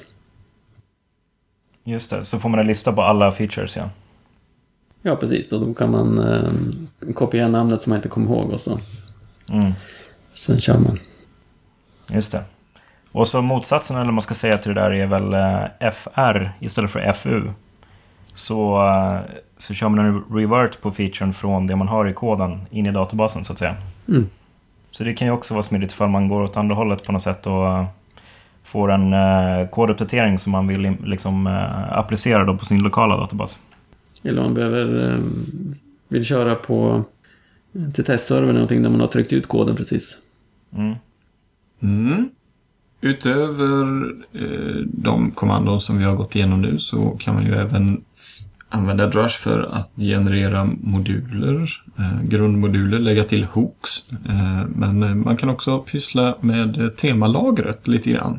Just 1.85 2.11
det, 2.11 2.25
så 2.25 2.39
får 2.39 2.49
man 2.49 2.61
en 2.61 2.67
lista 2.67 2.93
på 2.93 3.03
alla 3.03 3.33
features 3.33 3.77
ja. 3.77 3.91
Ja, 5.03 5.17
precis. 5.17 5.53
Och 5.53 5.61
då 5.61 5.75
kan 5.75 5.91
man 5.91 6.19
eh, 6.19 7.13
kopiera 7.15 7.49
namnet 7.49 7.83
som 7.83 7.91
man 7.91 7.97
inte 7.97 8.09
kommer 8.09 8.31
ihåg 8.31 8.51
och 8.51 8.61
så. 8.61 8.81
Mm. 9.53 9.73
Sen 10.35 10.61
kör 10.61 10.79
man. 10.79 10.99
Just 12.11 12.33
det. 12.33 12.45
Och 13.13 13.29
så 13.29 13.43
motsatsen, 13.43 13.97
eller 13.97 14.13
man 14.13 14.23
ska 14.23 14.35
säga 14.35 14.59
till 14.59 14.75
det 14.75 14.81
där, 14.81 14.91
är 14.91 15.07
väl 15.07 15.35
eh, 15.35 15.91
FR 15.93 16.51
istället 16.61 16.91
för 16.91 17.13
FU. 17.13 17.51
Så, 18.41 18.87
eh, 18.87 19.21
så 19.57 19.75
kör 19.75 19.89
man 19.89 19.99
en 19.99 20.25
revert 20.31 20.81
på 20.81 20.93
featuren 20.93 21.35
från 21.35 21.67
det 21.67 21.77
man 21.77 21.89
har 21.89 22.09
i 22.09 22.13
koden 22.13 22.61
in 22.71 22.87
i 22.87 22.93
databasen 22.93 23.45
så 23.45 23.53
att 23.53 23.59
säga. 23.59 23.77
Mm. 24.09 24.27
Så 24.91 25.05
det 25.05 25.15
kan 25.15 25.27
ju 25.27 25.33
också 25.33 25.55
vara 25.55 25.63
smidigt 25.63 25.91
ifall 25.91 26.09
man 26.09 26.29
går 26.29 26.43
åt 26.43 26.57
andra 26.57 26.75
hållet 26.75 27.05
på 27.05 27.13
något 27.13 27.23
sätt 27.23 27.47
och 27.47 27.69
eh, 27.69 27.87
får 28.65 28.93
en 28.93 29.13
eh, 29.13 29.69
koduppdatering 29.69 30.39
som 30.39 30.53
man 30.53 30.67
vill 30.67 30.97
liksom, 31.05 31.47
eh, 31.47 31.99
applicera 31.99 32.45
då 32.45 32.57
på 32.57 32.65
sin 32.65 32.83
lokala 32.83 33.17
databas. 33.17 33.61
Eller 34.23 34.43
man 34.43 34.55
behöver, 34.55 35.13
eh, 35.13 35.21
vill 36.09 36.25
köra 36.25 36.55
på 36.55 37.05
till 37.95 38.05
testservern 38.05 38.55
någonting 38.55 38.83
där 38.83 38.91
man 38.91 39.01
har 39.01 39.07
tryckt 39.07 39.33
ut 39.33 39.49
koden 39.49 39.77
precis. 39.77 40.19
Mm. 40.77 40.95
Mm. 41.83 42.31
Utöver 43.01 44.13
eh, 44.33 44.85
de 44.85 45.31
kommandon 45.31 45.81
som 45.81 45.99
vi 45.99 46.05
har 46.05 46.15
gått 46.15 46.37
igenom 46.37 46.63
nu 46.63 46.79
så 46.79 47.11
kan 47.11 47.35
man 47.35 47.47
ju 47.47 47.55
även 47.55 48.05
använda 48.71 49.07
Drush 49.07 49.39
för 49.39 49.61
att 49.73 49.91
generera 49.97 50.65
moduler, 50.81 51.83
eh, 51.99 52.23
grundmoduler, 52.23 52.99
lägga 52.99 53.25
till 53.25 53.45
hooks. 53.45 54.13
Eh, 54.29 54.69
men 54.69 55.03
eh, 55.03 55.15
man 55.15 55.37
kan 55.37 55.51
också 55.51 55.79
pyssla 55.79 56.37
med 56.41 56.97
temalagret 56.97 57.89
lite 57.89 58.11
grann. 58.11 58.39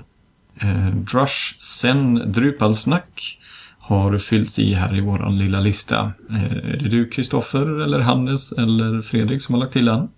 Eh, 0.61 0.95
Drush 0.95 1.55
sen 1.59 2.31
Drupalsnack 2.31 3.37
har 3.79 4.17
fyllts 4.17 4.59
i 4.59 4.73
här 4.73 4.97
i 4.97 5.01
våran 5.01 5.37
lilla 5.37 5.59
lista. 5.59 6.11
Eh, 6.29 6.73
är 6.73 6.77
det 6.77 6.89
du 6.89 7.09
Kristoffer 7.09 7.81
eller 7.81 7.99
Hannes 7.99 8.51
eller 8.51 9.01
Fredrik 9.01 9.41
som 9.41 9.55
har 9.55 9.59
lagt 9.59 9.73
till 9.73 9.85
den? 9.85 10.09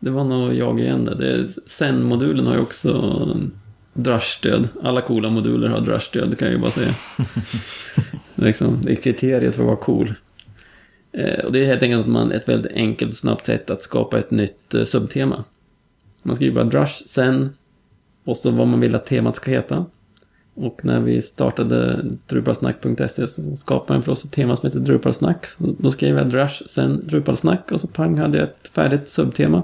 Det 0.00 0.10
var 0.10 0.24
nog 0.24 0.54
jag 0.54 0.80
igen 0.80 1.04
det. 1.04 1.48
Sen-modulen 1.66 2.46
har 2.46 2.54
ju 2.54 2.60
också 2.60 3.14
Drush-stöd. 3.92 4.68
Alla 4.82 5.00
coola 5.00 5.30
moduler 5.30 5.68
har 5.68 5.80
Drush-stöd, 5.80 6.38
kan 6.38 6.46
jag 6.46 6.54
ju 6.54 6.60
bara 6.60 6.70
säga. 6.70 6.94
liksom, 8.44 8.80
det 8.84 8.92
är 8.92 8.96
kriteriet 8.96 9.54
för 9.54 9.62
att 9.62 9.66
vara 9.66 9.76
cool. 9.76 10.14
Eh, 11.12 11.44
och 11.44 11.52
det 11.52 11.58
är 11.58 11.66
helt 11.66 11.82
enkelt 11.82 12.00
att 12.00 12.12
man, 12.12 12.32
ett 12.32 12.48
väldigt 12.48 12.72
enkelt 12.72 13.16
snabbt 13.16 13.46
sätt 13.46 13.70
att 13.70 13.82
skapa 13.82 14.18
ett 14.18 14.30
nytt 14.30 14.74
eh, 14.74 14.84
subtema. 14.84 15.44
Man 16.22 16.36
skriver 16.36 16.54
bara 16.54 16.64
Drush, 16.64 17.02
sen 17.06 17.54
och 18.24 18.36
så 18.36 18.50
vad 18.50 18.68
man 18.68 18.80
vill 18.80 18.94
att 18.94 19.06
temat 19.06 19.36
ska 19.36 19.50
heta. 19.50 19.86
Och 20.54 20.80
när 20.84 21.00
vi 21.00 21.22
startade 21.22 22.04
drupalsnack.se 22.26 23.28
så 23.28 23.56
skapade 23.56 23.96
jag 23.96 24.04
för 24.04 24.12
oss 24.12 24.24
ett 24.24 24.32
tema 24.32 24.56
som 24.56 24.66
heter 24.66 24.80
Drupalsnack. 24.80 25.46
Då 25.58 25.90
skrev 25.90 26.16
jag 26.16 26.30
Drush, 26.30 26.62
sen 26.66 27.06
Drupalsnack 27.06 27.72
och 27.72 27.80
så 27.80 27.88
pang 27.88 28.18
hade 28.18 28.38
jag 28.38 28.44
ett 28.44 28.68
färdigt 28.68 29.08
subtema. 29.08 29.62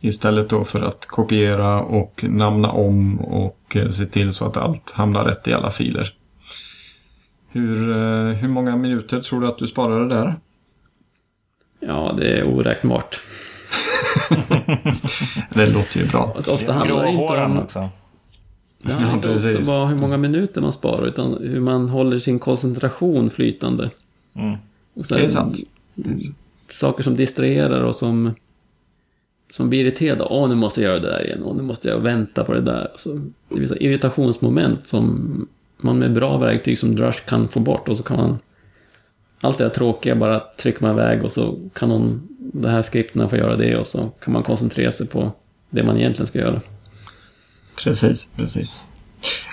Istället 0.00 0.48
då 0.48 0.64
för 0.64 0.80
att 0.80 1.06
kopiera 1.06 1.80
och 1.82 2.24
namna 2.28 2.70
om 2.70 3.20
och 3.20 3.76
eh, 3.76 3.88
se 3.88 4.06
till 4.06 4.32
så 4.32 4.44
att 4.44 4.56
allt 4.56 4.90
hamnar 4.90 5.24
rätt 5.24 5.48
i 5.48 5.52
alla 5.52 5.70
filer. 5.70 6.14
Hur, 7.48 7.90
eh, 7.90 8.34
hur 8.34 8.48
många 8.48 8.76
minuter 8.76 9.20
tror 9.20 9.40
du 9.40 9.46
att 9.46 9.58
du 9.58 9.66
sparade 9.66 10.08
där? 10.08 10.34
Ja, 11.80 12.14
det 12.18 12.38
är 12.38 12.48
oräknbart. 12.48 13.20
det 15.54 15.66
låter 15.66 16.00
ju 16.00 16.06
bra. 16.06 16.32
Alltså, 16.36 16.52
ofta 16.52 16.72
handlar 16.72 17.02
det 17.02 17.10
inte 17.10 17.34
om... 17.34 17.58
Också. 17.58 17.88
Det 18.82 18.92
handlar 18.92 19.14
inte 19.14 19.30
också 19.30 19.72
bara 19.72 19.86
hur 19.86 19.96
många 19.96 20.16
minuter 20.16 20.60
man 20.60 20.72
sparar 20.72 21.06
utan 21.06 21.38
hur 21.40 21.60
man 21.60 21.88
håller 21.88 22.18
sin 22.18 22.38
koncentration 22.38 23.30
flytande. 23.30 23.90
Mm. 24.34 24.56
Sen, 25.02 25.18
det 25.18 25.24
är 25.24 25.28
sant. 25.28 25.58
Saker 26.68 27.02
som 27.02 27.16
distraherar 27.16 27.82
och 27.82 27.94
som 27.94 28.34
som 29.50 29.70
blir 29.70 29.80
irriterad. 29.80 30.26
Åh, 30.30 30.48
nu 30.48 30.54
måste 30.54 30.82
jag 30.82 30.90
göra 30.90 31.00
det 31.00 31.08
där 31.08 31.26
igen. 31.26 31.42
Åh, 31.44 31.56
nu 31.56 31.62
måste 31.62 31.88
jag 31.88 31.98
vänta 31.98 32.44
på 32.44 32.54
det 32.54 32.60
där. 32.60 32.92
Så 32.96 33.14
det 33.48 33.56
är 33.56 33.60
vissa 33.60 33.76
irritationsmoment 33.76 34.86
som 34.86 35.48
man 35.78 35.98
med 35.98 36.12
bra 36.12 36.36
verktyg 36.36 36.78
som 36.78 36.96
Drush 36.96 37.24
kan 37.24 37.48
få 37.48 37.60
bort. 37.60 37.88
Och 37.88 37.96
så 37.96 38.02
kan 38.02 38.16
man 38.16 38.38
allt 39.40 39.58
det 39.58 39.64
där 39.64 39.70
tråkiga 39.70 40.14
bara 40.14 40.42
trycka 40.56 40.86
man 40.86 40.94
iväg 40.94 41.24
och 41.24 41.32
så 41.32 41.58
kan 41.74 41.88
någon, 41.88 42.28
det 42.38 42.68
här 42.68 42.82
skripterna 42.82 43.28
få 43.28 43.36
göra 43.36 43.56
det 43.56 43.76
och 43.76 43.86
så 43.86 44.10
kan 44.24 44.32
man 44.32 44.42
koncentrera 44.42 44.92
sig 44.92 45.06
på 45.06 45.32
det 45.70 45.82
man 45.82 45.96
egentligen 45.96 46.26
ska 46.26 46.38
göra. 46.38 46.60
Precis, 47.82 48.28
precis. 48.36 48.86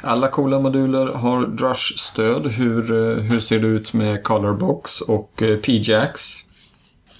Alla 0.01 0.28
coola 0.28 0.59
moduler 0.59 1.05
har 1.05 1.47
Drush-stöd. 1.47 2.47
Hur, 2.47 2.91
eh, 2.91 3.23
hur 3.23 3.39
ser 3.39 3.59
det 3.59 3.67
ut 3.67 3.93
med 3.93 4.23
Colorbox 4.23 5.01
och 5.01 5.41
eh, 5.41 5.57
PJax? 5.57 6.45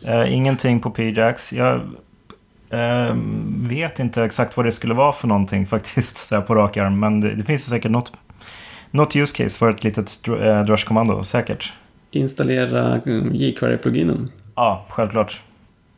Uh, 0.08 0.34
ingenting 0.34 0.80
på 0.80 0.92
PJax. 0.92 1.54
Jag 1.54 1.82
Eh, 2.70 3.16
vet 3.70 4.00
inte 4.00 4.24
exakt 4.24 4.58
vad 4.58 4.66
det 4.66 4.72
skulle 4.72 4.94
vara 4.94 5.14
för 5.14 5.28
någonting 5.28 5.66
faktiskt, 5.68 6.18
så 6.18 6.36
här 6.36 6.42
på 6.42 6.56
rak 6.56 6.78
arm. 6.78 7.00
Men 7.00 7.22
det, 7.22 7.36
det 7.36 7.44
finns 7.44 7.66
säkert 7.66 7.92
något, 7.92 8.12
något 8.96 9.16
use 9.16 9.44
case 9.44 9.58
för 9.58 9.70
ett 9.70 9.84
litet 9.84 10.28
eh, 10.28 10.64
Drush-kommando, 10.64 11.24
säkert. 11.24 11.74
Installera 12.12 13.02
jQuery-pluginen. 13.34 14.28
Ja, 14.56 14.86
självklart. 14.90 15.42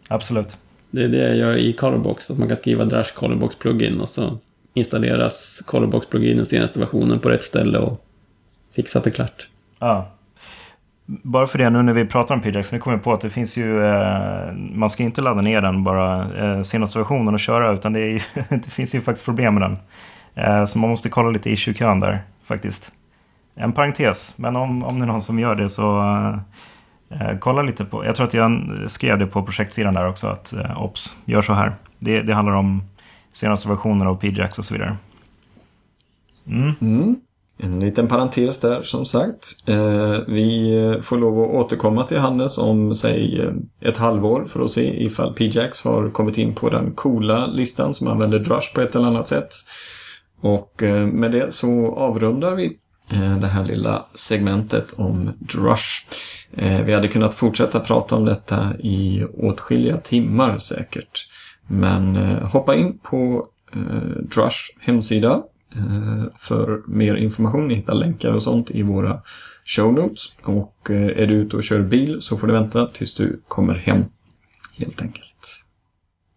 Absolut. 0.08 0.58
Det 0.92 1.04
är 1.04 1.08
det 1.08 1.18
jag 1.18 1.38
gör 1.38 1.56
i 1.56 1.74
Colorbox, 1.74 2.32
att 2.32 2.38
man 2.38 2.48
kan 2.48 2.58
skriva 2.58 2.86
Drush 2.86 3.14
Colorbox 3.14 3.56
plugin 3.56 4.02
och 4.02 4.10
så 4.10 4.38
installeras 4.74 5.64
Colorbox 5.66 6.08
pluginen 6.08 6.46
senaste 6.46 6.80
versionen 6.80 7.20
på 7.20 7.30
rätt 7.30 7.44
ställe 7.44 7.80
och 7.80 8.06
fixat 8.76 9.04
det 9.04 9.12
klart. 9.12 9.48
Ja. 9.80 10.08
Bara 11.06 11.48
för 11.48 11.58
det 11.58 11.70
nu 11.70 11.82
när 11.82 11.94
vi 11.94 12.06
pratar 12.06 12.36
om 12.36 12.42
PJax, 12.42 12.72
nu 12.72 12.80
kommer 12.80 12.98
jag 12.98 13.04
på 13.04 13.14
att 13.14 13.22
det 13.22 13.30
finns 13.30 13.58
ju, 13.58 13.86
eh, 13.86 14.54
man 14.54 14.90
ska 14.90 15.04
inte 15.04 15.22
ladda 15.22 15.42
ner 15.42 15.62
den 15.62 15.84
bara 15.84 16.36
eh, 16.38 16.62
senaste 16.62 16.98
versionen 17.00 17.34
och 17.34 17.40
köra 17.40 17.74
utan 17.74 17.94
det, 17.94 18.00
ju, 18.00 18.20
det, 18.50 18.70
finns 18.70 18.96
ju 18.96 19.02
faktiskt 19.02 19.26
problem 19.26 19.54
med 19.54 19.64
den. 19.64 19.78
Eh, 20.36 20.66
så 20.66 20.80
man 20.80 20.90
måste 20.90 21.10
kolla 21.10 21.30
lite 21.30 21.52
issue-kön 21.52 22.00
där 22.00 22.22
faktiskt. 22.48 22.92
En 23.56 23.74
parentes, 23.74 24.34
men 24.38 24.56
om, 24.56 24.84
om 24.84 25.00
det 25.00 25.06
är 25.06 25.08
någon 25.08 25.22
som 25.22 25.40
gör 25.40 25.56
det 25.56 25.70
så 25.70 26.00
eh, 26.00 27.30
eh, 27.30 27.38
kolla 27.40 27.62
lite 27.62 27.86
på, 27.86 28.06
jag 28.06 28.16
tror 28.16 28.28
att 28.28 28.34
jag 28.34 28.68
skrev 28.88 29.20
det 29.20 29.28
på 29.28 29.44
projektsidan 29.44 29.94
där 29.94 30.08
också 30.08 30.28
att 30.28 30.54
eh, 30.54 30.84
OPS, 30.84 31.18
gör 31.26 31.42
så 31.42 31.54
här. 31.54 31.76
Det, 32.00 32.22
det 32.22 32.34
handlar 32.34 32.54
om 32.54 32.84
senaste 33.34 33.70
versioner 33.70 34.06
av 34.06 34.16
PJax 34.16 34.60
och 34.60 34.66
så 34.66 34.74
vidare. 34.74 34.98
Mm. 36.48 36.74
Mm. 36.82 37.16
En 37.60 37.80
liten 37.80 38.08
parentes 38.08 38.60
där 38.60 38.82
som 38.82 39.06
sagt. 39.06 39.46
Eh, 39.66 40.18
vi 40.28 41.00
får 41.02 41.18
lov 41.18 41.44
att 41.44 41.56
återkomma 41.56 42.04
till 42.04 42.18
Hannes 42.18 42.58
om 42.58 42.96
säg 42.96 43.42
eh, 43.42 43.90
ett 43.90 43.98
halvår 43.98 44.46
för 44.48 44.64
att 44.64 44.72
se 44.72 45.04
ifall 45.04 45.34
PJax 45.34 45.82
har 45.82 46.10
kommit 46.10 46.38
in 46.38 46.56
på 46.56 46.70
den 46.70 46.92
coola 46.92 47.48
listan 47.48 47.94
som 47.94 48.08
använder 48.08 48.40
Drush 48.40 48.74
på 48.74 48.82
ett 48.82 48.96
eller 48.96 49.08
annat 49.08 49.28
sätt. 49.28 49.50
Och 50.42 50.84
eh, 50.84 51.08
med 51.08 51.32
det 51.32 51.54
så 51.54 51.96
avrundar 51.96 52.56
vi 52.56 52.78
eh, 53.12 53.38
det 53.38 53.48
här 53.48 53.66
lilla 53.66 54.06
segmentet 54.14 54.94
om 54.94 55.32
Drush. 55.40 56.06
Eh, 56.54 56.82
vi 56.82 56.94
hade 56.94 57.08
kunnat 57.08 57.34
fortsätta 57.34 57.80
prata 57.80 58.16
om 58.16 58.26
detta 58.26 58.74
i 58.80 59.26
åtskilliga 59.34 59.98
timmar 59.98 60.58
säkert. 60.58 61.28
Men 61.68 62.16
hoppa 62.42 62.76
in 62.76 62.98
på 62.98 63.48
Drush 64.22 64.58
hemsida 64.80 65.44
för 66.38 66.82
mer 66.88 67.16
information. 67.16 67.68
Ni 67.68 67.76
hittar 67.76 67.94
länkar 67.94 68.32
och 68.32 68.44
sånt 68.44 68.72
i 68.72 68.82
våra 68.82 69.22
show 69.66 69.94
notes. 69.94 70.22
Och 70.44 70.90
är 70.90 71.28
du 71.28 71.34
ute 71.34 71.56
och 71.56 71.64
kör 71.64 71.82
bil 71.82 72.22
så 72.22 72.38
får 72.38 72.48
du 72.48 72.54
vänta 72.54 72.88
tills 72.88 73.14
du 73.14 73.42
kommer 73.48 73.74
hem. 73.74 74.06
Helt 74.78 75.02
enkelt. 75.02 75.37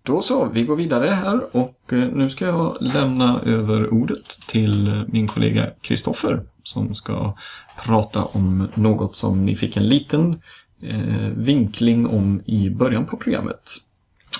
Då 0.02 0.22
så, 0.22 0.44
vi 0.44 0.64
går 0.64 0.76
vidare 0.76 1.06
här 1.06 1.56
och 1.56 1.92
eh, 1.92 1.98
nu 1.98 2.30
ska 2.30 2.46
jag 2.46 2.76
lämna 2.80 3.40
över 3.46 3.94
ordet 3.94 4.28
till 4.46 4.88
eh, 4.88 5.02
min 5.08 5.28
kollega 5.28 5.70
Kristoffer 5.80 6.42
som 6.62 6.94
ska 6.94 7.36
prata 7.84 8.24
om 8.24 8.68
något 8.74 9.16
som 9.16 9.46
ni 9.46 9.56
fick 9.56 9.76
en 9.76 9.88
liten 9.88 10.42
eh, 10.82 11.28
vinkling 11.36 12.06
om 12.06 12.42
i 12.46 12.70
början 12.70 13.06
på 13.06 13.16
programmet. 13.16 13.70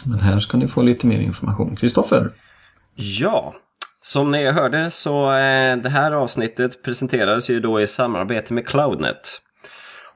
Men 0.04 0.20
här 0.20 0.40
ska 0.40 0.56
ni 0.56 0.68
få 0.68 0.82
lite 0.82 1.06
mer 1.06 1.20
information. 1.20 1.76
Kristoffer? 1.76 2.30
Ja, 2.94 3.54
som 4.02 4.30
ni 4.30 4.52
hörde 4.52 4.90
så 4.90 5.32
eh, 5.32 5.76
det 5.76 5.88
här 5.88 6.12
avsnittet 6.12 6.82
presenterades 6.82 7.50
ju 7.50 7.60
då 7.60 7.80
i 7.80 7.86
samarbete 7.86 8.54
med 8.54 8.66
Cloudnet. 8.66 9.40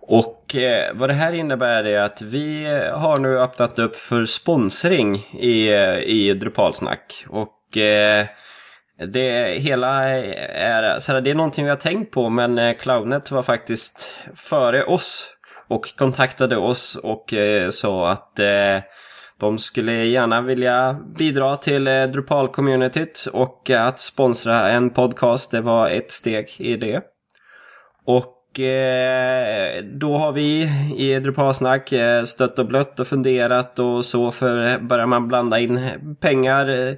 Och 0.00 0.43
eh, 0.56 0.94
vad 0.94 1.08
det 1.08 1.14
här 1.14 1.32
innebär 1.32 1.84
är 1.84 2.00
att 2.00 2.22
vi 2.22 2.66
har 2.92 3.18
nu 3.18 3.38
öppnat 3.38 3.78
upp 3.78 3.96
för 3.96 4.24
sponsring 4.24 5.16
i, 5.32 5.70
i 6.04 6.34
Drupalsnack. 6.34 7.24
Och 7.28 7.76
eh, 7.76 8.26
det 9.12 9.60
hela 9.60 10.02
är, 10.02 11.00
så 11.00 11.12
här, 11.12 11.20
det 11.20 11.30
är 11.30 11.34
någonting 11.34 11.64
vi 11.64 11.70
har 11.70 11.76
tänkt 11.76 12.12
på 12.12 12.28
men 12.28 12.58
eh, 12.58 12.76
Cloudnet 12.76 13.30
var 13.30 13.42
faktiskt 13.42 14.20
före 14.34 14.84
oss 14.84 15.34
och 15.68 15.96
kontaktade 15.96 16.56
oss 16.56 16.96
och 16.96 17.34
eh, 17.34 17.70
sa 17.70 18.10
att 18.10 18.38
eh, 18.38 18.78
de 19.40 19.58
skulle 19.58 19.92
gärna 19.92 20.40
vilja 20.40 20.96
bidra 21.18 21.56
till 21.56 21.86
eh, 21.86 21.90
Drupal-communityt 21.90 23.28
och 23.32 23.70
att 23.70 24.00
sponsra 24.00 24.70
en 24.70 24.90
podcast, 24.90 25.50
det 25.50 25.60
var 25.60 25.90
ett 25.90 26.10
steg 26.10 26.48
i 26.58 26.76
det. 26.76 27.02
Och 28.06 28.33
Eh, 28.60 29.84
då 29.84 30.16
har 30.16 30.32
vi 30.32 30.70
i 30.96 31.20
Drupalsnack 31.20 31.92
eh, 31.92 32.24
stött 32.24 32.58
och 32.58 32.66
blött 32.66 33.00
och 33.00 33.06
funderat 33.06 33.78
och 33.78 34.04
så 34.04 34.30
för 34.30 34.78
börjar 34.78 35.06
man 35.06 35.28
blanda 35.28 35.58
in 35.58 35.80
pengar 36.20 36.68
eh, 36.68 36.94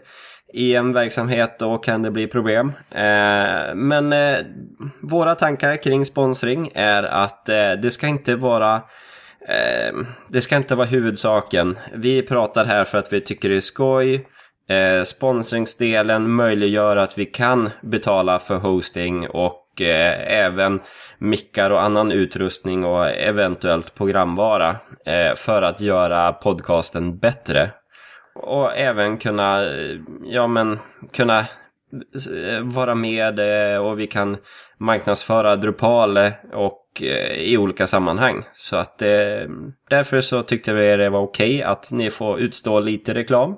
i 0.53 0.75
en 0.75 0.93
verksamhet 0.93 1.59
då 1.59 1.79
kan 1.79 2.03
det 2.03 2.11
bli 2.11 2.27
problem. 2.27 2.73
Men 3.75 4.15
våra 5.03 5.35
tankar 5.35 5.77
kring 5.77 6.07
sponsring 6.07 6.71
är 6.75 7.03
att 7.03 7.47
det 7.83 7.93
ska 7.93 8.07
inte 8.07 8.37
vara 8.37 8.83
det 10.29 10.41
ska 10.41 10.57
inte 10.57 10.75
vara 10.75 10.87
huvudsaken. 10.87 11.79
Vi 11.95 12.23
pratar 12.23 12.65
här 12.65 12.85
för 12.85 12.99
att 12.99 13.13
vi 13.13 13.21
tycker 13.21 13.49
det 13.49 13.57
är 13.57 13.61
skoj. 13.61 14.27
Sponsringsdelen 15.05 16.31
möjliggör 16.31 16.97
att 16.97 17.19
vi 17.19 17.27
kan 17.27 17.71
betala 17.83 18.39
för 18.39 18.57
hosting 18.57 19.29
och 19.29 19.66
eh, 19.81 20.39
även 20.45 20.81
mickar 21.19 21.71
och 21.71 21.83
annan 21.83 22.13
utrustning 22.13 22.85
och 22.85 23.07
eventuellt 23.09 23.95
programvara 23.95 24.77
eh, 25.07 25.35
för 25.37 25.63
att 25.63 25.81
göra 25.81 26.33
podcasten 26.33 27.19
bättre. 27.19 27.71
Och 28.35 28.77
även 28.77 29.19
kunna, 29.19 29.65
eh, 29.65 29.97
ja 30.25 30.47
men, 30.47 30.79
kunna 31.13 31.39
eh, 31.39 32.61
vara 32.63 32.95
med 32.95 33.39
eh, 33.75 33.79
och 33.79 34.01
vi 34.01 34.07
kan 34.07 34.37
marknadsföra 34.79 35.57
Drupal 35.57 36.19
och 36.53 36.83
i 37.35 37.57
olika 37.57 37.87
sammanhang. 37.87 38.43
Så 38.55 38.77
att 38.77 38.99
därför 39.91 40.21
så 40.21 40.43
tyckte 40.43 40.73
vi 40.73 40.97
det 40.97 41.11
var 41.11 41.21
okej 41.21 41.55
okay 41.55 41.63
att 41.63 41.93
ni 41.93 42.11
får 42.11 42.41
utstå 42.41 42.81
lite 42.81 43.15
reklam. 43.15 43.57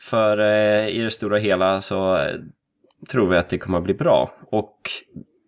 För 0.00 0.40
i 0.88 1.02
det 1.02 1.10
stora 1.10 1.38
hela 1.38 1.82
så 1.82 2.26
tror 3.10 3.28
vi 3.28 3.36
att 3.36 3.48
det 3.48 3.58
kommer 3.58 3.78
att 3.78 3.84
bli 3.84 3.94
bra. 3.94 4.30
Och 4.50 4.76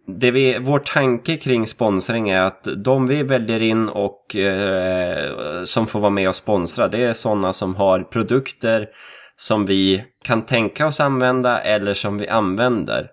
det 0.07 0.30
vi, 0.30 0.59
vår 0.61 0.78
tanke 0.78 1.36
kring 1.36 1.66
sponsring 1.66 2.30
är 2.30 2.40
att 2.40 2.68
de 2.76 3.07
vi 3.07 3.22
väljer 3.22 3.62
in 3.62 3.88
och 3.88 4.36
eh, 4.36 5.64
som 5.64 5.86
får 5.86 6.00
vara 6.00 6.11
med 6.11 6.28
och 6.28 6.36
sponsra, 6.36 6.88
det 6.88 7.05
är 7.05 7.12
sådana 7.12 7.53
som 7.53 7.76
har 7.76 8.00
produkter 8.00 8.88
som 9.36 9.66
vi 9.66 10.05
kan 10.24 10.42
tänka 10.42 10.86
oss 10.86 11.00
använda 11.00 11.61
eller 11.61 11.94
som 11.94 12.18
vi 12.18 12.28
använder. 12.28 13.09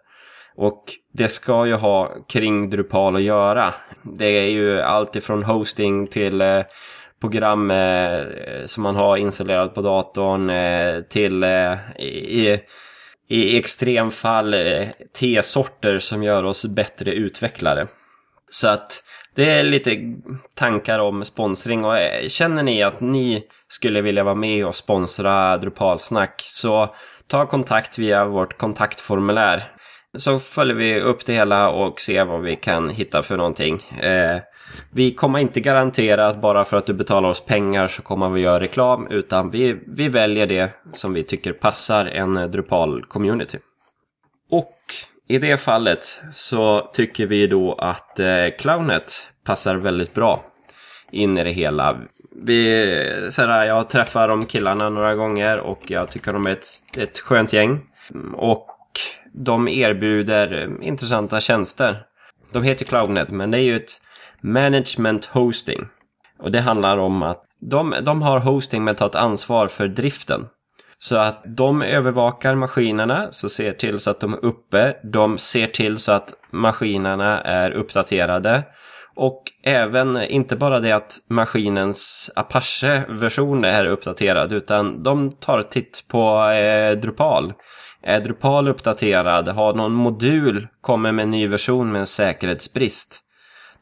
Och 0.55 0.83
det 1.13 1.27
ska 1.27 1.65
ju 1.65 1.73
ha 1.73 2.11
kring 2.27 2.69
Drupal 2.69 3.15
att 3.15 3.21
göra. 3.21 3.73
Det 4.03 4.25
är 4.25 4.49
ju 4.49 4.81
allt 4.81 5.15
ifrån 5.15 5.43
hosting 5.43 6.07
till 6.07 6.41
eh, 6.41 6.61
program 7.21 7.71
eh, 7.71 8.21
som 8.65 8.83
man 8.83 8.95
har 8.95 9.17
installerat 9.17 9.75
på 9.75 9.81
datorn 9.81 10.49
eh, 10.49 11.01
till 11.01 11.43
eh, 11.43 12.01
i, 12.01 12.59
i 13.29 13.57
extremfall 13.57 14.51
tesorter 14.51 14.93
T-sorter 15.19 15.99
som 15.99 16.23
gör 16.23 16.43
oss 16.43 16.65
bättre 16.65 17.11
utvecklare. 17.11 17.87
Så 18.49 18.67
att 18.67 19.03
det 19.35 19.49
är 19.49 19.63
lite 19.63 19.97
tankar 20.55 20.99
om 20.99 21.25
sponsring 21.25 21.85
och 21.85 21.97
eh, 21.97 22.27
känner 22.27 22.63
ni 22.63 22.83
att 22.83 23.01
ni 23.01 23.43
skulle 23.67 24.01
vilja 24.01 24.23
vara 24.23 24.35
med 24.35 24.65
och 24.65 24.75
sponsra 24.75 25.57
Drupalsnack 25.57 26.41
så 26.45 26.95
ta 27.27 27.45
kontakt 27.45 27.97
via 27.97 28.25
vårt 28.25 28.57
kontaktformulär 28.57 29.63
så 30.17 30.39
följer 30.39 30.75
vi 30.75 31.01
upp 31.01 31.25
det 31.25 31.33
hela 31.33 31.69
och 31.69 32.01
ser 32.01 32.25
vad 32.25 32.41
vi 32.41 32.55
kan 32.55 32.89
hitta 32.89 33.23
för 33.23 33.37
någonting. 33.37 33.81
Eh, 33.99 34.41
vi 34.91 35.13
kommer 35.13 35.39
inte 35.39 35.59
garantera 35.59 36.27
att 36.27 36.41
bara 36.41 36.65
för 36.65 36.77
att 36.77 36.85
du 36.85 36.93
betalar 36.93 37.29
oss 37.29 37.45
pengar 37.45 37.87
så 37.87 38.01
kommer 38.01 38.29
vi 38.29 38.41
göra 38.41 38.59
reklam, 38.59 39.07
utan 39.09 39.51
vi, 39.51 39.79
vi 39.87 40.09
väljer 40.09 40.47
det 40.47 40.71
som 40.93 41.13
vi 41.13 41.23
tycker 41.23 41.53
passar 41.53 42.05
en 42.05 42.37
Drupal-community. 42.37 43.57
Och 44.51 44.75
i 45.27 45.37
det 45.37 45.57
fallet 45.57 46.21
så 46.33 46.89
tycker 46.93 47.25
vi 47.25 47.47
då 47.47 47.73
att 47.73 48.19
eh, 48.19 48.45
Clownet 48.59 49.23
passar 49.43 49.75
väldigt 49.75 50.13
bra 50.13 50.43
in 51.11 51.37
i 51.37 51.43
det 51.43 51.51
hela. 51.51 51.97
Vi, 52.31 53.29
så 53.31 53.41
här, 53.41 53.65
jag 53.65 53.89
träffar 53.89 54.27
de 54.27 54.45
killarna 54.45 54.89
några 54.89 55.15
gånger 55.15 55.59
och 55.59 55.79
jag 55.87 56.09
tycker 56.09 56.33
de 56.33 56.47
är 56.47 56.51
ett, 56.51 56.97
ett 56.97 57.19
skönt 57.19 57.53
gäng. 57.53 57.79
Och 58.33 58.67
de 59.45 59.67
erbjuder 59.67 60.61
eh, 60.61 60.87
intressanta 60.87 61.39
tjänster. 61.39 61.97
De 62.51 62.63
heter 62.63 62.85
Cloudnet, 62.85 63.29
men 63.29 63.51
det 63.51 63.57
är 63.57 63.63
ju 63.63 63.75
ett 63.75 64.01
management 64.41 65.25
hosting. 65.25 65.87
Och 66.39 66.51
det 66.51 66.61
handlar 66.61 66.97
om 66.97 67.23
att 67.23 67.43
de, 67.61 67.95
de 68.01 68.21
har 68.21 68.39
hosting 68.39 68.83
men 68.83 68.95
tar 68.95 69.05
ett 69.05 69.15
ansvar 69.15 69.67
för 69.67 69.87
driften. 69.87 70.45
Så 70.97 71.17
att 71.17 71.43
de 71.45 71.81
övervakar 71.81 72.55
maskinerna, 72.55 73.27
så 73.31 73.49
ser 73.49 73.71
till 73.71 73.99
så 73.99 74.11
att 74.11 74.19
de 74.19 74.33
är 74.33 74.45
uppe. 74.45 74.95
De 75.03 75.37
ser 75.37 75.67
till 75.67 75.97
så 75.97 76.11
att 76.11 76.33
maskinerna 76.51 77.41
är 77.41 77.71
uppdaterade. 77.71 78.63
Och 79.15 79.43
även, 79.63 80.23
inte 80.23 80.55
bara 80.55 80.79
det 80.79 80.91
att 80.91 81.17
maskinens 81.29 82.31
Apache-version 82.35 83.65
är 83.65 83.85
uppdaterad, 83.85 84.53
utan 84.53 85.03
de 85.03 85.31
tar 85.31 85.63
titt 85.63 86.03
på 86.07 86.49
eh, 86.49 86.91
Drupal. 86.91 87.53
Är 88.03 88.19
Drupal 88.19 88.67
uppdaterad? 88.67 89.47
Har 89.47 89.73
någon 89.73 89.91
modul 89.91 90.67
kommit 90.81 91.13
med 91.13 91.23
en 91.23 91.31
ny 91.31 91.47
version 91.47 91.91
med 91.91 91.99
en 91.99 92.07
säkerhetsbrist? 92.07 93.19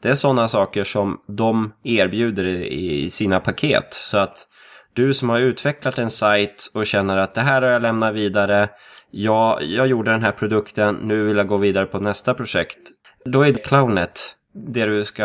Det 0.02 0.08
är 0.08 0.14
sådana 0.14 0.48
saker 0.48 0.84
som 0.84 1.20
de 1.28 1.72
erbjuder 1.84 2.44
i 2.44 3.10
sina 3.10 3.40
paket. 3.40 3.94
Så 3.94 4.18
att 4.18 4.46
du 4.92 5.14
som 5.14 5.28
har 5.28 5.38
utvecklat 5.38 5.98
en 5.98 6.10
sajt 6.10 6.70
och 6.74 6.86
känner 6.86 7.16
att 7.16 7.34
det 7.34 7.40
här 7.40 7.62
har 7.62 7.68
jag 7.68 7.82
lämnat 7.82 8.14
vidare. 8.14 8.68
Ja, 9.10 9.60
jag 9.62 9.86
gjorde 9.86 10.10
den 10.10 10.22
här 10.22 10.32
produkten, 10.32 10.94
nu 10.94 11.22
vill 11.22 11.36
jag 11.36 11.48
gå 11.48 11.56
vidare 11.56 11.86
på 11.86 11.98
nästa 11.98 12.34
projekt. 12.34 12.78
Då 13.24 13.42
är 13.42 13.52
det 13.52 13.64
Clownet 13.64 14.34
det 14.54 14.86
du 14.86 15.04
ska 15.04 15.24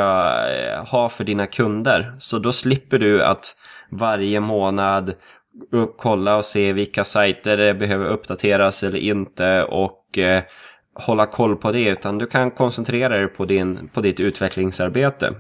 eh, 0.49 0.85
ha 0.85 1.09
för 1.09 1.23
dina 1.23 1.47
kunder. 1.47 2.15
Så 2.19 2.39
då 2.39 2.53
slipper 2.53 2.99
du 2.99 3.23
att 3.23 3.55
varje 3.89 4.39
månad 4.39 5.13
kolla 5.97 6.37
och 6.37 6.45
se 6.45 6.73
vilka 6.73 7.03
sajter 7.03 7.57
det 7.57 7.73
behöver 7.73 8.07
uppdateras 8.07 8.83
eller 8.83 8.99
inte 8.99 9.63
och 9.63 10.17
eh, 10.17 10.43
hålla 10.93 11.25
koll 11.25 11.55
på 11.55 11.71
det. 11.71 11.87
Utan 11.87 12.17
du 12.17 12.25
kan 12.25 12.51
koncentrera 12.51 13.17
dig 13.17 13.27
på, 13.27 13.45
din, 13.45 13.89
på 13.93 14.01
ditt 14.01 14.19
utvecklingsarbete. 14.19 15.33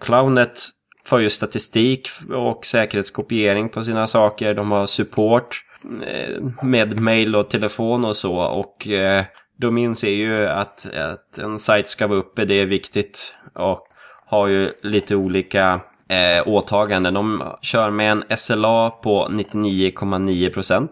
Clownet 0.00 0.58
får 1.04 1.20
ju 1.20 1.30
statistik 1.30 2.08
och 2.30 2.66
säkerhetskopiering 2.66 3.68
på 3.68 3.84
sina 3.84 4.06
saker. 4.06 4.54
De 4.54 4.72
har 4.72 4.86
support 4.86 5.60
eh, 6.06 6.42
med 6.62 7.00
mail 7.00 7.36
och 7.36 7.50
telefon 7.50 8.04
och 8.04 8.16
så. 8.16 8.36
Och 8.36 8.88
eh, 8.88 9.24
de 9.56 9.78
inser 9.78 10.10
ju 10.12 10.46
att, 10.46 10.86
att 10.94 11.38
en 11.38 11.58
sajt 11.58 11.88
ska 11.88 12.06
vara 12.06 12.18
uppe, 12.18 12.44
det 12.44 12.54
är 12.54 12.66
viktigt. 12.66 13.34
Och 13.54 13.86
har 14.26 14.46
ju 14.46 14.72
lite 14.82 15.16
olika 15.16 15.80
eh, 16.08 16.48
åtaganden. 16.48 17.14
De 17.14 17.42
kör 17.62 17.90
med 17.90 18.12
en 18.12 18.36
SLA 18.36 18.90
på 18.90 19.28
99,9%. 19.28 20.88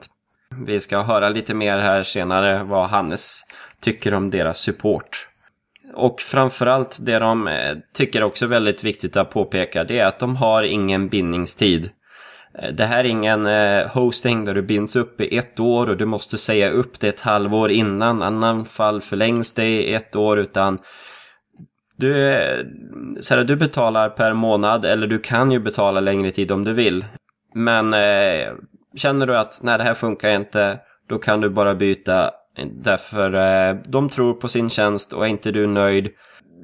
Vi 0.66 0.80
ska 0.80 1.02
höra 1.02 1.28
lite 1.28 1.54
mer 1.54 1.78
här 1.78 2.02
senare 2.02 2.62
vad 2.64 2.88
Hannes 2.88 3.42
tycker 3.80 4.14
om 4.14 4.30
deras 4.30 4.58
support. 4.58 5.28
Och 5.94 6.20
framförallt 6.20 6.98
det 7.02 7.18
de 7.18 7.48
eh, 7.48 7.76
tycker 7.94 8.22
också 8.22 8.44
är 8.44 8.48
väldigt 8.48 8.84
viktigt 8.84 9.16
att 9.16 9.30
påpeka 9.30 9.84
det 9.84 9.98
är 9.98 10.06
att 10.06 10.18
de 10.18 10.36
har 10.36 10.62
ingen 10.62 11.08
bindningstid. 11.08 11.90
Eh, 12.58 12.72
det 12.72 12.84
här 12.84 12.98
är 12.98 13.08
ingen 13.08 13.46
eh, 13.46 13.88
hosting 13.88 14.44
där 14.44 14.54
du 14.54 14.62
binds 14.62 14.96
upp 14.96 15.20
i 15.20 15.38
ett 15.38 15.60
år 15.60 15.90
och 15.90 15.96
du 15.96 16.06
måste 16.06 16.38
säga 16.38 16.70
upp 16.70 17.00
det 17.00 17.08
ett 17.08 17.20
halvår 17.20 17.70
innan. 17.70 18.22
Annan 18.22 18.64
fall 18.64 19.00
förlängs 19.00 19.52
det 19.52 19.68
i 19.68 19.94
ett 19.94 20.16
år 20.16 20.38
utan 20.38 20.78
du, 21.96 23.18
så 23.20 23.34
här, 23.34 23.44
du 23.44 23.56
betalar 23.56 24.08
per 24.08 24.32
månad 24.32 24.84
eller 24.84 25.06
du 25.06 25.18
kan 25.18 25.50
ju 25.50 25.58
betala 25.58 26.00
längre 26.00 26.30
tid 26.30 26.52
om 26.52 26.64
du 26.64 26.72
vill. 26.72 27.04
Men 27.54 27.94
eh, 27.94 28.52
känner 28.96 29.26
du 29.26 29.36
att 29.36 29.60
nej 29.62 29.78
det 29.78 29.84
här 29.84 29.94
funkar 29.94 30.30
inte, 30.30 30.78
då 31.08 31.18
kan 31.18 31.40
du 31.40 31.48
bara 31.48 31.74
byta. 31.74 32.30
Därför 32.72 33.34
eh, 33.34 33.76
de 33.86 34.08
tror 34.08 34.34
på 34.34 34.48
sin 34.48 34.70
tjänst 34.70 35.12
och 35.12 35.24
är 35.24 35.28
inte 35.28 35.50
du 35.50 35.66
nöjd, 35.66 36.10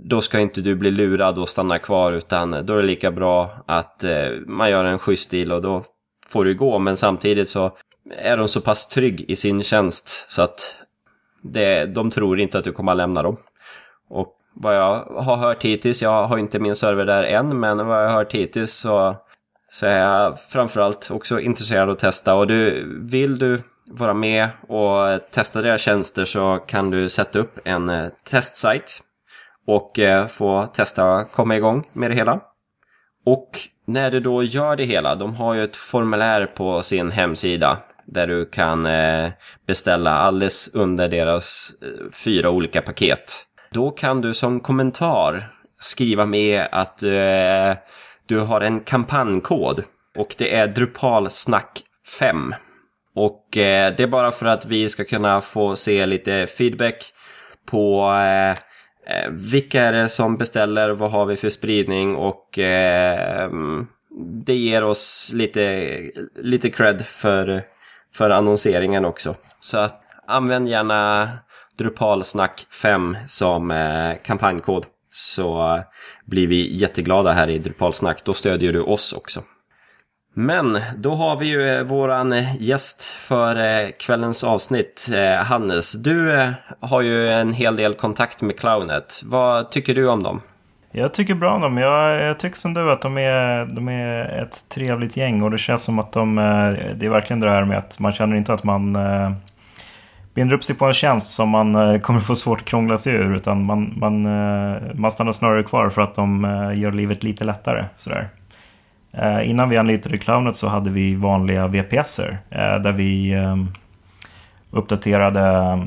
då 0.05 0.21
ska 0.21 0.41
inte 0.41 0.61
du 0.61 0.75
bli 0.75 0.91
lurad 0.91 1.39
och 1.39 1.49
stanna 1.49 1.79
kvar 1.79 2.13
utan 2.13 2.67
då 2.67 2.73
är 2.73 2.77
det 2.77 2.83
lika 2.83 3.11
bra 3.11 3.65
att 3.67 4.05
eh, 4.05 4.31
man 4.47 4.71
gör 4.71 4.85
en 4.85 4.99
schysst 4.99 5.31
deal 5.31 5.53
och 5.53 5.63
då 5.63 5.85
får 6.29 6.45
du 6.45 6.55
gå. 6.55 6.79
Men 6.79 6.97
samtidigt 6.97 7.49
så 7.49 7.77
är 8.17 8.37
de 8.37 8.49
så 8.49 8.61
pass 8.61 8.89
trygg 8.89 9.25
i 9.29 9.37
sin 9.37 9.63
tjänst 9.63 10.31
så 10.31 10.43
att 10.43 10.77
det, 11.43 11.87
de 11.87 12.11
tror 12.11 12.41
inte 12.41 12.59
att 12.59 12.65
du 12.65 12.73
kommer 12.73 12.93
att 12.93 12.99
lämna 12.99 13.23
dem. 13.23 13.37
Och 14.09 14.39
vad 14.55 14.77
jag 14.77 15.05
har 15.05 15.37
hört 15.37 15.65
hittills, 15.65 16.03
jag 16.03 16.27
har 16.27 16.39
inte 16.39 16.59
min 16.59 16.77
server 16.77 17.05
där 17.05 17.23
än, 17.23 17.61
men 17.61 17.87
vad 17.87 18.05
jag 18.05 18.09
har 18.09 18.17
hört 18.17 18.33
hittills 18.33 18.75
så, 18.75 19.17
så 19.71 19.87
är 19.87 19.99
jag 19.99 20.41
framförallt 20.41 21.11
också 21.11 21.41
intresserad 21.41 21.83
av 21.83 21.91
att 21.91 21.99
testa. 21.99 22.35
Och 22.35 22.47
du, 22.47 22.89
vill 23.11 23.39
du 23.39 23.63
vara 23.87 24.15
med 24.15 24.49
och 24.69 25.31
testa 25.31 25.63
deras 25.63 25.81
tjänster 25.81 26.25
så 26.25 26.59
kan 26.67 26.91
du 26.91 27.09
sätta 27.09 27.39
upp 27.39 27.59
en 27.65 27.89
eh, 27.89 28.09
testsajt 28.31 29.03
och 29.67 29.99
eh, 29.99 30.27
få 30.27 30.67
testa 30.67 31.17
att 31.17 31.33
komma 31.33 31.57
igång 31.57 31.87
med 31.93 32.11
det 32.11 32.15
hela. 32.15 32.41
Och 33.27 33.51
när 33.87 34.11
du 34.11 34.21
då 34.21 34.43
gör 34.43 34.77
det 34.77 34.85
hela, 34.85 35.15
de 35.15 35.35
har 35.35 35.55
ju 35.55 35.65
ett 35.65 35.77
formulär 35.77 36.47
på 36.47 36.83
sin 36.83 37.11
hemsida 37.11 37.79
där 38.07 38.27
du 38.27 38.45
kan 38.45 38.87
eh, 38.87 39.31
beställa 39.67 40.11
alldeles 40.11 40.75
under 40.75 41.09
deras 41.09 41.71
fyra 42.25 42.51
olika 42.51 42.83
paket. 42.83 43.47
Då 43.73 43.91
kan 43.91 44.21
du 44.21 44.35
som 44.35 44.61
kommentar 44.61 45.49
skriva 45.81 46.27
med 46.27 46.69
att 46.73 47.03
eh, 47.03 47.83
du 48.27 48.41
har 48.41 48.61
en 48.61 48.81
kampanjkod 48.81 49.85
och 50.17 50.35
det 50.39 50.55
är 50.55 50.67
Drupalsnack 50.67 51.83
5. 52.21 52.55
Och 53.15 53.57
eh, 53.57 53.95
det 53.97 54.03
är 54.03 54.07
bara 54.07 54.33
för 54.33 54.47
att 54.47 54.67
vi 54.67 54.89
ska 54.89 55.05
kunna 55.05 55.41
få 55.41 55.77
se 55.77 56.07
lite 56.07 56.47
feedback 56.47 57.13
på 57.67 58.13
eh, 58.13 58.51
eh 58.51 59.31
vilka 59.31 59.83
är 59.83 59.93
det 59.93 60.09
som 60.09 60.37
beställer, 60.37 60.91
vad 60.91 61.11
har 61.11 61.27
vi 61.27 61.37
för 61.37 61.51
spridning 61.51 62.17
och 62.17 62.59
eh, 62.59 63.51
det 64.45 64.55
ger 64.55 64.85
oss 64.85 65.31
lite, 65.35 65.99
lite 66.37 66.71
cred 66.71 67.07
för, 67.07 67.63
för 68.15 68.31
annonseringen 68.31 69.05
också. 69.05 69.35
Så 69.61 69.79
att, 69.79 70.03
använd 70.27 70.69
gärna 70.69 71.29
Drupalsnack 71.79 72.67
5 72.71 73.17
som 73.27 73.71
eh, 73.71 74.15
kampanjkod 74.25 74.87
så 75.13 75.75
eh, 75.75 75.83
blir 76.25 76.47
vi 76.47 76.77
jätteglada 76.77 77.33
här 77.33 77.49
i 77.49 77.59
Drupalsnack. 77.59 78.25
Då 78.25 78.35
stödjer 78.35 78.73
du 78.73 78.81
oss 78.81 79.13
också. 79.13 79.41
Men 80.35 80.81
då 80.97 81.15
har 81.15 81.37
vi 81.37 81.47
ju 81.47 81.69
eh, 81.69 81.83
våran 81.83 82.33
eh, 82.33 82.57
gäst 82.63 83.03
för 83.03 83.91
kvällens 83.91 84.45
avsnitt, 84.45 85.09
Hannes. 85.45 85.93
Du 85.93 86.47
har 86.81 87.01
ju 87.03 87.29
en 87.29 87.53
hel 87.53 87.77
del 87.77 87.95
kontakt 87.95 88.43
med 88.43 88.59
Clownet. 88.59 89.23
Vad 89.25 89.71
tycker 89.71 89.95
du 89.95 90.09
om 90.09 90.23
dem? 90.23 90.41
Jag 90.95 91.15
tycker 91.15 91.35
bra 91.35 91.55
om 91.55 91.61
dem. 91.61 91.79
Jag, 91.79 92.23
jag 92.23 92.39
tycker 92.39 92.59
som 92.59 92.75
du 92.75 92.93
att 92.93 93.03
de 93.03 93.19
är, 93.19 93.65
de 93.67 93.89
är 93.89 94.43
ett 94.43 94.69
trevligt 94.69 95.17
gäng 95.17 95.43
och 95.43 95.51
det 95.51 95.59
känns 95.59 95.83
som 95.83 95.99
att 95.99 96.13
de, 96.13 96.37
det 96.97 97.07
är 97.07 97.11
verkligen 97.11 97.41
det 97.41 97.51
här 97.51 97.65
med 97.65 97.79
att 97.79 97.99
man 97.99 98.13
känner 98.13 98.37
inte 98.37 98.55
att 98.55 98.65
man 98.65 98.97
binder 100.35 100.55
upp 100.57 100.65
sig 100.65 100.77
på 100.77 100.87
en 100.87 100.95
tjänst 100.95 101.27
som 101.27 101.49
man 101.49 101.75
eh, 101.75 102.01
kommer 102.01 102.21
få 102.21 102.37
svårt 102.37 102.61
att 102.61 102.67
krångla 102.67 102.99
sig 102.99 103.15
ur. 103.15 103.37
Utan 103.37 103.65
man, 103.65 103.95
man, 103.97 104.27
eh, 104.27 104.83
man 104.95 105.13
stannar 105.13 105.33
snarare 105.33 105.63
kvar 105.63 105.91
för 105.91 106.03
att 106.03 106.15
de 106.15 106.45
eh, 106.45 106.81
gör 106.81 106.93
livet 106.93 107.23
lite 107.23 107.45
lättare. 107.45 107.85
Sådär. 107.97 108.29
Innan 109.45 109.69
vi 109.69 109.77
anlitade 109.77 110.19
Clownet 110.19 110.57
så 110.57 110.69
hade 110.69 110.91
vi 110.91 111.15
vanliga 111.15 111.67
VPSer 111.67 112.39
där 112.51 112.93
vi 112.93 113.37
uppdaterade 114.71 115.79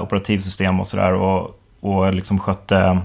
operativsystem 0.00 0.80
och 0.80 0.86
sådär 0.86 1.12
och, 1.12 1.60
och 1.80 2.14
liksom 2.14 2.38
skötte 2.38 3.00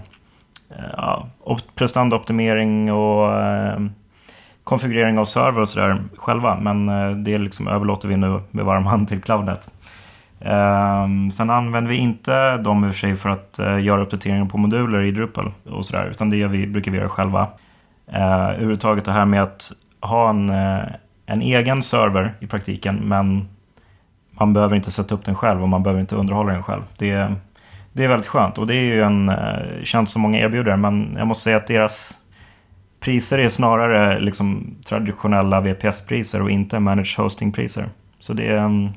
ja, 0.98 1.28
prestandaoptimering 1.76 2.92
och 2.92 3.32
konfigurering 4.64 5.20
av 5.20 5.26
server 5.26 5.62
och 5.62 5.70
sådär 5.70 5.98
själva. 6.18 6.60
Men 6.60 6.88
det 7.24 7.38
liksom 7.38 7.68
överlåter 7.68 8.08
vi 8.08 8.18
nu 8.18 8.40
med 8.52 8.66
varm 8.66 8.86
hand 8.86 9.08
till 9.08 9.22
Cloudnet. 9.22 9.70
Um, 10.40 11.32
sen 11.32 11.50
använder 11.50 11.92
vi 11.92 11.98
inte 11.98 12.58
dem 12.58 12.86
i 12.86 12.90
och 12.90 12.94
för 12.94 13.00
sig 13.00 13.16
för 13.16 13.30
att 13.30 13.60
uh, 13.60 13.84
göra 13.84 14.02
uppdateringar 14.02 14.46
på 14.46 14.58
moduler 14.58 15.02
i 15.02 15.12
Drupal 15.12 15.52
och 15.70 15.86
sådär. 15.86 16.08
Utan 16.12 16.30
det 16.30 16.38
gör 16.38 16.48
vi, 16.48 16.68
brukar 16.68 16.92
vi 16.92 16.98
göra 16.98 17.10
själva. 17.10 17.42
Uh, 18.14 18.50
överhuvudtaget 18.50 19.06
det 19.06 19.12
här 19.12 19.26
med 19.26 19.44
att 19.44 19.72
ha 20.02 20.30
en, 20.30 20.50
uh, 20.50 20.84
en 21.26 21.42
egen 21.42 21.84
server 21.84 22.34
i 22.40 22.48
praktiken. 22.48 22.96
Men 22.96 23.48
man 24.32 24.54
behöver 24.54 24.76
inte 24.76 24.92
sätta 24.92 25.16
upp 25.16 25.26
den 25.26 25.36
själv 25.36 25.62
och 25.62 25.70
man 25.70 25.84
behöver 25.84 26.02
inte 26.02 26.16
underhålla 26.16 26.54
den 26.54 26.64
själv. 26.64 26.82
Det, 26.98 27.36
det 27.94 28.04
är 28.04 28.08
väldigt 28.08 28.28
skönt 28.28 28.58
och 28.58 28.68
det 28.68 28.76
är 28.76 28.84
ju 28.84 29.02
en 29.02 29.30
uh, 29.30 29.84
tjänst 29.84 30.14
som 30.14 30.22
många 30.22 30.40
erbjuder. 30.40 30.76
Men 30.76 31.16
jag 31.18 31.28
måste 31.28 31.44
säga 31.44 31.58
att 31.58 31.68
deras 31.68 32.18
priser 33.00 33.38
är 33.38 33.50
snarare 33.50 34.20
liksom 34.20 34.76
traditionella 34.86 35.62
VPS-priser 35.62 36.42
och 36.42 36.52
inte 36.52 36.80
managed 36.80 37.18
hosting-priser. 37.18 37.90
Så 38.20 38.34
det 38.34 38.48
är 38.48 38.64
um, 38.66 38.94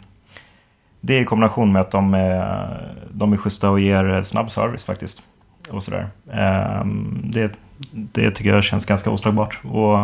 det 1.01 1.17
är 1.17 1.21
i 1.21 1.25
kombination 1.25 1.73
med 1.73 1.81
att 1.81 1.91
de 1.91 2.15
är, 2.15 2.95
de 3.11 3.33
är 3.33 3.37
schyssta 3.37 3.71
och 3.71 3.81
ger 3.81 4.15
eh, 4.15 4.23
snabb 4.23 4.51
service 4.51 4.85
faktiskt. 4.85 5.23
Och 5.71 5.85
sådär. 5.85 6.07
Ehm, 6.33 7.23
det, 7.25 7.53
det 7.91 8.31
tycker 8.31 8.55
jag 8.55 8.65
känns 8.65 8.87
ganska 8.87 9.11
oslagbart. 9.11 9.59
Och 9.65 9.97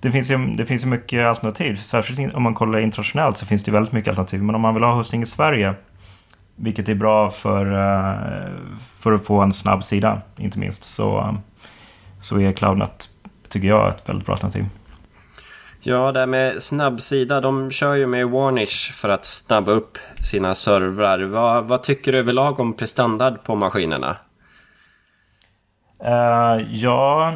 det 0.00 0.10
finns, 0.10 0.30
ju, 0.30 0.56
det 0.56 0.66
finns 0.66 0.84
ju 0.84 0.86
mycket 0.86 1.26
alternativ. 1.26 1.76
Särskilt 1.76 2.34
om 2.34 2.42
man 2.42 2.54
kollar 2.54 2.78
internationellt 2.78 3.38
så 3.38 3.46
finns 3.46 3.64
det 3.64 3.70
väldigt 3.70 3.92
mycket 3.92 4.08
alternativ. 4.08 4.42
Men 4.42 4.54
om 4.54 4.60
man 4.60 4.74
vill 4.74 4.82
ha 4.82 4.92
hosting 4.92 5.22
i 5.22 5.26
Sverige, 5.26 5.74
vilket 6.56 6.88
är 6.88 6.94
bra 6.94 7.30
för, 7.30 7.66
eh, 7.66 8.50
för 8.98 9.12
att 9.12 9.24
få 9.24 9.40
en 9.40 9.52
snabb 9.52 9.84
sida, 9.84 10.20
inte 10.36 10.58
minst, 10.58 10.84
så, 10.84 11.36
så 12.20 12.40
är 12.40 12.52
Cloudnet, 12.52 13.08
tycker 13.48 13.68
jag, 13.68 13.88
ett 13.88 14.08
väldigt 14.08 14.26
bra 14.26 14.32
alternativ. 14.34 14.64
Ja, 15.88 16.12
det 16.12 16.20
här 16.20 16.26
med 16.26 16.62
snabbsida. 16.62 17.40
De 17.40 17.70
kör 17.70 17.94
ju 17.94 18.06
med 18.06 18.28
Warnish 18.28 18.92
för 18.92 19.08
att 19.08 19.24
snabba 19.24 19.72
upp 19.72 19.98
sina 20.20 20.54
servrar. 20.54 21.18
Vad, 21.18 21.64
vad 21.64 21.82
tycker 21.82 22.12
du 22.12 22.18
överlag 22.18 22.60
om 22.60 22.72
prestandard 22.72 23.42
på 23.44 23.56
maskinerna? 23.56 24.16
Uh, 26.04 26.66
ja, 26.72 27.34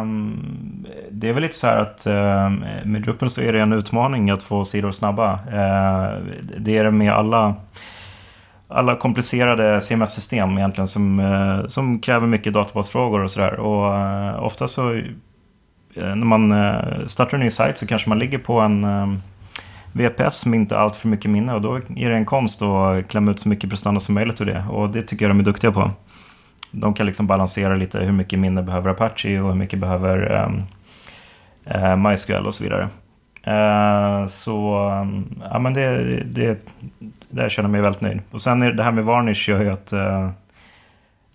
um, 0.00 0.86
det 1.10 1.28
är 1.28 1.32
väl 1.32 1.42
lite 1.42 1.56
så 1.56 1.66
här 1.66 1.80
att 1.80 2.06
uh, 2.06 2.50
med 2.88 3.02
Drupal 3.02 3.30
så 3.30 3.40
är 3.40 3.52
det 3.52 3.60
en 3.60 3.72
utmaning 3.72 4.30
att 4.30 4.42
få 4.42 4.64
sidor 4.64 4.92
snabba. 4.92 5.32
Uh, 5.32 6.24
det 6.58 6.78
är 6.78 6.84
det 6.84 6.90
med 6.90 7.12
alla, 7.12 7.54
alla 8.68 8.96
komplicerade 8.96 9.80
CMS-system 9.80 10.58
egentligen 10.58 10.88
som, 10.88 11.20
uh, 11.20 11.66
som 11.66 12.00
kräver 12.00 12.26
mycket 12.26 12.52
databasfrågor 12.52 13.20
och 13.20 13.30
sådär. 13.30 13.60
Och 13.60 13.94
uh, 13.94 14.44
ofta 14.44 14.68
så 14.68 15.02
Eh, 15.98 16.16
när 16.16 16.26
man 16.26 16.52
eh, 16.52 17.06
startar 17.06 17.34
en 17.34 17.40
ny 17.40 17.50
sajt 17.50 17.78
så 17.78 17.86
kanske 17.86 18.08
man 18.08 18.18
ligger 18.18 18.38
på 18.38 18.60
en 18.60 18.84
ehm, 18.84 19.22
VPS 19.92 20.36
som 20.36 20.54
inte 20.54 20.78
allt 20.78 20.96
för 20.96 21.08
mycket 21.08 21.30
minne 21.30 21.54
och 21.54 21.60
då 21.60 21.74
är 21.96 22.10
det 22.10 22.16
en 22.16 22.24
konst 22.24 22.62
att 22.62 23.08
klämma 23.08 23.30
ut 23.30 23.40
så 23.40 23.48
mycket 23.48 23.70
prestanda 23.70 24.00
som 24.00 24.14
möjligt 24.14 24.40
ur 24.40 24.46
det. 24.46 24.64
Och 24.70 24.90
det 24.90 25.02
tycker 25.02 25.24
jag 25.24 25.30
de 25.30 25.40
är 25.40 25.44
duktiga 25.44 25.72
på 25.72 25.90
de 26.70 26.94
kan 26.94 27.06
liksom 27.06 27.26
balansera 27.26 27.74
lite 27.74 27.98
hur 27.98 28.12
mycket 28.12 28.38
minne 28.38 28.62
behöver 28.62 28.90
Apache 28.90 29.40
och 29.40 29.48
hur 29.48 29.54
mycket 29.54 29.78
behöver 29.78 30.44
um, 30.44 30.62
uh, 31.74 31.96
MySQL 31.96 32.46
och 32.46 32.54
så 32.54 32.64
vidare. 32.64 32.88
Uh, 33.46 34.26
så 34.26 34.88
um, 34.90 35.42
ja, 35.50 35.58
men 35.58 35.74
det, 35.74 36.04
det, 36.24 36.58
där 37.30 37.48
känner 37.48 37.68
jag 37.68 37.72
mig 37.72 37.80
väldigt 37.80 38.00
nöjd. 38.00 38.20
Och 38.30 38.40
sen 38.40 38.62
är 38.62 38.72
det 38.72 38.82
här 38.82 38.92
med 38.92 39.04
Varnish 39.04 39.48
gör 39.48 39.60
ju 39.60 39.70
att 39.70 39.92
uh, 39.92 40.30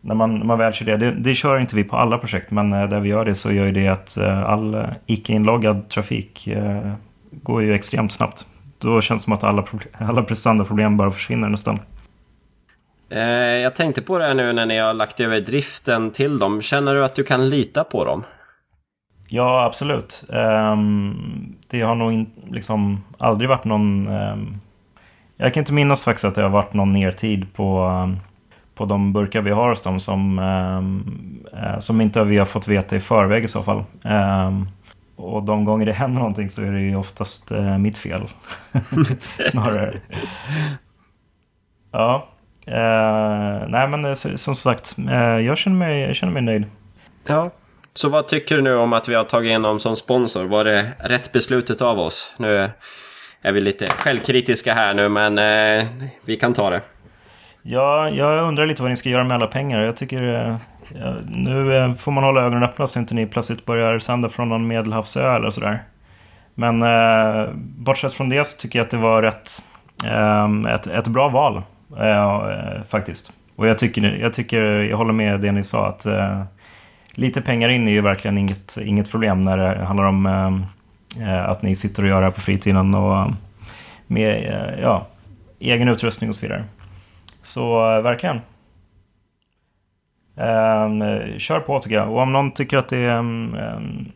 när 0.03 0.15
man, 0.15 0.37
när 0.37 0.45
man 0.45 0.57
väl 0.57 0.73
kör 0.73 0.85
det, 0.85 0.97
det, 0.97 1.11
det 1.11 1.35
kör 1.35 1.59
inte 1.59 1.75
vi 1.75 1.83
på 1.83 1.95
alla 1.95 2.17
projekt, 2.17 2.51
men 2.51 2.69
där 2.69 2.99
vi 2.99 3.09
gör 3.09 3.25
det 3.25 3.35
så 3.35 3.51
gör 3.51 3.71
det 3.71 3.87
att 3.87 4.17
all 4.45 4.87
icke-inloggad 5.05 5.89
trafik 5.89 6.49
går 7.31 7.63
ju 7.63 7.73
extremt 7.73 8.11
snabbt. 8.11 8.45
Då 8.77 9.01
känns 9.01 9.21
det 9.21 9.23
som 9.23 9.33
att 9.33 9.43
alla, 9.43 9.65
alla 9.97 10.23
prestandaproblem 10.23 10.97
bara 10.97 11.11
försvinner 11.11 11.49
nästan. 11.49 11.79
Eh, 13.09 13.21
jag 13.61 13.75
tänkte 13.75 14.01
på 14.01 14.17
det 14.17 14.25
här 14.25 14.33
nu 14.33 14.53
när 14.53 14.65
ni 14.65 14.77
har 14.77 14.93
lagt 14.93 15.19
över 15.19 15.41
driften 15.41 16.11
till 16.11 16.39
dem. 16.39 16.61
Känner 16.61 16.95
du 16.95 17.05
att 17.05 17.15
du 17.15 17.23
kan 17.23 17.49
lita 17.49 17.83
på 17.83 18.05
dem? 18.05 18.23
Ja, 19.27 19.65
absolut. 19.65 20.23
Um, 20.29 21.55
det 21.67 21.81
har 21.81 21.95
nog 21.95 22.13
in, 22.13 22.29
liksom 22.51 23.03
aldrig 23.17 23.49
varit 23.49 23.65
någon... 23.65 24.07
Um, 24.07 24.61
jag 25.37 25.53
kan 25.53 25.61
inte 25.61 25.73
minnas 25.73 26.03
faktiskt 26.03 26.25
att 26.25 26.35
det 26.35 26.41
har 26.41 26.49
varit 26.49 26.73
någon 26.73 26.93
nertid 26.93 27.53
på, 27.53 27.85
um, 27.85 28.19
på 28.75 28.85
de 28.85 29.13
burkar 29.13 29.41
vi 29.41 29.51
har 29.51 29.69
hos 29.69 29.81
dem 29.81 29.99
som, 29.99 30.39
ehm, 30.39 31.45
eh, 31.53 31.79
som 31.79 32.01
inte 32.01 32.23
vi 32.23 32.37
har 32.37 32.45
fått 32.45 32.67
veta 32.67 32.95
i 32.95 32.99
förväg 32.99 33.43
i 33.43 33.47
så 33.47 33.63
fall. 33.63 33.83
Ehm, 34.03 34.67
och 35.15 35.43
de 35.43 35.65
gånger 35.65 35.85
det 35.85 35.93
händer 35.93 36.19
någonting 36.19 36.49
så 36.49 36.61
är 36.61 36.71
det 36.71 36.81
ju 36.81 36.95
oftast 36.95 37.51
eh, 37.51 37.77
mitt 37.77 37.97
fel. 37.97 38.29
Snarare. 39.51 39.99
Ja, 41.91 42.27
eh, 42.65 43.67
nej 43.67 43.87
men 43.87 44.05
eh, 44.05 44.15
som 44.15 44.55
sagt, 44.55 44.95
eh, 45.09 45.39
jag, 45.39 45.57
känner 45.57 45.77
mig, 45.77 45.99
jag 45.99 46.15
känner 46.15 46.33
mig 46.33 46.41
nöjd. 46.41 46.65
Ja, 47.27 47.51
så 47.93 48.09
vad 48.09 48.27
tycker 48.27 48.55
du 48.55 48.61
nu 48.61 48.75
om 48.75 48.93
att 48.93 49.09
vi 49.09 49.15
har 49.15 49.23
tagit 49.23 49.51
in 49.51 49.61
dem 49.61 49.79
som 49.79 49.95
sponsor? 49.95 50.43
Var 50.43 50.63
det 50.63 50.87
rätt 50.99 51.31
beslutet 51.31 51.81
av 51.81 51.99
oss? 51.99 52.33
Nu 52.37 52.69
är 53.41 53.51
vi 53.51 53.61
lite 53.61 53.85
självkritiska 53.87 54.73
här 54.73 54.93
nu, 54.93 55.09
men 55.09 55.39
vi 56.25 56.35
kan 56.35 56.53
ta 56.53 56.69
det. 56.69 56.81
Ja, 57.65 58.09
jag 58.09 58.47
undrar 58.47 58.65
lite 58.65 58.81
vad 58.81 58.91
ni 58.91 58.97
ska 58.97 59.09
göra 59.09 59.23
med 59.23 59.35
alla 59.35 59.47
pengar. 59.47 59.79
Jag 59.79 59.97
tycker 59.97 60.23
ja, 60.95 61.15
nu 61.25 61.77
eh, 61.77 61.93
får 61.93 62.11
man 62.11 62.23
hålla 62.23 62.41
ögonen 62.41 62.63
öppna 62.63 62.87
så 62.87 62.99
inte 62.99 63.15
ni 63.15 63.25
plötsligt 63.25 63.65
börjar 63.65 63.99
sända 63.99 64.29
från 64.29 64.49
någon 64.49 64.67
medelhavsö 64.67 65.35
eller 65.35 65.49
sådär. 65.49 65.83
Men 66.55 66.81
eh, 66.81 67.49
bortsett 67.55 68.13
från 68.13 68.29
det 68.29 68.47
så 68.47 68.61
tycker 68.61 68.79
jag 68.79 68.85
att 68.85 68.91
det 68.91 68.97
var 68.97 69.21
rätt, 69.21 69.63
eh, 70.05 70.73
ett, 70.73 70.87
ett 70.87 71.07
bra 71.07 71.29
val. 71.29 71.61
Eh, 71.97 72.07
eh 72.07 72.83
faktiskt. 72.89 73.33
Och 73.55 73.67
jag 73.67 73.79
tycker, 73.79 74.01
jag 74.21 74.33
tycker, 74.33 74.61
jag 74.63 74.97
håller 74.97 75.13
med 75.13 75.39
det 75.39 75.51
ni 75.51 75.63
sa 75.63 75.87
att 75.87 76.05
eh, 76.05 76.43
lite 77.11 77.41
pengar 77.41 77.69
in 77.69 77.87
är 77.87 77.91
ju 77.91 78.01
verkligen 78.01 78.37
inget, 78.37 78.77
inget 78.77 79.11
problem 79.11 79.43
när 79.43 79.57
det 79.57 79.85
handlar 79.85 80.05
om 80.05 80.25
eh, 81.21 81.49
att 81.49 81.61
ni 81.61 81.75
sitter 81.75 82.03
och 82.03 82.09
gör 82.09 82.19
det 82.19 82.25
här 82.25 82.31
på 82.31 82.41
fritiden 82.41 82.93
och 82.95 83.31
med 84.07 84.53
ja, 84.81 85.07
egen 85.59 85.87
utrustning 85.87 86.29
och 86.29 86.35
så 86.35 86.45
vidare. 86.45 86.63
Så 87.43 87.79
verkligen. 88.01 88.41
Um, 90.35 91.03
kör 91.39 91.59
på 91.59 91.79
tycker 91.79 91.95
jag. 91.95 92.11
Och 92.11 92.19
om 92.19 92.33
någon 92.33 92.51
tycker 92.51 92.77
att 92.77 92.89
det, 92.89 93.09
um, 93.09 93.55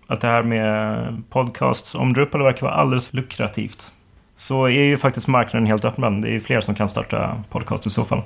att 0.08 0.22
det 0.22 0.28
här 0.28 0.44
med 0.44 1.24
podcasts 1.30 1.96
om 1.96 2.14
Drupal 2.14 2.44
verkar 2.44 2.62
vara 2.62 2.76
alldeles 2.76 3.14
lukrativt 3.14 3.94
så 4.38 4.66
är 4.66 4.84
ju 4.84 4.98
faktiskt 4.98 5.28
marknaden 5.28 5.68
helt 5.68 5.86
öppen. 5.86 6.22
Det 6.22 6.36
är 6.36 6.40
fler 6.40 6.62
som 6.62 6.76
kan 6.76 6.90
starta 6.90 7.44
podcast 7.50 7.86
i 7.86 7.90
så 7.90 8.04
fall. 8.06 8.22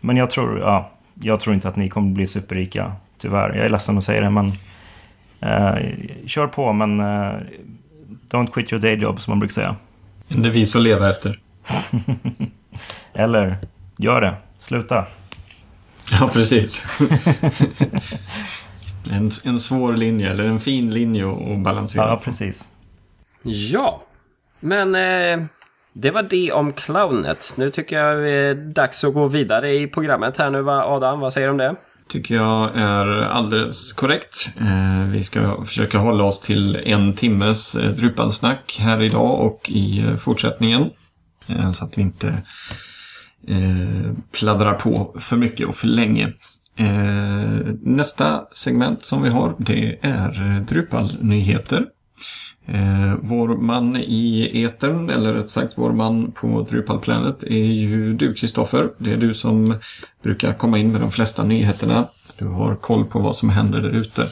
Men 0.00 0.16
jag 0.16 0.30
tror, 0.30 0.60
ja, 0.60 0.90
jag 1.14 1.40
tror 1.40 1.54
inte 1.54 1.68
att 1.68 1.76
ni 1.76 1.88
kommer 1.88 2.12
bli 2.12 2.26
superrika, 2.26 2.92
tyvärr. 3.18 3.54
Jag 3.54 3.64
är 3.64 3.68
ledsen 3.68 3.98
att 3.98 4.04
säga 4.04 4.20
det, 4.20 4.30
men 4.30 4.52
eh, 5.40 5.76
kör 6.26 6.46
på, 6.46 6.72
men 6.72 7.00
eh, 7.00 7.32
don't 8.28 8.50
quit 8.52 8.72
your 8.72 8.82
day 8.82 8.94
job, 8.94 9.20
som 9.20 9.30
man 9.32 9.38
brukar 9.38 9.52
säga. 9.52 9.76
En 10.28 10.42
devis 10.42 10.76
att 10.76 10.82
leva 10.82 11.10
efter. 11.10 11.38
Eller, 13.14 13.56
gör 14.02 14.20
det. 14.20 14.34
Sluta. 14.58 15.06
Ja, 16.10 16.30
precis. 16.32 16.86
en, 19.10 19.30
en 19.44 19.58
svår 19.58 19.92
linje, 19.92 20.30
eller 20.30 20.44
en 20.44 20.60
fin 20.60 20.94
linje 20.94 21.30
att 21.30 21.58
balansera. 21.58 22.08
Ja, 22.08 22.20
precis. 22.24 22.64
Ja, 23.42 24.02
men 24.60 24.94
eh, 24.94 25.46
det 25.92 26.10
var 26.10 26.22
det 26.22 26.52
om 26.52 26.72
clownet. 26.72 27.54
Nu 27.56 27.70
tycker 27.70 27.98
jag 27.98 28.18
det 28.18 28.30
är 28.30 28.54
dags 28.54 29.04
att 29.04 29.14
gå 29.14 29.26
vidare 29.26 29.72
i 29.72 29.86
programmet 29.86 30.38
här 30.38 30.50
nu. 30.50 30.70
Adam, 30.70 31.20
vad 31.20 31.32
säger 31.32 31.46
du 31.46 31.50
om 31.50 31.58
det? 31.58 31.74
tycker 32.12 32.34
jag 32.34 32.70
är 32.74 33.06
alldeles 33.22 33.92
korrekt. 33.92 34.50
Eh, 34.60 35.08
vi 35.08 35.24
ska 35.24 35.64
försöka 35.66 35.98
hålla 35.98 36.24
oss 36.24 36.40
till 36.40 36.80
en 36.84 37.12
timmes 37.12 37.74
eh, 37.74 37.90
Drupalsnack 37.90 38.76
här 38.80 39.02
idag 39.02 39.40
och 39.40 39.70
i 39.70 39.98
eh, 39.98 40.16
fortsättningen. 40.16 40.90
Eh, 41.46 41.72
så 41.72 41.84
att 41.84 41.98
vi 41.98 42.02
inte 42.02 42.42
eh, 43.48 44.12
pladdrar 44.30 44.74
på 44.74 45.16
för 45.18 45.36
mycket 45.36 45.68
och 45.68 45.76
för 45.76 45.86
länge. 45.86 46.32
Eh, 46.76 47.74
nästa 47.82 48.44
segment 48.52 49.04
som 49.04 49.22
vi 49.22 49.28
har 49.28 49.54
det 49.58 49.98
är 50.00 50.56
eh, 50.56 50.62
Drupal-nyheter. 50.62 51.86
Eh, 52.66 53.14
vår 53.22 53.48
man 53.48 53.96
i 53.96 54.62
etern, 54.64 55.10
eller 55.10 55.34
rätt 55.34 55.50
sagt 55.50 55.72
vår 55.76 55.92
man 55.92 56.32
på 56.32 56.66
Drupal 56.70 57.00
Planet, 57.00 57.42
är 57.42 57.64
ju 57.64 58.14
du 58.14 58.34
Kristoffer. 58.34 58.90
Det 58.98 59.12
är 59.12 59.16
du 59.16 59.34
som 59.34 59.74
brukar 60.22 60.52
komma 60.52 60.78
in 60.78 60.92
med 60.92 61.00
de 61.00 61.10
flesta 61.10 61.44
nyheterna. 61.44 62.08
Du 62.38 62.46
har 62.46 62.76
koll 62.76 63.04
på 63.04 63.18
vad 63.18 63.36
som 63.36 63.48
händer 63.48 63.80
där 63.80 63.90
ute. 63.90 64.26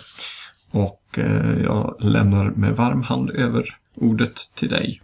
Och 0.71 1.19
eh, 1.19 1.63
jag 1.63 1.97
lämnar 2.01 2.51
med 2.51 2.77
varm 2.77 3.03
hand 3.03 3.31
över 3.31 3.77
ordet 3.95 4.37
till 4.55 4.69
dig. 4.69 5.01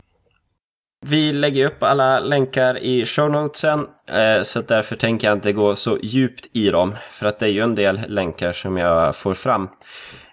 Vi 1.11 1.32
lägger 1.32 1.66
upp 1.66 1.82
alla 1.82 2.20
länkar 2.20 2.78
i 2.78 3.07
show 3.07 3.30
notesen, 3.30 3.86
eh, 4.07 4.42
så 4.42 4.61
därför 4.61 4.96
tänker 4.96 5.28
jag 5.28 5.36
inte 5.36 5.52
gå 5.52 5.76
så 5.76 5.98
djupt 6.02 6.46
i 6.52 6.70
dem. 6.70 6.92
För 7.11 7.26
att 7.26 7.38
det 7.38 7.46
är 7.46 7.50
ju 7.50 7.61
en 7.61 7.74
del 7.74 8.00
länkar 8.09 8.52
som 8.52 8.76
jag 8.76 9.16
får 9.16 9.34
fram. 9.34 9.68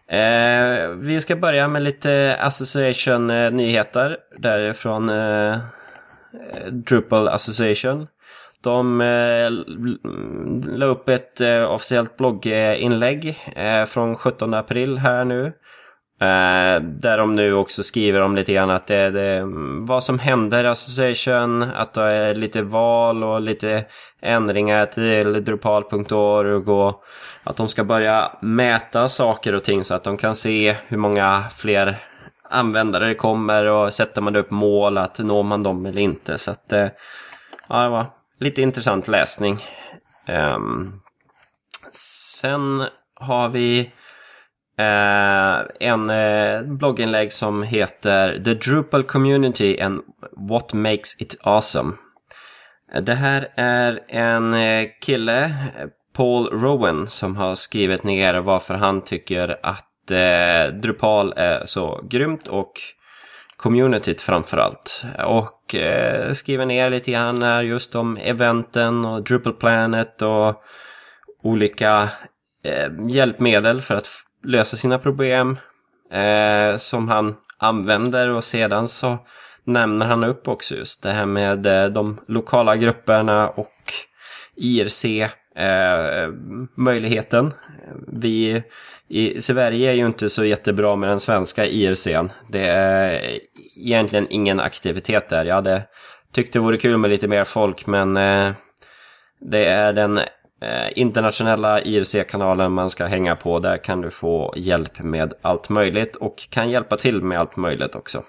Eh, 0.08 0.88
vi 0.96 1.22
ska 1.22 1.36
börja 1.36 1.68
med 1.68 1.82
lite 1.82 2.38
Association-nyheter 2.40 4.10
eh, 4.12 4.18
därifrån 4.38 5.12
Drupal 6.72 7.28
Association. 7.28 8.08
De 8.64 9.02
eh, 9.02 9.52
la 10.78 10.86
upp 10.86 11.10
ett 11.10 11.42
eh, 11.42 11.72
officiellt 11.72 12.18
blogginlägg 12.18 13.40
eh, 13.56 13.86
från 13.86 14.16
17 14.16 14.54
april 14.54 14.98
här 14.98 15.26
nu. 15.26 15.54
Eh, 16.24 16.82
där 16.82 17.18
de 17.18 17.36
nu 17.36 17.54
också 17.54 17.84
skriver 17.84 18.22
om 18.22 18.36
lite 18.36 18.54
grann 18.54 18.70
att 18.70 18.88
det 18.88 18.96
är 18.96 19.44
vad 19.86 20.04
som 20.04 20.20
händer 20.20 20.64
i 20.64 20.68
Association, 20.68 21.64
att 21.64 21.94
det 21.94 22.04
är 22.04 22.36
lite 22.36 22.62
val 22.62 23.24
och 23.24 23.42
lite 23.42 23.86
ändringar 24.22 24.86
till 24.86 25.44
Drupal.org 25.44 26.54
och 26.54 27.04
att 27.44 27.58
de 27.58 27.68
ska 27.68 27.84
börja 27.84 28.32
mäta 28.42 29.08
saker 29.08 29.56
och 29.56 29.64
ting 29.64 29.84
så 29.84 29.94
att 29.94 30.04
de 30.04 30.18
kan 30.18 30.36
se 30.36 30.76
hur 30.88 30.98
många 30.98 31.44
fler 31.56 31.98
användare 32.50 33.08
det 33.08 33.16
kommer 33.16 33.66
och 33.66 33.94
sätter 33.94 34.22
man 34.22 34.36
upp 34.36 34.52
mål 34.52 34.98
att 34.98 35.20
når 35.20 35.44
man 35.44 35.64
dem 35.64 35.86
eller 35.86 36.02
inte. 36.02 36.38
Så 36.38 36.52
att 36.52 36.72
eh, 36.72 36.88
ja, 37.70 37.84
det 37.84 37.90
var 37.90 38.06
lite 38.40 38.62
intressant 38.62 39.08
läsning. 39.08 39.58
Ehm, 40.28 41.00
sen 41.92 42.84
har 43.16 43.50
vi 43.50 43.90
Eh, 44.78 45.62
en 45.80 46.10
eh, 46.10 46.62
blogginlägg 46.62 47.34
som 47.34 47.64
heter 47.64 48.44
The 48.44 48.54
Drupal 48.54 49.04
Community 49.04 49.80
and 49.80 50.02
What 50.32 50.74
Makes 50.74 51.22
It 51.22 51.38
Awesome. 51.42 51.94
Eh, 52.94 53.02
det 53.02 53.14
här 53.14 53.48
är 53.56 54.00
en 54.08 54.54
eh, 54.54 54.88
kille 55.02 55.44
eh, 55.44 55.52
Paul 56.16 56.50
Rowan 56.50 57.08
som 57.08 57.36
har 57.36 57.56
skrivit 57.56 58.04
ner 58.04 58.34
varför 58.34 58.74
han 58.74 59.02
tycker 59.02 59.58
att 59.64 60.12
eh, 60.12 60.74
Drupal 60.74 61.34
är 61.38 61.66
så 61.66 62.02
grymt 62.10 62.48
och 62.48 62.72
communityt 63.58 64.22
framförallt. 64.22 65.04
Och 65.26 65.76
eh, 65.76 66.34
skriver 66.34 66.66
ner 66.66 66.90
lite 66.90 67.12
grann 67.12 67.68
just 67.68 67.96
om 67.96 68.18
eventen 68.18 69.06
och 69.06 69.24
Drupal 69.24 69.54
Planet 69.54 70.22
och 70.22 70.64
olika 71.44 72.10
eh, 72.64 72.90
hjälpmedel 73.10 73.82
för 73.82 73.96
att 73.96 74.23
lösa 74.44 74.78
sina 74.78 75.00
problem 75.00 75.58
eh, 76.12 76.78
som 76.78 77.10
han 77.10 77.36
använder 77.58 78.30
och 78.30 78.44
sedan 78.44 78.88
så 78.88 79.18
nämner 79.64 80.06
han 80.06 80.24
upp 80.24 80.48
också 80.48 80.76
just 80.76 81.04
det 81.04 81.12
här 81.12 81.26
med 81.26 81.66
eh, 81.66 81.86
de 81.86 82.20
lokala 82.28 82.76
grupperna 82.76 83.50
och 83.50 83.74
IRC 84.56 85.06
Eh, 85.56 86.30
möjligheten. 86.76 87.52
Vi 88.08 88.64
i 89.08 89.42
Sverige 89.42 89.92
är 89.92 89.94
ju 89.94 90.06
inte 90.06 90.30
så 90.30 90.46
jättebra 90.46 90.96
med 90.96 91.10
den 91.10 91.20
svenska 91.20 91.66
IRCn. 91.66 92.32
Det 92.50 92.68
är 92.68 93.40
egentligen 93.78 94.28
ingen 94.30 94.60
aktivitet 94.60 95.30
där. 95.30 95.46
Jag 95.46 95.56
hade 95.56 95.82
tyckt 96.32 96.54
det 96.54 96.60
vore 96.60 96.78
kul 96.78 96.98
med 96.98 97.10
lite 97.10 97.28
mer 97.28 97.44
folk 97.44 97.86
men 97.86 98.18
eh, 98.18 98.52
det 99.40 99.66
är 99.66 99.94
den 99.94 100.20
Eh, 100.64 100.90
internationella 100.96 101.82
IRC-kanalen 101.82 102.72
man 102.72 102.90
ska 102.90 103.06
hänga 103.06 103.36
på. 103.36 103.60
Där 103.60 103.78
kan 103.78 104.02
du 104.02 104.10
få 104.10 104.54
hjälp 104.58 105.00
med 105.00 105.34
allt 105.42 105.70
möjligt 105.70 106.16
och 106.16 106.50
kan 106.50 106.70
hjälpa 106.70 106.98
till 106.98 107.22
med 107.22 107.40
allt 107.40 107.56
möjligt 107.56 107.96
också. 107.96 108.24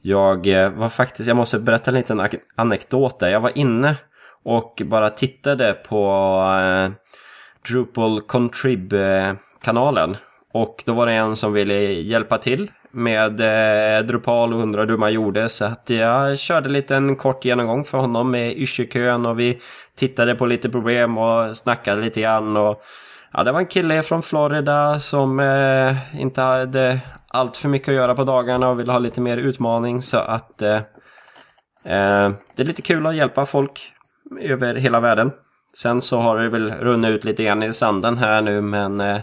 Jag 0.00 0.46
eh, 0.46 0.70
var 0.70 0.88
faktiskt, 0.88 1.28
jag 1.28 1.36
måste 1.36 1.58
berätta 1.58 1.90
en 1.90 1.94
liten 1.94 2.28
anekdot 2.56 3.20
där. 3.20 3.28
Jag 3.28 3.40
var 3.40 3.58
inne 3.58 3.96
och 4.44 4.82
bara 4.84 5.10
tittade 5.10 5.72
på 5.72 6.06
eh, 6.62 6.90
Drupal 7.68 8.20
Contrib-kanalen. 8.20 10.16
Och 10.52 10.82
då 10.86 10.92
var 10.92 11.06
det 11.06 11.12
en 11.12 11.36
som 11.36 11.52
ville 11.52 11.74
hjälpa 11.92 12.38
till 12.38 12.70
med 12.90 13.40
eh, 13.40 14.06
Drupal 14.06 14.54
och 14.54 14.60
undrade 14.60 14.92
hur 14.92 14.98
man 14.98 15.12
gjorde. 15.12 15.48
Så 15.48 15.64
att 15.64 15.90
jag 15.90 16.38
körde 16.38 16.68
lite 16.68 16.96
en 16.96 17.16
kort 17.16 17.44
genomgång 17.44 17.84
för 17.84 17.98
honom 17.98 18.30
med 18.30 18.58
yrsekön 18.58 19.26
och 19.26 19.40
vi 19.40 19.58
tittade 19.98 20.34
på 20.34 20.46
lite 20.46 20.70
problem 20.70 21.18
och 21.18 21.56
snackade 21.56 22.02
lite 22.02 22.20
grann. 22.20 22.56
Och, 22.56 22.82
ja, 23.32 23.44
det 23.44 23.52
var 23.52 23.60
en 23.60 23.66
kille 23.66 24.02
från 24.02 24.22
Florida 24.22 25.00
som 25.00 25.40
eh, 25.40 26.20
inte 26.20 26.40
hade 26.40 27.00
allt 27.28 27.56
för 27.56 27.68
mycket 27.68 27.88
att 27.88 27.94
göra 27.94 28.14
på 28.14 28.24
dagarna 28.24 28.68
och 28.68 28.80
ville 28.80 28.92
ha 28.92 28.98
lite 28.98 29.20
mer 29.20 29.36
utmaning. 29.36 30.02
Så 30.02 30.16
att 30.16 30.62
eh, 30.62 30.76
eh 31.84 32.30
det 32.56 32.62
är 32.62 32.64
lite 32.64 32.82
kul 32.82 33.06
att 33.06 33.16
hjälpa 33.16 33.46
folk 33.46 33.92
över 34.40 34.74
hela 34.74 35.00
världen. 35.00 35.30
Sen 35.76 36.02
så 36.02 36.18
har 36.18 36.38
det 36.38 36.48
väl 36.48 36.70
runnit 36.70 37.10
ut 37.10 37.24
lite 37.24 37.44
grann 37.44 37.62
i 37.62 37.72
sanden 37.72 38.18
här 38.18 38.42
nu 38.42 38.60
men 38.60 39.00
eh, 39.00 39.18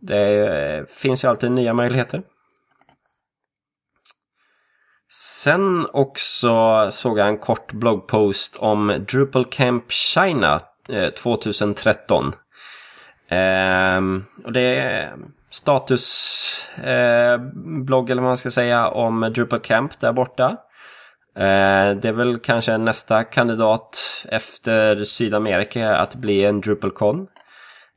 det 0.00 0.46
eh, 0.46 0.84
finns 0.84 1.24
ju 1.24 1.28
alltid 1.28 1.50
nya 1.50 1.74
möjligheter. 1.74 2.22
Sen 5.18 5.86
också 5.92 6.88
såg 6.90 7.18
jag 7.18 7.28
en 7.28 7.38
kort 7.38 7.72
bloggpost 7.72 8.56
om 8.56 9.04
Drupal 9.08 9.44
Camp 9.44 9.92
China 9.92 10.60
eh, 10.88 11.08
2013. 11.08 12.32
Ehm, 13.28 14.24
och 14.44 14.52
det 14.52 14.60
är 14.60 15.14
statusblogg 15.50 18.10
eh, 18.10 18.12
eller 18.12 18.22
vad 18.22 18.30
man 18.30 18.36
ska 18.36 18.50
säga 18.50 18.88
om 18.88 19.20
Drupal 19.20 19.60
Camp 19.60 20.00
där 20.00 20.12
borta. 20.12 20.48
Eh, 21.36 21.96
det 21.96 22.04
är 22.04 22.12
väl 22.12 22.38
kanske 22.38 22.78
nästa 22.78 23.24
kandidat 23.24 23.98
efter 24.28 25.04
Sydamerika 25.04 25.96
att 25.96 26.14
bli 26.14 26.44
en 26.44 26.60
DrupalCon. 26.60 27.26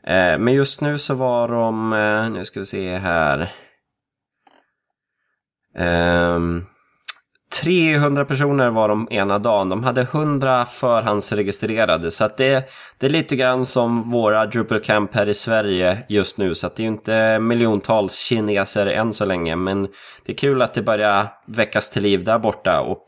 Eh, 0.04 0.38
men 0.38 0.54
just 0.54 0.82
nu 0.82 0.98
så 0.98 1.14
var 1.14 1.48
de, 1.48 1.94
eh, 1.94 2.30
nu 2.30 2.46
ska 2.46 2.60
vi 2.60 2.66
se 2.66 2.98
här. 2.98 3.52
Ehm, 5.76 6.66
300 7.64 8.26
personer 8.26 8.70
var 8.70 8.88
de 8.90 9.08
ena 9.12 9.40
dagen. 9.40 9.70
De 9.70 9.84
hade 9.84 10.02
100 10.02 10.66
förhandsregistrerade. 10.66 12.12
Så 12.12 12.24
att 12.24 12.38
det, 12.38 12.70
det 12.98 13.06
är 13.06 13.10
lite 13.10 13.36
grann 13.36 13.66
som 13.66 14.12
våra 14.12 14.46
Drupal 14.46 14.80
Camp 14.80 15.16
här 15.16 15.30
i 15.30 15.34
Sverige 15.34 16.04
just 16.10 16.38
nu. 16.38 16.56
Så 16.56 16.68
att 16.68 16.76
det 16.76 16.82
är 16.82 16.86
ju 16.86 16.92
inte 16.92 17.40
miljontals 17.40 18.20
kineser 18.20 18.88
än 18.88 19.14
så 19.14 19.26
länge. 19.26 19.56
Men 19.56 19.88
det 20.26 20.32
är 20.32 20.38
kul 20.38 20.62
att 20.62 20.74
det 20.74 20.82
börjar 20.82 21.28
väckas 21.48 21.90
till 21.90 22.04
liv 22.04 22.24
där 22.24 22.40
borta. 22.40 22.82
Och 22.82 23.06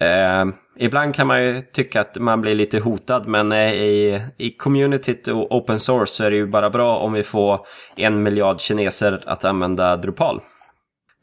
Eh, 0.00 0.44
ibland 0.76 1.14
kan 1.14 1.26
man 1.26 1.42
ju 1.42 1.60
tycka 1.60 2.00
att 2.00 2.16
man 2.16 2.40
blir 2.40 2.54
lite 2.54 2.78
hotad 2.78 3.26
men 3.26 3.52
eh, 3.52 3.72
i, 3.72 4.22
i 4.36 4.50
communityt 4.50 5.28
och 5.28 5.52
open 5.56 5.80
source 5.80 6.12
så 6.12 6.24
är 6.24 6.30
det 6.30 6.36
ju 6.36 6.46
bara 6.46 6.70
bra 6.70 6.98
om 6.98 7.12
vi 7.12 7.22
får 7.22 7.60
en 7.96 8.22
miljard 8.22 8.60
kineser 8.60 9.22
att 9.26 9.44
använda 9.44 9.96
Drupal. 9.96 10.40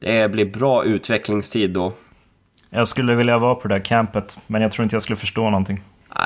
Det 0.01 0.31
blir 0.31 0.45
bra 0.45 0.83
utvecklingstid 0.83 1.71
då. 1.71 1.93
Jag 2.75 2.87
skulle 2.87 3.15
vilja 3.15 3.37
vara 3.37 3.55
på 3.55 3.67
det 3.67 3.75
där 3.75 3.85
campet 3.85 4.37
men 4.47 4.61
jag 4.61 4.71
tror 4.71 4.83
inte 4.83 4.95
jag 4.95 5.03
skulle 5.03 5.17
förstå 5.17 5.49
någonting. 5.49 5.81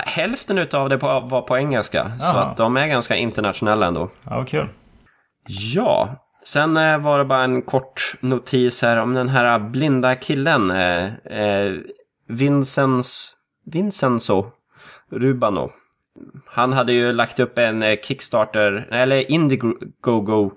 Hälften 0.05 0.67
av 0.73 0.89
det 0.89 0.97
var 0.97 1.41
på 1.41 1.57
engelska 1.57 2.01
Aha. 2.01 2.19
så 2.19 2.37
att 2.37 2.57
de 2.57 2.77
är 2.77 2.87
ganska 2.87 3.15
internationella 3.15 3.87
ändå. 3.87 4.09
Ja, 4.23 4.45
kul. 4.45 4.67
Ja, 5.47 6.09
Sen 6.43 6.77
eh, 6.77 6.97
var 6.97 7.17
det 7.17 7.25
bara 7.25 7.43
en 7.43 7.61
kort 7.61 8.13
notis 8.19 8.81
här 8.81 8.97
om 8.97 9.13
den 9.13 9.29
här 9.29 9.59
blinda 9.59 10.15
killen. 10.15 10.71
Eh, 10.71 11.15
eh, 11.25 11.73
Vincens, 12.27 13.33
Vincenzo 13.65 14.45
Rubano. 15.11 15.71
Han 16.45 16.73
hade 16.73 16.93
ju 16.93 17.13
lagt 17.13 17.39
upp 17.39 17.57
en 17.57 17.83
eh, 17.83 17.99
Kickstarter, 18.03 18.87
eller 18.91 19.31
Indiegogo, 19.31 20.51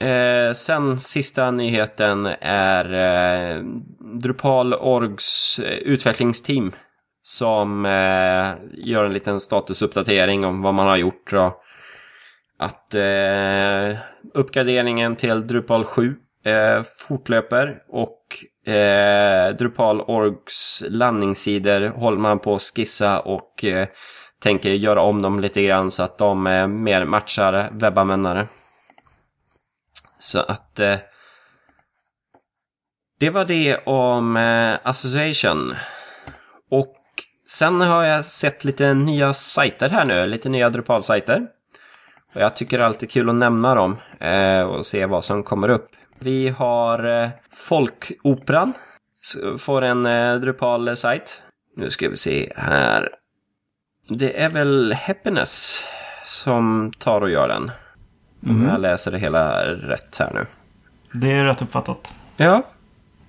eh, 0.00 0.52
sen 0.52 1.00
sista 1.00 1.50
nyheten 1.50 2.26
är 2.40 2.94
eh, 2.94 3.62
Drupal 4.22 4.74
Orgs 4.74 5.58
eh, 5.58 5.78
utvecklingsteam 5.78 6.72
som 7.22 7.86
eh, 7.86 8.54
gör 8.72 9.04
en 9.04 9.12
liten 9.12 9.40
statusuppdatering 9.40 10.44
om 10.44 10.62
vad 10.62 10.74
man 10.74 10.86
har 10.86 10.96
gjort. 10.96 11.32
Och 11.32 11.62
att 12.58 12.94
eh, 12.94 13.98
uppgraderingen 14.34 15.16
till 15.16 15.46
Drupal 15.46 15.84
7 15.84 16.14
eh, 16.44 16.82
fortlöper 17.08 17.78
och 17.88 18.18
eh, 18.72 19.56
Drupal.orgs 19.56 20.84
landningssidor 20.88 21.88
håller 21.88 22.18
man 22.18 22.38
på 22.38 22.54
att 22.54 22.62
skissa 22.62 23.20
och 23.20 23.64
eh, 23.64 23.88
tänker 24.42 24.70
göra 24.70 25.00
om 25.00 25.22
dem 25.22 25.40
lite 25.40 25.62
grann 25.62 25.90
så 25.90 26.02
att 26.02 26.18
de 26.18 26.46
eh, 26.46 26.66
mer 26.66 27.04
matchar 27.04 27.68
webbanvändare. 27.72 28.46
Så 30.26 30.38
att 30.38 30.80
eh, 30.80 30.98
det 33.20 33.30
var 33.30 33.44
det 33.44 33.76
om 33.76 34.36
eh, 34.36 34.78
Association. 34.82 35.74
Och 36.70 36.96
sen 37.48 37.80
har 37.80 38.04
jag 38.04 38.24
sett 38.24 38.64
lite 38.64 38.94
nya 38.94 39.34
sajter 39.34 39.88
här 39.88 40.04
nu, 40.04 40.26
lite 40.26 40.48
nya 40.48 40.70
Drupal-sajter. 40.70 41.46
Och 42.34 42.40
jag 42.40 42.56
tycker 42.56 42.78
det 42.78 42.84
är 42.84 42.86
alltid 42.86 43.10
kul 43.10 43.28
att 43.28 43.34
nämna 43.34 43.74
dem 43.74 43.96
eh, 44.20 44.62
och 44.62 44.86
se 44.86 45.06
vad 45.06 45.24
som 45.24 45.42
kommer 45.42 45.68
upp. 45.68 45.88
Vi 46.18 46.48
har 46.48 47.22
eh, 47.22 47.28
Folkoperan. 47.56 48.72
Får 49.58 49.82
en 49.82 50.06
eh, 50.06 50.34
Drupal-sajt. 50.34 51.42
Nu 51.76 51.90
ska 51.90 52.08
vi 52.08 52.16
se 52.16 52.52
här. 52.56 53.08
Det 54.08 54.42
är 54.42 54.48
väl 54.48 54.92
Happiness 54.92 55.84
som 56.24 56.92
tar 56.98 57.20
och 57.20 57.30
gör 57.30 57.48
den. 57.48 57.70
Mm. 58.44 58.56
Om 58.56 58.68
jag 58.68 58.80
läser 58.80 59.10
det 59.10 59.18
hela 59.18 59.64
rätt 59.64 60.16
här 60.18 60.30
nu. 60.34 60.46
Det 61.20 61.32
är 61.32 61.44
rätt 61.44 61.62
uppfattat. 61.62 62.14
Ja. 62.36 62.62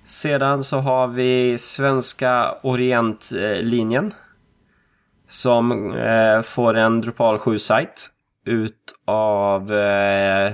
Sedan 0.04 0.64
så 0.64 0.78
har 0.78 1.08
vi 1.08 1.58
Svenska 1.58 2.54
Orientlinjen. 2.62 4.12
Som 5.28 5.92
eh, 5.94 6.42
får 6.42 6.74
en 6.76 7.00
Drupal 7.00 7.38
7-sajt. 7.38 8.10
Utav 8.46 9.72
eh, 9.72 10.52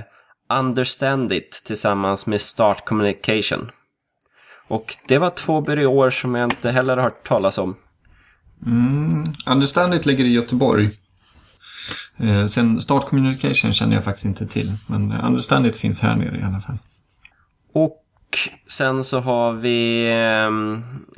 Understand 0.49 1.31
It 1.31 1.61
tillsammans 1.65 2.27
med 2.27 2.41
Start 2.41 2.85
Communication. 2.85 3.71
Och 4.67 4.95
det 5.07 5.17
var 5.17 5.29
två 5.29 5.61
byråer 5.61 6.09
som 6.09 6.35
jag 6.35 6.45
inte 6.45 6.71
heller 6.71 6.97
har 6.97 7.03
hört 7.03 7.27
talas 7.27 7.57
om. 7.57 7.75
Mm, 8.65 9.33
Understand 9.45 9.93
It 9.93 10.05
ligger 10.05 10.25
i 10.25 10.33
Göteborg. 10.33 10.89
Eh, 12.17 12.47
sen 12.47 12.81
Start 12.81 13.05
Communication 13.05 13.73
känner 13.73 13.95
jag 13.95 14.03
faktiskt 14.03 14.25
inte 14.25 14.47
till. 14.47 14.77
Men 14.87 15.11
Understand 15.11 15.67
It 15.67 15.77
finns 15.77 16.01
här 16.01 16.15
nere 16.15 16.37
i 16.37 16.43
alla 16.43 16.61
fall. 16.61 16.77
Och 17.73 18.01
sen 18.67 19.03
så 19.03 19.19
har 19.19 19.53
vi 19.53 20.07
eh, 20.09 20.45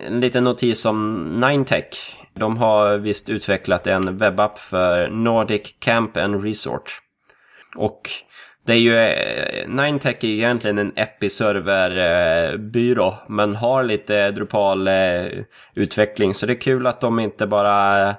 en 0.08 0.20
liten 0.20 0.44
notis 0.44 0.86
om 0.86 1.24
Ninetech. 1.40 2.18
De 2.34 2.58
har 2.58 2.98
visst 2.98 3.30
utvecklat 3.30 3.88
en 3.88 4.18
webbapp 4.18 4.60
för 4.60 5.10
Nordic 5.10 5.76
Camp 5.80 6.18
and 6.18 6.44
Resort. 6.44 7.02
Och 7.76 8.02
Det 8.66 8.74
är 8.74 8.78
ju, 8.78 8.98
eh, 8.98 9.68
Ninetech 9.68 10.24
är 10.24 10.28
ju 10.28 10.34
egentligen 10.34 10.78
en 10.78 10.94
Episerver-byrå, 10.96 13.14
men 13.28 13.56
har 13.56 13.84
lite 13.84 14.32
Drupal-utveckling. 14.32 16.30
Eh, 16.30 16.34
så 16.34 16.46
det 16.46 16.54
är 16.54 16.62
kul 16.62 16.88
att 16.88 17.02
de 17.02 17.20
inte 17.20 17.48
bara 17.48 18.16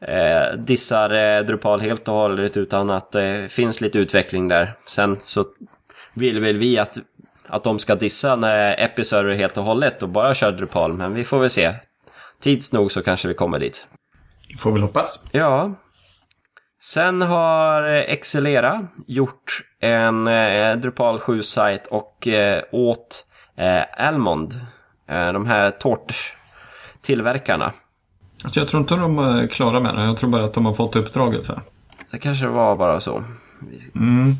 eh, 0.00 0.58
dissar 0.58 1.10
eh, 1.10 1.44
Drupal 1.44 1.80
helt 1.80 2.08
och 2.08 2.14
hållet, 2.14 2.56
utan 2.56 2.90
att 2.90 3.12
det 3.12 3.36
eh, 3.36 3.48
finns 3.48 3.80
lite 3.80 3.98
utveckling 3.98 4.48
där. 4.48 4.72
Sen 4.86 5.16
så 5.24 5.44
vill 6.14 6.40
väl 6.40 6.58
vi 6.58 6.78
att, 6.78 6.98
att 7.46 7.64
de 7.64 7.78
ska 7.78 7.94
dissa 7.94 8.36
när 8.36 8.80
Episerver 8.80 9.34
helt 9.34 9.56
och 9.56 9.64
hållet 9.64 10.02
och 10.02 10.08
bara 10.08 10.34
kör 10.34 10.52
Drupal, 10.52 10.92
men 10.92 11.14
vi 11.14 11.24
får 11.24 11.38
väl 11.38 11.50
se. 11.50 11.74
Tids 12.40 12.72
nog 12.72 12.92
så 12.92 13.02
kanske 13.02 13.28
vi 13.28 13.34
kommer 13.34 13.58
dit. 13.58 13.88
Vi 14.48 14.56
får 14.56 14.72
väl 14.72 14.82
hoppas. 14.82 15.24
Ja. 15.32 15.74
Sen 16.80 17.22
har 17.22 17.82
Excelera 17.84 18.86
gjort 19.06 19.62
en 19.80 20.26
eh, 20.26 20.76
Drupal 20.76 21.18
7-sajt 21.18 21.86
och 21.86 22.28
eh, 22.28 22.62
åt 22.72 23.24
eh, 23.56 23.82
Almond, 23.96 24.54
eh, 25.08 25.32
de 25.32 25.46
här 25.46 25.70
tårttillverkarna. 25.70 27.72
Alltså 28.42 28.60
jag 28.60 28.68
tror 28.68 28.80
inte 28.80 28.96
de 28.96 29.18
är 29.18 29.46
klara 29.46 29.80
med 29.80 29.94
det. 29.94 30.04
Jag 30.04 30.16
tror 30.16 30.30
bara 30.30 30.44
att 30.44 30.54
de 30.54 30.66
har 30.66 30.72
fått 30.72 30.96
uppdraget. 30.96 31.46
För. 31.46 31.62
Det 32.10 32.18
kanske 32.18 32.46
var 32.46 32.76
bara 32.76 33.00
så. 33.00 33.24
Mm. 33.94 34.34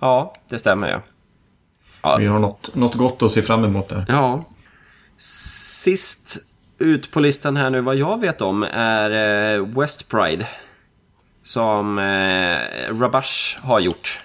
Ja, 0.00 0.34
det 0.48 0.58
stämmer 0.58 0.88
ja. 0.90 1.00
Så 2.02 2.18
vi 2.18 2.26
har 2.26 2.38
något, 2.38 2.74
något 2.74 2.94
gott 2.94 3.22
att 3.22 3.30
se 3.30 3.42
fram 3.42 3.64
emot 3.64 3.88
där. 3.88 4.04
Ja. 4.08 4.40
Sist 5.16 6.38
ut 6.78 7.10
på 7.10 7.20
listan 7.20 7.56
här 7.56 7.70
nu 7.70 7.80
vad 7.80 7.96
jag 7.96 8.20
vet 8.20 8.40
om 8.40 8.62
är 8.72 9.10
eh, 9.56 9.66
West 9.66 10.08
Pride. 10.08 10.48
Som 11.42 11.98
eh, 11.98 12.58
Rabash 13.00 13.58
har 13.62 13.80
gjort. 13.80 14.20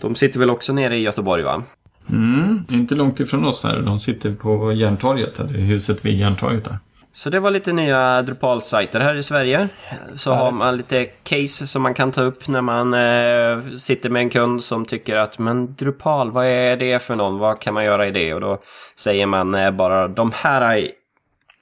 De 0.00 0.14
sitter 0.14 0.38
väl 0.38 0.50
också 0.50 0.72
nere 0.72 0.96
i 0.96 1.00
Göteborg 1.00 1.42
va? 1.42 1.62
Mm, 2.08 2.64
inte 2.70 2.94
långt 2.94 3.20
ifrån 3.20 3.44
oss 3.44 3.64
här. 3.64 3.80
De 3.80 4.00
sitter 4.00 4.34
på 4.34 4.72
Järntorget, 4.72 5.40
eller 5.40 5.58
huset 5.58 6.04
vid 6.04 6.18
Järntorget 6.18 6.64
där. 6.64 6.78
Så 7.16 7.30
det 7.30 7.40
var 7.40 7.50
lite 7.50 7.72
nya 7.72 8.22
Drupal-sajter 8.22 9.00
här 9.00 9.14
i 9.14 9.22
Sverige. 9.22 9.68
Så 10.16 10.32
har 10.32 10.50
man 10.50 10.76
lite 10.76 11.04
case 11.04 11.66
som 11.66 11.82
man 11.82 11.94
kan 11.94 12.12
ta 12.12 12.22
upp 12.22 12.48
när 12.48 12.60
man 12.60 12.94
eh, 12.94 13.76
sitter 13.76 14.10
med 14.10 14.20
en 14.20 14.30
kund 14.30 14.64
som 14.64 14.84
tycker 14.84 15.16
att 15.16 15.38
men 15.38 15.74
Drupal, 15.74 16.30
vad 16.30 16.46
är 16.46 16.76
det 16.76 17.02
för 17.02 17.16
någon? 17.16 17.38
Vad 17.38 17.60
kan 17.60 17.74
man 17.74 17.84
göra 17.84 18.06
i 18.06 18.10
det? 18.10 18.34
Och 18.34 18.40
då 18.40 18.58
säger 18.96 19.26
man 19.26 19.54
eh, 19.54 19.70
bara 19.70 20.08
de 20.08 20.32
här 20.34 20.88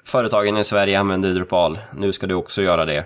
företagen 0.05 0.57
i 0.57 0.65
Sverige 0.65 1.01
använder 1.01 1.33
Drupal. 1.33 1.79
Nu 1.97 2.13
ska 2.13 2.27
du 2.27 2.35
också 2.35 2.63
göra 2.63 2.85
det. 2.85 3.05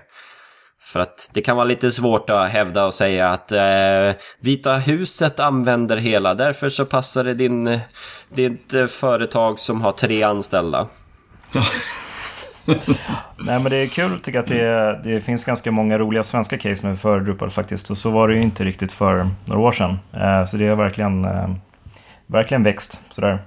För 0.81 1.01
att 1.01 1.31
det 1.33 1.43
kan 1.43 1.57
vara 1.57 1.65
lite 1.65 1.91
svårt 1.91 2.31
att 2.31 2.51
hävda 2.51 2.87
och 2.87 2.95
säga 2.95 3.31
att 3.31 3.53
eh, 3.53 4.23
Vita 4.41 4.75
huset 4.75 5.41
använder 5.41 5.97
hela, 5.97 6.35
därför 6.35 6.69
så 6.69 6.85
passar 6.85 7.25
det 7.25 7.35
din, 7.35 7.81
ditt 8.29 8.75
eh, 8.75 8.87
företag 8.87 9.59
som 9.59 9.81
har 9.81 9.93
tre 9.93 10.23
anställda. 10.23 10.89
Nej 13.39 13.61
men 13.61 13.65
det 13.65 13.77
är 13.77 13.87
kul 13.87 14.19
tycker 14.19 14.39
jag 14.39 14.43
att 14.43 15.03
det, 15.05 15.11
det 15.13 15.21
finns 15.21 15.45
ganska 15.45 15.71
många 15.71 15.99
roliga 15.99 16.25
svenska 16.25 16.59
case 16.59 16.87
med 16.87 16.99
för 16.99 17.21
Drupal 17.21 17.51
faktiskt. 17.51 17.91
Och 17.91 17.99
så 17.99 18.11
var 18.11 18.29
det 18.29 18.35
ju 18.35 18.43
inte 18.43 18.65
riktigt 18.65 18.93
för 18.93 19.29
några 19.45 19.61
år 19.61 19.73
sedan. 19.73 19.99
Eh, 20.13 20.47
så 20.47 20.57
det 20.57 20.69
har 20.69 20.77
verkligen, 20.77 21.25
eh, 21.25 21.51
verkligen 22.27 22.63
växt 22.63 23.01
sådär. 23.11 23.39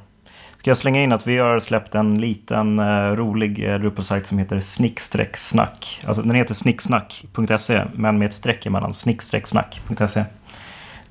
Ska 0.60 0.70
jag 0.70 0.78
slänga 0.78 1.04
in 1.04 1.12
att 1.12 1.28
vi 1.28 1.38
har 1.38 1.60
släppt 1.60 1.96
en 1.96 2.22
liten 2.22 2.80
uh, 2.80 3.16
rolig 3.16 3.80
Drupal-sajt 3.80 4.28
som 4.28 4.38
heter 4.38 4.60
snickstrecksnack. 4.60 6.02
Alltså 6.06 6.24
den 6.24 6.36
heter 6.36 6.54
snicksnack.se 6.54 7.84
men 7.94 8.18
med 8.18 8.26
ett 8.26 8.34
streck 8.34 8.66
emellan. 8.66 8.94
snickstrecksnack.se. 8.94 10.24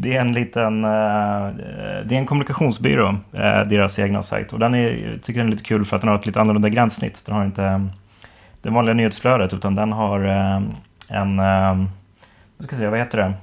Det 0.00 0.16
är 0.16 0.20
en 0.20 0.32
liten 0.32 0.84
uh, 0.84 1.56
det 2.04 2.14
är 2.14 2.18
en 2.18 2.26
kommunikationsbyrå, 2.26 3.08
uh, 3.08 3.18
deras 3.68 3.98
egna 3.98 4.22
sajt. 4.22 4.52
Och 4.52 4.58
den 4.58 4.74
är, 4.74 5.10
jag 5.10 5.22
tycker 5.22 5.40
den 5.40 5.48
är 5.48 5.52
lite 5.52 5.64
kul 5.64 5.84
för 5.84 5.96
att 5.96 6.02
den 6.02 6.08
har 6.08 6.18
ett 6.18 6.26
lite 6.26 6.40
annorlunda 6.40 6.68
gränssnitt. 6.68 7.26
Den 7.26 7.34
har 7.34 7.44
inte 7.44 7.88
det 8.62 8.70
vanliga 8.70 8.94
nyhetsflödet 8.94 9.52
utan 9.52 9.74
den 9.74 9.92
har 9.92 10.24
eh, 10.24 10.62
en, 11.08 11.40
um, 11.40 11.88
vad 12.56 12.66
ska 12.66 12.74
jag 12.74 12.78
säga, 12.78 12.90
vad 12.90 12.98
heter 12.98 13.18
det? 13.18 13.34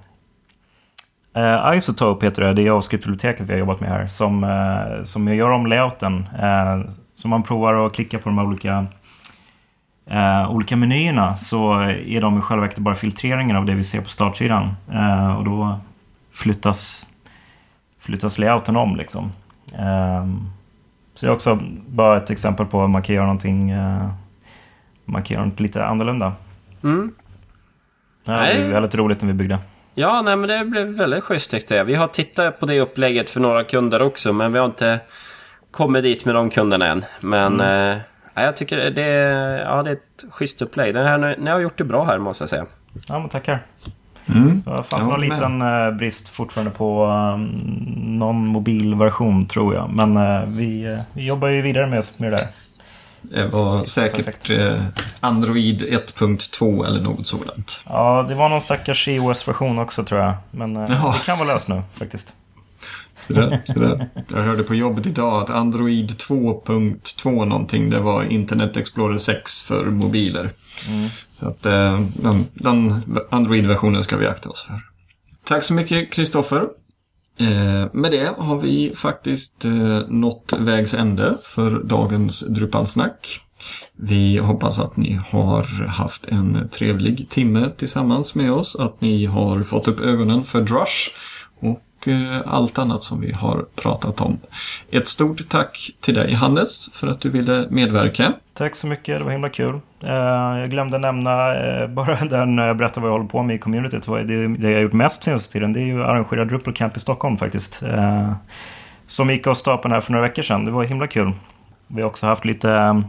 Uh, 1.39 1.77
Isotope 1.77 2.25
heter 2.25 2.43
det, 2.43 2.53
det 2.53 2.61
är 2.61 2.65
JavaScript-biblioteket 2.65 3.49
vi 3.49 3.53
har 3.53 3.59
jobbat 3.59 3.79
med 3.79 3.89
här. 3.89 4.07
Som, 4.07 4.43
uh, 4.43 5.03
som 5.03 5.35
gör 5.35 5.49
om 5.49 5.67
layouten. 5.67 6.27
Uh, 6.43 6.91
så 7.15 7.27
man 7.27 7.43
provar 7.43 7.85
att 7.85 7.93
klicka 7.93 8.19
på 8.19 8.29
de 8.29 8.37
här 8.37 8.45
olika, 8.45 8.85
uh, 10.11 10.51
olika 10.51 10.75
menyerna 10.75 11.37
så 11.37 11.73
är 11.81 12.21
de 12.21 12.37
i 12.37 12.41
själva 12.41 12.61
verket 12.61 12.79
bara 12.79 12.95
filtreringen 12.95 13.55
av 13.55 13.65
det 13.65 13.73
vi 13.73 13.83
ser 13.83 14.01
på 14.01 14.09
startsidan. 14.09 14.75
och 15.37 15.45
då 15.45 15.79
flyttas, 16.35 17.05
flyttas 17.99 18.37
layouten 18.37 18.75
om 18.75 18.95
liksom. 18.95 19.31
så 21.13 21.25
det 21.25 21.27
är 21.27 21.33
också 21.33 21.59
bara 21.87 22.17
ett 22.17 22.29
exempel 22.29 22.65
på 22.65 22.83
att 22.83 22.89
man 22.89 23.03
kan 23.03 23.15
göra 23.15 23.25
någonting, 23.25 23.73
man 25.05 25.23
kan 25.23 25.35
göra 25.35 25.45
något 25.45 25.59
lite 25.59 25.85
annorlunda. 25.85 26.33
Mm. 26.83 27.09
det 28.23 28.31
var 28.31 28.69
väldigt 28.69 28.95
roligt 28.95 29.21
när 29.21 29.27
vi 29.27 29.33
byggde. 29.33 29.59
Ja, 29.97 30.21
nej, 30.21 30.35
men 30.35 30.49
det 30.49 30.65
blev 30.65 30.87
väldigt 30.87 31.23
schysst 31.23 31.51
tyckte 31.51 31.75
jag. 31.75 31.85
Vi 31.85 31.95
har 31.95 32.07
tittat 32.07 32.59
på 32.59 32.65
det 32.65 32.79
upplägget 32.79 33.29
för 33.29 33.39
några 33.39 33.63
kunder 33.63 34.01
också, 34.01 34.33
men 34.33 34.53
vi 34.53 34.59
har 34.59 34.65
inte 34.65 34.99
kommit 35.71 36.03
dit 36.03 36.25
med 36.25 36.35
de 36.35 36.49
kunderna 36.49 36.87
än. 36.87 37.05
Men 37.21 37.53
mm. 37.53 37.91
eh, 38.35 38.43
jag 38.43 38.55
tycker 38.55 38.91
det, 38.91 39.01
ja, 39.65 39.83
det 39.83 39.89
är 39.89 39.93
ett 39.93 40.25
schysst 40.29 40.61
upplägg. 40.61 40.93
Den 40.93 41.05
här, 41.05 41.35
ni 41.39 41.51
har 41.51 41.59
gjort 41.59 41.77
det 41.77 41.83
bra 41.83 42.03
här 42.03 42.17
måste 42.17 42.41
jag 42.41 42.49
säga. 42.49 42.65
Ja, 43.07 43.19
men 43.19 43.29
tackar. 43.29 43.59
Mm. 44.27 44.61
Så 44.61 44.69
det 44.69 44.83
fanns 44.83 45.03
ja, 45.03 45.09
någon 45.09 45.21
liten 45.21 45.61
uh, 45.61 45.91
brist 45.91 46.29
fortfarande 46.29 46.71
på 46.71 47.05
um, 47.05 47.45
någon 48.19 48.45
mobilversion 48.47 49.47
tror 49.47 49.75
jag. 49.75 49.89
Men 49.89 50.17
uh, 50.17 50.45
vi, 50.47 50.87
uh, 50.87 50.99
vi 51.13 51.25
jobbar 51.25 51.47
ju 51.47 51.61
vidare 51.61 51.87
med, 51.87 52.05
med 52.17 52.31
det 52.31 52.37
där. 52.37 52.47
Det 53.29 53.45
var 53.45 53.83
säkert 53.83 54.49
eh, 54.49 54.83
Android 55.19 55.81
1.2 55.81 56.85
eller 56.85 57.01
något 57.01 57.27
sådant. 57.27 57.83
Ja, 57.89 58.25
det 58.29 58.35
var 58.35 58.49
någon 58.49 58.61
stackars 58.61 59.07
iOS-version 59.07 59.79
också 59.79 60.03
tror 60.03 60.21
jag. 60.21 60.33
Men 60.51 60.75
eh, 60.75 60.85
ja. 60.89 61.15
det 61.19 61.25
kan 61.25 61.37
vara 61.37 61.53
löst 61.53 61.67
nu 61.67 61.81
faktiskt. 61.93 62.33
Sådär, 63.27 63.61
sådär. 63.73 64.09
Jag 64.27 64.41
hörde 64.41 64.63
på 64.63 64.75
jobbet 64.75 65.05
idag 65.05 65.41
att 65.41 65.49
Android 65.49 66.11
2.2 66.11 67.45
någonting, 67.45 67.89
det 67.89 67.99
var 67.99 68.23
Internet 68.23 68.77
Explorer 68.77 69.17
6 69.17 69.61
för 69.61 69.85
mobiler. 69.85 70.51
Mm. 70.89 71.09
Så 71.39 71.47
att 71.47 71.65
eh, 71.65 72.01
den, 72.13 72.45
den 72.53 73.03
Android-versionen 73.29 74.03
ska 74.03 74.17
vi 74.17 74.27
akta 74.27 74.49
oss 74.49 74.65
för. 74.67 74.81
Tack 75.43 75.63
så 75.63 75.73
mycket 75.73 76.13
Kristoffer. 76.13 76.67
Eh, 77.39 77.87
med 77.93 78.11
det 78.11 78.35
har 78.37 78.59
vi 78.59 78.91
faktiskt 78.95 79.65
eh, 79.65 79.99
nått 80.07 80.53
vägs 80.59 80.93
ände 80.93 81.37
för 81.43 81.83
dagens 81.83 82.39
Drupalsnack. 82.39 83.41
Vi 83.95 84.37
hoppas 84.37 84.79
att 84.79 84.97
ni 84.97 85.19
har 85.29 85.63
haft 85.87 86.25
en 86.25 86.69
trevlig 86.69 87.29
timme 87.29 87.69
tillsammans 87.77 88.35
med 88.35 88.51
oss, 88.51 88.75
att 88.75 89.01
ni 89.01 89.25
har 89.25 89.63
fått 89.63 89.87
upp 89.87 89.99
ögonen 89.99 90.45
för 90.45 90.61
Drush 90.61 91.09
Eh, 92.07 92.41
allt 92.45 92.79
annat 92.79 93.03
som 93.03 93.21
vi 93.21 93.31
har 93.31 93.65
pratat 93.75 94.21
om. 94.21 94.37
Ett 94.91 95.07
stort 95.07 95.49
tack 95.49 95.89
till 95.99 96.13
dig 96.13 96.33
Hannes 96.33 96.89
för 96.93 97.07
att 97.07 97.21
du 97.21 97.29
ville 97.29 97.67
medverka. 97.69 98.33
Tack 98.53 98.75
så 98.75 98.87
mycket, 98.87 99.19
det 99.19 99.25
var 99.25 99.31
himla 99.31 99.49
kul. 99.49 99.79
Eh, 100.03 100.13
jag 100.59 100.69
glömde 100.69 100.97
nämna, 100.97 101.55
eh, 101.55 101.87
bara 101.87 102.25
där 102.29 102.45
när 102.45 102.67
jag 102.67 102.77
berättade 102.77 103.01
vad 103.01 103.09
jag 103.09 103.17
håller 103.17 103.29
på 103.29 103.43
med 103.43 103.55
i 103.55 103.59
communityt, 103.59 104.05
det, 104.05 104.69
jag 104.69 104.81
gjort 104.81 104.93
mest 104.93 105.23
senaste 105.23 105.53
tiden, 105.53 105.73
det 105.73 105.79
är 105.79 105.85
ju 105.85 106.03
arrangera 106.03 106.45
Drupal 106.45 106.73
Camp 106.73 106.97
i 106.97 106.99
Stockholm 106.99 107.37
faktiskt. 107.37 107.83
Som 109.07 109.29
gick 109.29 109.47
av 109.47 109.53
stapeln 109.53 109.93
här 109.93 110.01
för 110.01 110.11
några 110.11 110.27
veckor 110.27 110.43
sedan, 110.43 110.65
det 110.65 110.71
var 110.71 110.83
himla 110.83 111.07
kul. 111.07 111.31
Vi 111.87 112.01
har 112.01 112.09
också 112.09 112.27
haft 112.27 112.45
lite, 112.45 113.03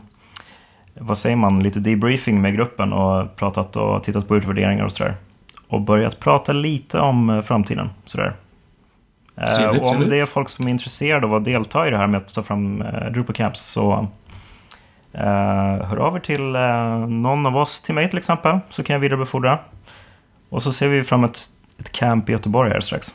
vad 0.94 1.18
säger 1.18 1.36
man, 1.36 1.60
lite 1.60 1.80
debriefing 1.80 2.42
med 2.42 2.54
gruppen 2.54 2.92
och 2.92 3.36
pratat 3.36 3.76
och 3.76 4.04
tittat 4.04 4.28
på 4.28 4.36
utvärderingar 4.36 4.84
och 4.84 4.92
sådär. 4.92 5.14
Och 5.68 5.80
börjat 5.80 6.20
prata 6.20 6.52
lite 6.52 6.98
om 6.98 7.42
framtiden. 7.46 7.90
Sådär. 8.06 8.32
Trevligt, 9.36 9.82
och 9.82 9.88
om 9.88 9.92
trevligt. 9.92 10.10
det 10.10 10.18
är 10.18 10.26
folk 10.26 10.48
som 10.48 10.66
är 10.66 10.70
intresserade 10.70 11.26
av 11.26 11.34
att 11.34 11.44
delta 11.44 11.86
i 11.86 11.90
det 11.90 11.96
här 11.96 12.06
med 12.06 12.20
att 12.20 12.34
ta 12.34 12.42
fram 12.42 12.84
Drupal 13.12 13.34
Camps 13.34 13.60
så 13.60 14.08
Uh, 15.16 15.86
hör 15.86 15.96
av 15.96 16.16
er 16.16 16.20
till 16.20 16.56
uh, 16.56 17.08
någon 17.08 17.46
av 17.46 17.56
oss, 17.56 17.80
till 17.80 17.94
mig 17.94 18.08
till 18.08 18.18
exempel, 18.18 18.58
så 18.70 18.82
kan 18.82 18.94
jag 18.94 19.00
vidarebefordra. 19.00 19.58
Och 20.48 20.62
så 20.62 20.72
ser 20.72 20.88
vi 20.88 21.04
fram 21.04 21.20
emot 21.20 21.40
ett 21.78 21.92
camp 21.92 22.28
i 22.28 22.32
Göteborg 22.32 22.70
här 22.70 22.80
strax. 22.80 23.12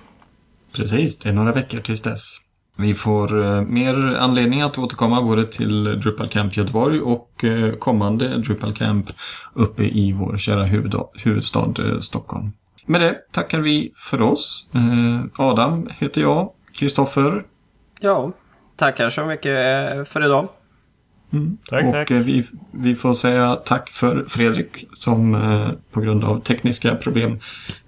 Precis, 0.76 1.20
det 1.20 1.30
är 1.30 1.34
några 1.34 1.52
veckor 1.52 1.80
tills 1.80 2.02
dess. 2.02 2.38
Vi 2.78 2.94
får 2.94 3.36
uh, 3.36 3.62
mer 3.62 4.16
anledning 4.16 4.62
att 4.62 4.78
återkomma 4.78 5.22
både 5.22 5.46
till 5.46 5.84
Drupal 5.84 6.28
Camp 6.28 6.58
Göteborg 6.58 7.02
och 7.02 7.46
kommande 7.80 8.38
Drupal 8.38 8.74
Camp 8.74 9.10
uppe 9.54 9.84
i 9.84 10.12
vår 10.12 10.38
kära 10.38 10.64
huvudstad, 10.64 11.06
huvudstad 11.24 11.74
Stockholm. 12.02 12.52
Med 12.86 13.02
det 13.02 13.18
tackar 13.32 13.60
vi 13.60 13.92
för 13.96 14.22
oss. 14.22 14.66
Adam 15.36 15.90
heter 16.00 16.22
jag, 16.22 16.52
Kristoffer. 16.74 17.44
Ja, 18.00 18.32
tackar 18.76 19.10
så 19.10 19.26
mycket 19.26 19.58
för 20.08 20.26
idag. 20.26 20.48
Tack, 21.70 21.86
och 21.86 21.92
tack. 21.92 22.12
eh, 22.12 22.18
vi, 22.20 22.48
vi 22.72 22.96
får 22.96 23.14
säga 23.14 23.56
tack 23.56 23.90
för 23.90 24.26
Fredrik 24.30 24.88
som 24.94 25.36
eh, 25.36 25.70
på 25.92 26.02
grund 26.02 26.24
av 26.24 26.40
tekniska 26.42 26.96
problem 26.96 27.40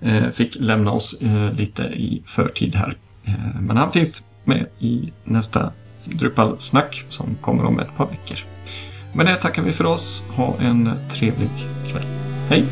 eh, 0.01 0.29
fick 0.29 0.55
lämna 0.59 0.91
oss 0.91 1.13
eh, 1.21 1.51
lite 1.53 1.83
i 1.83 2.23
förtid 2.25 2.75
här. 2.75 2.97
Eh, 3.25 3.61
men 3.61 3.77
han 3.77 3.91
finns 3.91 4.23
med 4.43 4.67
i 4.79 5.13
nästa 5.23 5.71
Drupal-snack 6.05 7.05
som 7.09 7.35
kommer 7.41 7.65
om 7.65 7.79
ett 7.79 7.97
par 7.97 8.05
veckor. 8.05 8.37
Med 9.13 9.25
det 9.25 9.35
tackar 9.35 9.61
vi 9.61 9.71
för 9.71 9.85
oss. 9.85 10.23
Ha 10.29 10.55
en 10.59 10.91
trevlig 11.11 11.49
kväll. 11.91 12.05
Hej! 12.49 12.65